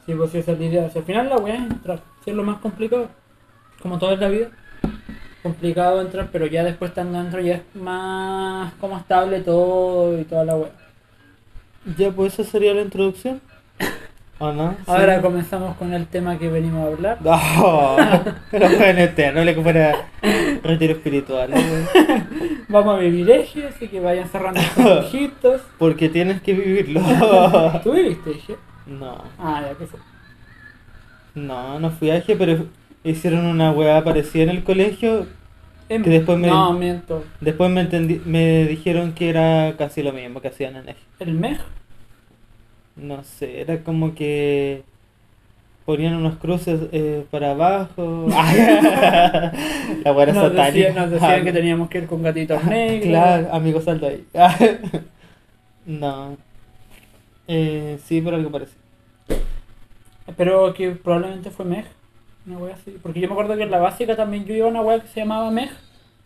Sí, 0.05 0.13
pues 0.13 0.31
sí, 0.31 0.37
esa 0.39 0.53
es 0.53 0.59
la 0.59 0.65
idea. 0.65 0.89
Si 0.89 0.99
al 0.99 1.05
final 1.05 1.29
la 1.29 1.37
weá 1.37 1.55
es 1.55 1.61
entrar, 1.61 2.01
si 2.23 2.31
es 2.31 2.35
lo 2.35 2.43
más 2.43 2.59
complicado. 2.59 3.09
Como 3.81 3.99
todo 3.99 4.13
en 4.13 4.19
la 4.19 4.29
vida. 4.29 4.49
Complicado 5.43 6.01
entrar, 6.01 6.29
pero 6.31 6.45
ya 6.47 6.63
después 6.63 6.89
estando 6.89 7.21
dentro 7.21 7.39
ya 7.41 7.55
es 7.55 7.75
más 7.75 8.73
como 8.75 8.97
estable 8.97 9.41
todo 9.41 10.19
y 10.19 10.23
toda 10.23 10.45
la 10.45 10.55
weá. 10.55 10.71
Ya, 11.97 12.11
pues 12.11 12.33
esa 12.33 12.49
sería 12.49 12.73
la 12.73 12.81
introducción. 12.81 13.41
¿O 14.39 14.51
no? 14.51 14.75
Ahora 14.85 15.15
Sí. 15.15 15.21
comenzamos 15.23 15.75
con 15.77 15.93
el 15.93 16.05
tema 16.07 16.37
que 16.37 16.47
venimos 16.49 16.83
a 16.83 16.93
hablar. 16.93 17.17
No, 17.23 17.39
pero 18.51 18.69
bueno, 18.69 18.99
este, 18.99 19.31
no 19.31 19.43
le 19.43 19.55
fuera 19.55 19.95
retiro 20.63 20.93
espiritual, 20.93 21.49
¿no? 21.49 21.57
Vamos 22.69 22.95
a 22.95 22.99
vivir 22.99 23.29
eje, 23.31 23.67
así 23.67 23.87
que 23.87 23.99
vayan 23.99 24.27
cerrando 24.29 24.59
sus 24.61 24.85
ojitos. 25.05 25.61
Porque 25.79 26.09
tienes 26.09 26.41
que 26.41 26.53
vivirlo. 26.53 27.01
¿Tú 27.83 27.93
viviste 27.93 28.31
eje? 28.31 28.55
No, 28.85 29.23
Ah, 29.39 29.63
ya 29.67 29.75
que 29.77 29.87
fue. 29.87 29.99
no, 31.35 31.79
no 31.79 31.89
fui 31.91 32.09
a 32.09 32.17
Eje, 32.17 32.35
pero 32.35 32.65
hicieron 33.03 33.45
una 33.45 33.71
weá 33.71 34.03
parecida 34.03 34.43
en 34.43 34.49
el 34.49 34.63
colegio. 34.63 35.25
Em- 35.89 36.03
Que 36.03 36.09
después 36.09 36.37
me- 36.37 36.47
No, 36.47 36.73
miento. 36.73 37.23
Después 37.41 37.69
me, 37.71 37.81
entendí, 37.81 38.21
me 38.25 38.65
dijeron 38.65 39.13
que 39.13 39.29
era 39.29 39.73
casi 39.77 40.03
lo 40.03 40.13
mismo 40.13 40.41
que 40.41 40.49
hacían 40.49 40.75
en 40.75 40.89
Eje. 40.89 40.99
¿El 41.19 41.33
MEG? 41.33 41.57
No 42.97 43.23
sé, 43.23 43.61
era 43.61 43.83
como 43.83 44.15
que 44.15 44.83
ponían 45.85 46.15
unos 46.15 46.35
cruces 46.37 46.81
eh, 46.91 47.25
para 47.31 47.51
abajo. 47.51 48.27
La 50.03 50.11
buena 50.13 50.33
Nos 50.33 50.49
satánica. 50.49 50.71
decían, 50.71 50.95
nos 50.95 51.11
decían 51.11 51.43
que 51.45 51.53
teníamos 51.53 51.89
que 51.89 51.99
ir 51.99 52.07
con 52.07 52.23
gatitos 52.23 52.63
negros. 52.65 53.07
Claro, 53.07 53.53
amigo, 53.53 53.79
salta 53.81 54.07
ahí. 54.07 54.25
no. 55.85 56.37
Eh, 57.47 57.99
sí, 58.03 58.19
pero 58.21 58.35
algo 58.35 58.51
parecido. 58.51 58.81
Pero 60.35 60.73
que 60.73 60.91
probablemente 60.91 61.51
fue 61.51 61.65
MEG. 61.65 61.85
Una 62.45 62.57
wea 62.57 62.73
así. 62.75 62.97
Porque 63.01 63.21
yo 63.21 63.27
me 63.27 63.33
acuerdo 63.33 63.55
que 63.55 63.63
en 63.63 63.71
la 63.71 63.79
básica 63.79 64.15
también 64.15 64.43
yo 64.45 64.53
iba 64.53 64.65
a 64.67 64.69
una 64.69 64.81
wea 64.81 64.99
que 64.99 65.07
se 65.07 65.21
llamaba 65.21 65.51
MEG. 65.51 65.69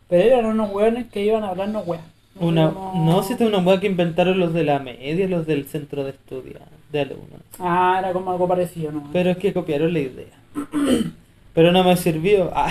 Pero 0.07 0.23
eran 0.23 0.45
unos 0.45 0.71
weones 0.71 1.07
que 1.07 1.23
iban 1.23 1.43
a 1.43 1.49
hablarnos 1.49 1.85
wea. 1.85 2.01
Una, 2.45 2.71
cómo- 2.73 3.05
no, 3.05 3.23
si 3.23 3.33
esta 3.33 3.43
es 3.45 3.49
una 3.53 3.59
hueá 3.65 3.79
que 3.79 3.87
inventaron 3.87 4.39
los 4.39 4.53
de 4.53 4.63
la 4.63 4.79
media, 4.79 5.27
los 5.27 5.45
del 5.47 5.65
centro 5.65 6.03
de 6.03 6.11
estudio, 6.11 6.59
de 6.91 6.99
alumnos. 7.01 7.41
Ah, 7.59 7.97
era 7.99 8.13
como 8.13 8.31
algo 8.31 8.47
parecido, 8.47 8.91
¿no? 8.91 9.09
Pero 9.13 9.29
es 9.31 9.37
que 9.37 9.53
copiaron 9.53 9.93
la 9.93 9.99
idea. 9.99 10.33
Pero 11.53 11.71
no 11.71 11.83
me 11.83 11.95
sirvió. 11.97 12.51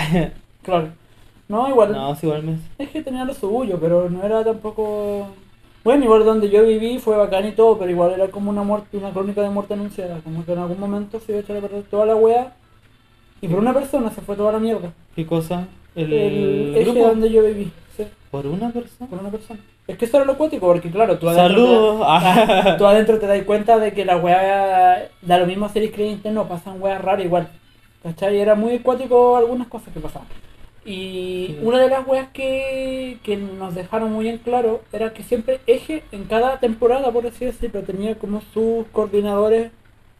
Claro. 0.63 0.89
No, 1.47 1.67
igual. 1.69 1.91
no, 1.91 2.15
sí, 2.15 2.27
igual 2.27 2.43
me... 2.43 2.55
Es 2.77 2.89
que 2.89 3.01
tenía 3.01 3.25
lo 3.25 3.33
suyo, 3.33 3.77
pero 3.81 4.09
no 4.09 4.23
era 4.23 4.43
tampoco. 4.43 5.27
Bueno, 5.83 6.05
igual 6.05 6.23
donde 6.23 6.49
yo 6.49 6.63
viví 6.65 6.99
fue 6.99 7.17
bacán 7.17 7.47
y 7.47 7.51
todo, 7.53 7.77
pero 7.79 7.89
igual 7.91 8.11
era 8.11 8.27
como 8.29 8.51
una 8.51 8.61
muerte, 8.63 8.95
una 8.97 9.09
crónica 9.11 9.41
de 9.41 9.49
muerte 9.49 9.73
anunciada. 9.73 10.19
Como 10.23 10.45
que 10.45 10.53
en 10.53 10.59
algún 10.59 10.79
momento 10.79 11.19
se 11.19 11.31
iba 11.31 11.39
a 11.39 11.43
echar 11.43 11.57
a 11.57 11.61
perder 11.61 11.83
toda 11.89 12.05
la 12.05 12.15
wea. 12.15 12.53
Y 13.41 13.47
por 13.47 13.57
una 13.59 13.73
persona 13.73 14.11
se 14.11 14.21
fue 14.21 14.35
toda 14.35 14.51
la 14.53 14.59
mierda. 14.59 14.93
¿Qué 15.15 15.25
cosa? 15.25 15.67
El, 15.95 16.13
El 16.13 16.85
grupo. 16.85 17.07
donde 17.07 17.31
yo 17.31 17.43
viví. 17.43 17.71
¿Por 18.31 18.47
una 18.47 18.71
persona? 18.71 19.09
por 19.09 19.19
una 19.19 19.29
persona. 19.29 19.59
Es 19.87 19.97
que 19.97 20.05
eso 20.05 20.17
era 20.17 20.25
lo 20.25 20.37
cuático, 20.37 20.65
porque 20.67 20.89
claro, 20.89 21.19
tú 21.19 21.27
adentro, 21.27 21.49
Saludos. 21.65 21.99
te, 21.99 22.05
Ah. 22.07 22.75
tú 22.77 22.85
adentro 22.85 23.19
te 23.19 23.27
das 23.27 23.43
cuenta 23.43 23.77
de 23.77 23.91
que 23.93 24.05
la 24.05 24.17
wea 24.17 25.09
da 25.21 25.37
lo 25.37 25.45
mismo 25.45 25.65
hacer 25.65 25.91
creyentes, 25.91 26.31
no 26.31 26.47
pasan 26.47 26.81
weas 26.81 27.01
raras 27.01 27.25
igual. 27.25 27.49
¿Cachai? 28.03 28.39
Era 28.39 28.55
muy 28.55 28.79
cuático 28.79 29.35
algunas 29.37 29.67
cosas 29.67 29.93
que 29.93 29.99
pasaban. 29.99 30.27
Y 30.85 31.47
Sí. 31.49 31.59
una 31.61 31.79
de 31.79 31.89
las 31.89 32.07
weas 32.07 32.29
que, 32.33 33.19
que 33.23 33.37
nos 33.37 33.75
dejaron 33.75 34.11
muy 34.13 34.27
en 34.29 34.37
claro 34.39 34.81
era 34.91 35.13
que 35.13 35.21
siempre 35.23 35.59
Eje 35.67 36.03
en 36.11 36.23
cada 36.23 36.59
temporada, 36.59 37.11
por 37.11 37.27
así 37.27 37.45
decirlo, 37.45 37.83
tenía 37.83 38.15
como 38.15 38.41
sus 38.53 38.87
coordinadores 38.93 39.71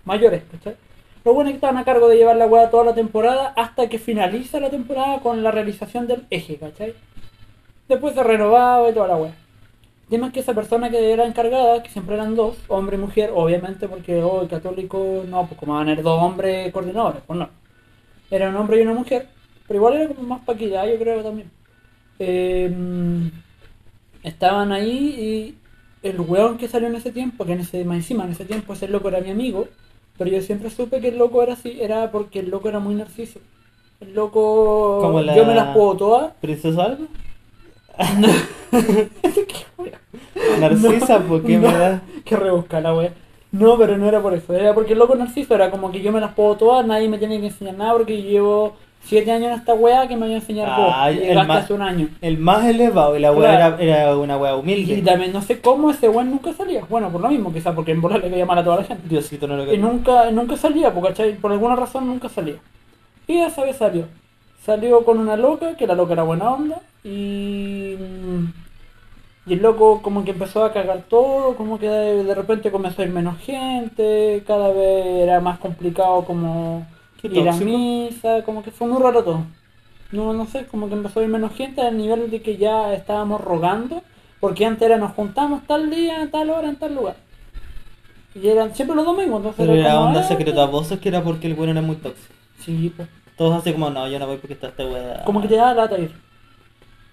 mayores, 0.06 0.44
¿cachai? 0.52 0.76
Los 1.24 1.34
buenos 1.36 1.52
que 1.52 1.56
estaban 1.56 1.78
a 1.78 1.84
cargo 1.86 2.08
de 2.10 2.18
llevar 2.18 2.36
la 2.36 2.46
wea 2.48 2.70
toda 2.70 2.84
la 2.86 2.94
temporada 2.94 3.54
hasta 3.56 3.88
que 3.90 3.98
finaliza 4.00 4.60
la 4.60 4.70
temporada 4.70 5.20
con 5.20 5.42
la 5.44 5.52
realización 5.52 6.08
del 6.08 6.26
eje, 6.30 6.58
¿cachai? 6.58 6.94
Después 7.92 8.14
se 8.16 8.24
renovaba 8.24 8.90
y 8.90 8.94
toda 8.94 9.10
la 9.10 9.34
tema 10.10 10.28
es 10.28 10.34
que 10.34 10.40
esa 10.40 10.54
persona 10.54 10.90
que 10.90 11.12
era 11.12 11.26
encargada, 11.26 11.84
que 11.84 11.90
siempre 11.90 12.16
eran 12.16 12.38
dos, 12.38 12.56
hombre 12.70 12.96
y 12.96 13.00
mujer, 13.00 13.32
obviamente 13.36 13.90
porque 13.90 14.24
hoy 14.24 14.48
católico, 14.48 15.24
no, 15.28 15.46
pues 15.46 15.60
como 15.60 15.74
van 15.74 15.90
a 15.90 15.92
haber 15.92 16.02
dos 16.02 16.24
hombres 16.24 16.72
coordinadores, 16.72 17.22
pues 17.28 17.38
no. 17.38 17.50
Era 18.30 18.48
un 18.48 18.56
hombre 18.56 18.80
y 18.80 18.84
una 18.84 18.94
mujer, 18.94 19.28
pero 19.68 19.78
igual 19.78 19.96
era 19.96 20.08
como 20.14 20.26
más 20.26 20.40
paquidad, 20.46 20.88
yo 20.88 20.98
creo 21.00 21.22
también. 21.22 21.52
Eh, 22.20 22.74
estaban 24.24 24.72
ahí 24.72 25.56
y 26.02 26.08
el 26.08 26.22
weón 26.22 26.58
que 26.58 26.70
salió 26.70 26.88
en 26.88 26.96
ese 26.96 27.12
tiempo, 27.12 27.46
que 27.46 27.52
en 27.54 27.60
ese, 27.60 27.84
más 27.84 27.98
encima 27.98 28.24
en 28.24 28.32
ese 28.32 28.46
tiempo 28.46 28.72
ese 28.72 28.88
loco 28.88 29.10
era 29.10 29.20
mi 29.20 29.32
amigo, 29.32 29.68
pero 30.18 30.32
yo 30.32 30.42
siempre 30.42 30.70
supe 30.70 31.02
que 31.02 31.10
el 31.10 31.18
loco 31.18 31.44
era 31.44 31.54
así, 31.54 31.78
era 31.82 32.10
porque 32.10 32.40
el 32.40 32.50
loco 32.52 32.70
era 32.70 32.80
muy 32.80 32.96
narciso. 32.96 33.40
El 34.00 34.14
loco, 34.14 35.00
Como 35.02 35.20
la- 35.20 35.36
yo 35.36 35.46
me 35.46 35.56
las 35.56 35.74
puedo 35.76 35.98
todas. 35.98 36.34
¿Princesa 36.40 36.84
algo? 36.86 37.08
Narcisa, 40.60 41.20
¿por 41.20 41.44
qué 41.44 41.58
no. 41.58 41.70
me 41.72 41.78
da? 41.78 42.02
que 42.26 42.36
rebuscar 42.36 42.84
la 42.84 42.94
wea. 42.96 43.12
No, 43.52 43.78
pero 43.78 43.98
no 43.98 44.08
era 44.08 44.22
por 44.22 44.34
eso, 44.34 44.54
era 44.54 44.74
porque 44.74 44.94
el 44.94 45.00
loco 45.00 45.16
narciso 45.16 45.56
era 45.56 45.70
como 45.72 45.92
que 45.92 46.02
yo 46.02 46.12
me 46.12 46.22
las 46.22 46.34
puedo 46.34 46.56
todas, 46.56 46.86
nadie 46.86 47.10
me 47.10 47.18
tiene 47.18 47.40
que 47.42 47.48
enseñar 47.48 47.76
nada 47.76 47.94
porque 47.94 48.22
yo 48.22 48.30
llevo 48.30 48.76
7 49.04 49.30
años 49.30 49.48
en 49.52 49.60
esta 49.60 49.74
wea 49.74 50.08
que 50.08 50.16
me 50.16 50.26
voy 50.28 50.34
a 50.34 50.38
enseñar 50.38 50.70
vos. 50.80 50.94
Y 51.16 51.28
el 51.28 51.48
más- 51.48 51.64
hace 51.66 51.74
un 51.74 51.82
año. 51.82 52.08
El 52.22 52.38
más 52.38 52.64
elevado, 52.66 53.18
y 53.18 53.20
la 53.20 53.34
Claro. 53.34 53.78
era, 53.84 54.02
era 54.04 54.18
una 54.18 54.38
weá 54.38 54.56
humilde. 54.56 54.94
Y 54.94 55.02
también 55.02 55.34
no 55.34 55.42
sé 55.42 55.60
cómo 55.60 55.92
ese 55.92 56.08
weón 56.08 56.30
nunca 56.32 56.54
salía. 56.54 56.86
Bueno, 56.90 57.10
por 57.10 57.20
lo 57.20 57.28
mismo, 57.30 57.52
quizás 57.52 57.74
porque 57.76 57.92
en 57.92 58.00
bola 58.00 58.18
le 58.20 58.30
quería 58.30 58.46
mal 58.46 58.60
a 58.60 58.64
toda 58.64 58.78
la 58.78 58.84
gente. 58.84 59.04
Diosito 59.10 59.48
no 59.48 59.58
lo 59.58 59.64
Y 59.64 59.66
quería. 59.66 59.82
nunca, 59.82 60.32
nunca 60.32 60.56
salía, 60.56 60.94
porque 60.94 61.36
por 61.42 61.52
alguna 61.52 61.76
razón 61.76 62.08
nunca 62.08 62.30
salía. 62.30 62.56
Y 63.28 63.38
esa 63.38 63.64
vez 63.64 63.76
salió. 63.76 64.06
Salió 64.66 65.04
con 65.04 65.20
una 65.20 65.36
loca, 65.36 65.76
que 65.76 65.88
la 65.88 65.96
loca 65.96 66.14
era 66.14 66.24
buena 66.24 66.52
onda, 66.52 66.82
y, 67.04 67.96
y 69.46 69.54
el 69.54 69.62
loco 69.62 70.02
como 70.02 70.24
que 70.24 70.32
empezó 70.32 70.64
a 70.64 70.72
cagar 70.72 71.04
todo, 71.10 71.56
como 71.56 71.80
que 71.80 71.88
de, 71.90 72.24
de 72.24 72.36
repente 72.36 72.72
comenzó 72.72 73.02
a 73.02 73.06
ir 73.06 73.12
menos 73.12 73.40
gente, 73.40 74.44
cada 74.46 74.70
vez 74.72 75.06
era 75.24 75.40
más 75.40 75.60
complicado 75.60 76.24
como 76.26 76.86
ir 77.24 77.50
a 77.50 77.54
misa, 77.54 78.44
como 78.44 78.64
que 78.64 78.72
fue 78.72 78.88
muy 78.88 79.02
raro 79.02 79.24
todo. 79.24 79.42
No, 80.12 80.34
no 80.34 80.46
sé, 80.46 80.66
como 80.68 80.88
que 80.90 80.94
empezó 80.96 81.20
a 81.20 81.24
ir 81.24 81.30
menos 81.30 81.54
gente 81.54 81.82
al 81.82 81.98
nivel 81.98 82.30
de 82.30 82.42
que 82.42 82.58
ya 82.58 82.94
estábamos 82.94 83.42
rogando, 83.42 84.04
porque 84.40 84.66
antes 84.66 84.84
era 84.84 84.98
nos 84.98 85.14
juntamos 85.14 85.64
tal 85.66 85.90
día, 85.90 86.30
tal 86.32 86.50
hora, 86.52 86.70
en 86.70 86.76
tal 86.76 86.94
lugar. 86.94 87.16
Y 88.36 88.48
eran 88.48 88.74
siempre 88.76 88.96
los 88.96 89.06
domingos, 89.06 89.38
entonces 89.38 89.66
Pero 89.66 89.74
era 89.74 89.92
como, 89.96 90.06
onda 90.06 90.20
"Ah, 90.22 90.24
secreto 90.24 90.62
a 90.62 90.66
voces 90.68 91.00
que 91.00 91.10
era 91.10 91.24
porque 91.24 91.48
el 91.48 91.56
bueno 91.56 91.72
era 91.72 91.82
muy 91.82 91.96
tóxico. 91.98 92.34
Sí, 92.64 92.94
pues. 92.96 93.08
Todos 93.42 93.60
así 93.60 93.74
como, 93.74 93.90
no, 93.90 94.08
yo 94.08 94.20
no 94.20 94.28
voy 94.28 94.38
porque 94.38 94.54
está 94.54 94.68
esta 94.68 94.86
weá. 94.86 95.24
Como 95.26 95.42
que 95.42 95.48
te 95.48 95.56
da 95.56 95.74
lata 95.74 95.98
ir. 95.98 96.12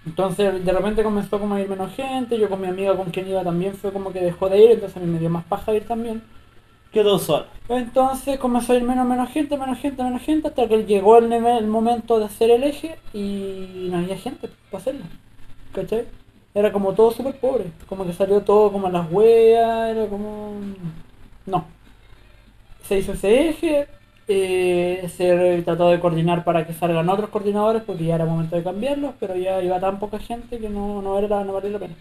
Entonces 0.04 0.62
de 0.62 0.72
repente 0.72 1.02
comenzó 1.02 1.40
como 1.40 1.54
a 1.54 1.60
ir 1.62 1.70
menos 1.70 1.94
gente, 1.94 2.38
yo 2.38 2.50
con 2.50 2.60
mi 2.60 2.66
amiga 2.66 2.94
con 2.94 3.10
quien 3.10 3.28
iba 3.28 3.42
también 3.42 3.72
fue 3.74 3.92
como 3.94 4.12
que 4.12 4.20
dejó 4.20 4.50
de 4.50 4.62
ir, 4.62 4.70
entonces 4.72 4.98
a 4.98 5.00
mí 5.00 5.06
me 5.06 5.18
dio 5.18 5.30
más 5.30 5.44
paja 5.46 5.72
ir 5.74 5.86
también. 5.86 6.22
Quedó 6.92 7.18
solo. 7.18 7.46
Entonces 7.70 8.38
comenzó 8.38 8.74
a 8.74 8.76
ir 8.76 8.82
menos, 8.82 9.06
menos 9.06 9.30
gente, 9.30 9.56
menos 9.56 9.78
gente, 9.78 10.02
menos 10.02 10.20
gente, 10.20 10.48
hasta 10.48 10.68
que 10.68 10.84
llegó 10.84 11.16
el, 11.16 11.30
nivel- 11.30 11.60
el 11.60 11.66
momento 11.66 12.18
de 12.18 12.26
hacer 12.26 12.50
el 12.50 12.62
eje 12.64 12.98
y 13.14 13.88
no 13.90 13.98
había 13.98 14.18
gente 14.18 14.50
para 14.70 14.82
hacerlo. 14.82 15.04
¿Cachai? 15.72 16.04
Era 16.54 16.72
como 16.72 16.92
todo 16.92 17.10
súper 17.10 17.40
pobre, 17.40 17.64
como 17.88 18.04
que 18.04 18.12
salió 18.12 18.42
todo 18.42 18.70
como 18.70 18.88
a 18.88 18.90
las 18.90 19.10
weas, 19.10 19.90
era 19.96 20.06
como... 20.08 20.56
No. 21.46 21.64
Se 22.82 22.98
hizo 22.98 23.12
ese 23.12 23.48
eje, 23.50 23.88
eh, 24.28 25.08
se 25.16 25.62
trató 25.64 25.88
de 25.90 26.00
coordinar 26.00 26.44
para 26.44 26.66
que 26.66 26.74
salgan 26.74 27.08
otros 27.08 27.30
coordinadores 27.30 27.82
porque 27.84 28.04
ya 28.04 28.16
era 28.16 28.26
momento 28.26 28.56
de 28.56 28.62
cambiarlos, 28.64 29.14
pero 29.20 29.36
ya 29.36 29.62
iba 29.62 29.80
tan 29.80 29.98
poca 29.98 30.18
gente 30.20 30.60
que 30.60 30.70
no, 30.70 31.02
no, 31.02 31.18
era, 31.18 31.44
no 31.44 31.54
valía 31.54 31.70
la 31.72 31.78
pena. 31.80 31.96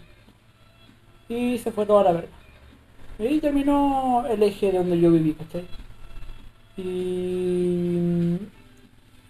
Y 1.28 1.58
se 1.58 1.70
fue 1.72 1.86
toda 1.86 2.04
la 2.04 2.12
verga. 2.12 2.38
Y 3.18 3.40
terminó 3.40 4.26
el 4.28 4.42
eje 4.42 4.72
de 4.72 4.78
donde 4.78 5.00
yo 5.00 5.10
viví, 5.12 5.34
¿cachai? 5.34 5.68
Y 6.76 8.38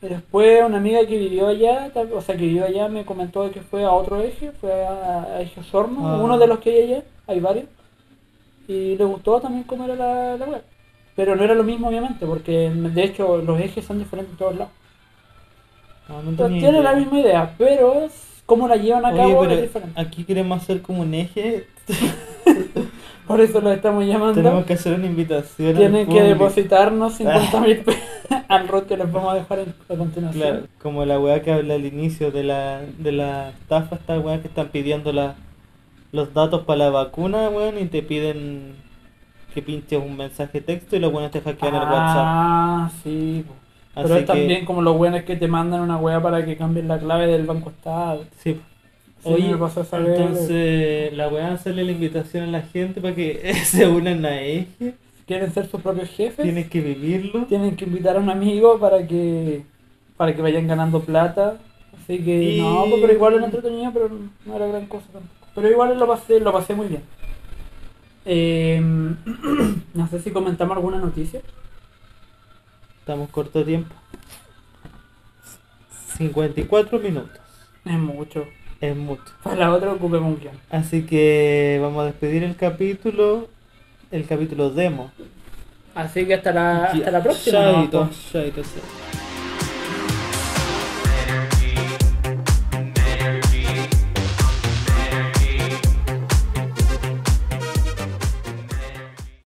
y 0.03 0.09
después 0.09 0.65
una 0.65 0.79
amiga 0.79 1.07
que 1.07 1.19
vivió 1.19 1.49
allá, 1.49 1.93
o 2.15 2.21
sea 2.23 2.37
que 2.37 2.43
vivió 2.45 2.67
allá, 2.67 2.89
me 2.89 3.05
comentó 3.07 3.51
que 3.51 3.63
fue 3.63 3.85
a 3.85 3.93
otro 3.93 4.21
eje, 4.23 4.53
fue 4.53 4.87
a, 4.87 5.25
a 5.37 5.43
Eje 5.43 5.61
Osorno, 5.61 6.09
Ah. 6.09 6.17
uno 6.19 6.39
de 6.39 6.47
los 6.49 6.61
que 6.61 6.71
hay 6.71 6.93
allá, 6.95 7.05
hay 7.27 7.41
varios. 7.41 7.67
Y 8.69 8.97
le 8.97 9.05
gustó 9.05 9.41
también 9.41 9.65
cómo 9.65 9.85
era 9.85 9.97
la, 9.97 10.37
la 10.37 10.47
web. 10.47 10.65
Pero 11.19 11.35
no 11.35 11.43
era 11.43 11.53
lo 11.55 11.65
mismo 11.65 11.89
obviamente, 11.89 12.25
porque 12.27 12.71
de 12.71 13.03
hecho 13.03 13.39
los 13.39 13.59
ejes 13.59 13.85
son 13.85 13.99
diferentes 13.99 14.31
en 14.35 14.39
todos 14.39 14.55
lados. 14.55 14.73
No, 16.09 16.23
no 16.23 16.31
Entonces, 16.31 16.47
tenía 16.47 16.61
tiene 16.61 16.79
idea. 16.79 16.93
la 16.93 16.97
misma 16.97 17.19
idea, 17.19 17.55
pero 17.59 18.07
cómo 18.47 18.69
la 18.69 18.77
llevan 18.77 19.05
a 19.05 19.09
Oye, 19.09 19.17
cabo 19.19 19.45
es 19.47 19.63
diferente. 19.63 20.01
aquí 20.01 20.23
queremos 20.23 20.63
hacer 20.63 20.81
como 20.81 21.03
un 21.03 21.13
eje. 21.15 21.67
Por 23.27 23.41
eso 23.41 23.61
lo 23.61 23.73
estamos 23.73 24.05
llamando. 24.05 24.35
Tenemos 24.35 24.65
que 24.65 24.75
hacer 24.75 24.95
una 24.95 25.07
invitación. 25.07 25.75
Tienen 25.75 26.07
que 26.07 26.23
depositarnos 26.23 27.15
50 27.17 27.61
mil 27.63 27.79
pesos 27.79 28.03
al 28.49 28.69
rot 28.69 28.87
que 28.87 28.97
les 28.97 29.11
vamos 29.11 29.33
a 29.33 29.35
dejar 29.39 29.59
en, 29.59 29.75
a 29.89 29.97
continuación. 29.97 30.41
Claro, 30.41 30.67
como 30.81 31.05
la 31.05 31.19
weá 31.19 31.43
que 31.43 31.53
habla 31.53 31.75
al 31.75 31.85
inicio 31.85 32.31
de 32.31 32.45
la, 32.45 32.81
de 32.97 33.11
la 33.11 33.49
estafa, 33.49 33.97
esta 33.97 34.21
weá 34.21 34.41
que 34.41 34.47
están 34.47 34.69
pidiendo 34.69 35.13
la, 35.13 35.35
los 36.13 36.33
datos 36.33 36.63
para 36.63 36.79
la 36.79 36.91
vacuna, 36.91 37.49
weón, 37.49 37.77
y 37.77 37.87
te 37.87 38.05
piden 38.05 38.87
que 39.55 39.63
pinches 39.63 39.99
un 40.01 40.17
mensaje 40.17 40.61
texto 40.61 40.97
y 40.97 40.99
los 41.01 41.13
weones 41.13 41.31
te 41.31 41.41
hackean 41.41 41.75
el 41.75 41.81
WhatsApp. 41.83 42.25
Ah, 42.27 42.91
sí. 43.03 43.45
po. 43.47 43.55
Pero 43.95 44.07
Así 44.07 44.15
es 44.15 44.21
que- 44.21 44.27
también 44.27 44.65
como 44.65 44.83
los 44.83 44.97
buenos 44.97 45.23
que 45.23 45.37
te 45.37 45.49
mandan 45.49 45.81
una 45.81 45.97
wea 45.97 46.21
para 46.23 46.45
que 46.45 46.57
cambien 46.57 46.87
la 46.89 46.99
clave 46.99 47.27
del 47.27 47.47
banco 47.47 47.71
estado. 47.71 48.25
Sí. 48.43 48.61
Sí, 49.25 49.29
Oye, 49.31 49.49
me 49.51 49.57
pasó 49.57 49.81
esa 49.81 49.99
vez. 49.99 50.17
entonces 50.21 51.13
la 51.17 51.27
weá 51.29 51.53
hacerle 51.53 51.83
la 51.85 51.91
invitación 51.91 52.45
a 52.45 52.47
la 52.47 52.63
gente 52.63 53.01
para 53.01 53.15
que 53.17 53.53
se 53.65 53.89
unan 53.89 54.25
a 54.25 54.41
Eje. 54.41 54.95
quieren 55.27 55.53
ser 55.53 55.67
sus 55.67 55.81
propios 55.83 56.09
jefes, 56.11 56.45
Tienes 56.45 56.69
que 56.69 56.81
vivirlo. 56.81 57.45
tienen 57.47 57.75
que 57.75 57.85
invitar 57.85 58.17
a 58.17 58.21
un 58.21 58.31
amigo 58.31 58.79
para 58.79 59.05
que 59.07 59.63
para 60.17 60.35
que 60.37 60.43
vayan 60.43 60.69
ganando 60.69 61.01
plata. 61.01 61.57
Así 62.05 62.19
que 62.21 62.43
Y- 62.57 62.61
no, 62.61 62.85
pero 63.01 63.13
igual 63.13 63.35
era 63.35 63.45
entretenido, 63.47 63.91
pero 63.93 64.09
no 64.47 64.57
era 64.57 64.67
gran 64.69 64.87
cosa 64.87 65.07
tampoco. 65.13 65.35
Pero 65.55 65.69
igual 65.71 65.99
lo 65.99 66.07
pasé, 66.07 66.39
lo 66.39 66.53
pasé 66.53 66.75
muy 66.75 66.87
bien. 66.87 67.03
Eh, 68.25 68.81
no 69.95 70.09
sé 70.09 70.21
si 70.21 70.31
comentamos 70.31 70.77
alguna 70.77 70.99
noticia. 70.99 71.41
Estamos 73.01 73.31
corto 73.31 73.61
de 73.61 73.65
tiempo. 73.65 73.95
54 76.17 76.99
minutos. 76.99 77.41
Es 77.85 77.99
mucho. 77.99 78.47
Es 78.81 78.97
mucho. 78.97 79.25
Para 79.43 79.57
la 79.57 79.73
otra 79.73 79.93
ocupemos 79.93 80.29
un 80.29 80.41
guion. 80.41 80.55
Así 80.71 81.03
que 81.03 81.79
vamos 81.81 82.03
a 82.03 82.07
despedir 82.07 82.45
el 82.45 82.57
capítulo. 82.57 83.49
El 84.11 84.27
capítulo 84.27 84.71
demo. 84.71 85.11
Así 85.95 86.27
que 86.27 86.35
hasta 86.35 86.53
la, 86.53 86.85
hasta 86.85 87.11
la 87.11 87.23
próxima. 87.23 87.59
¿no? 87.59 87.73
Chaito, 87.73 88.11
chaito, 88.31 88.63
chaito. 88.63 89.08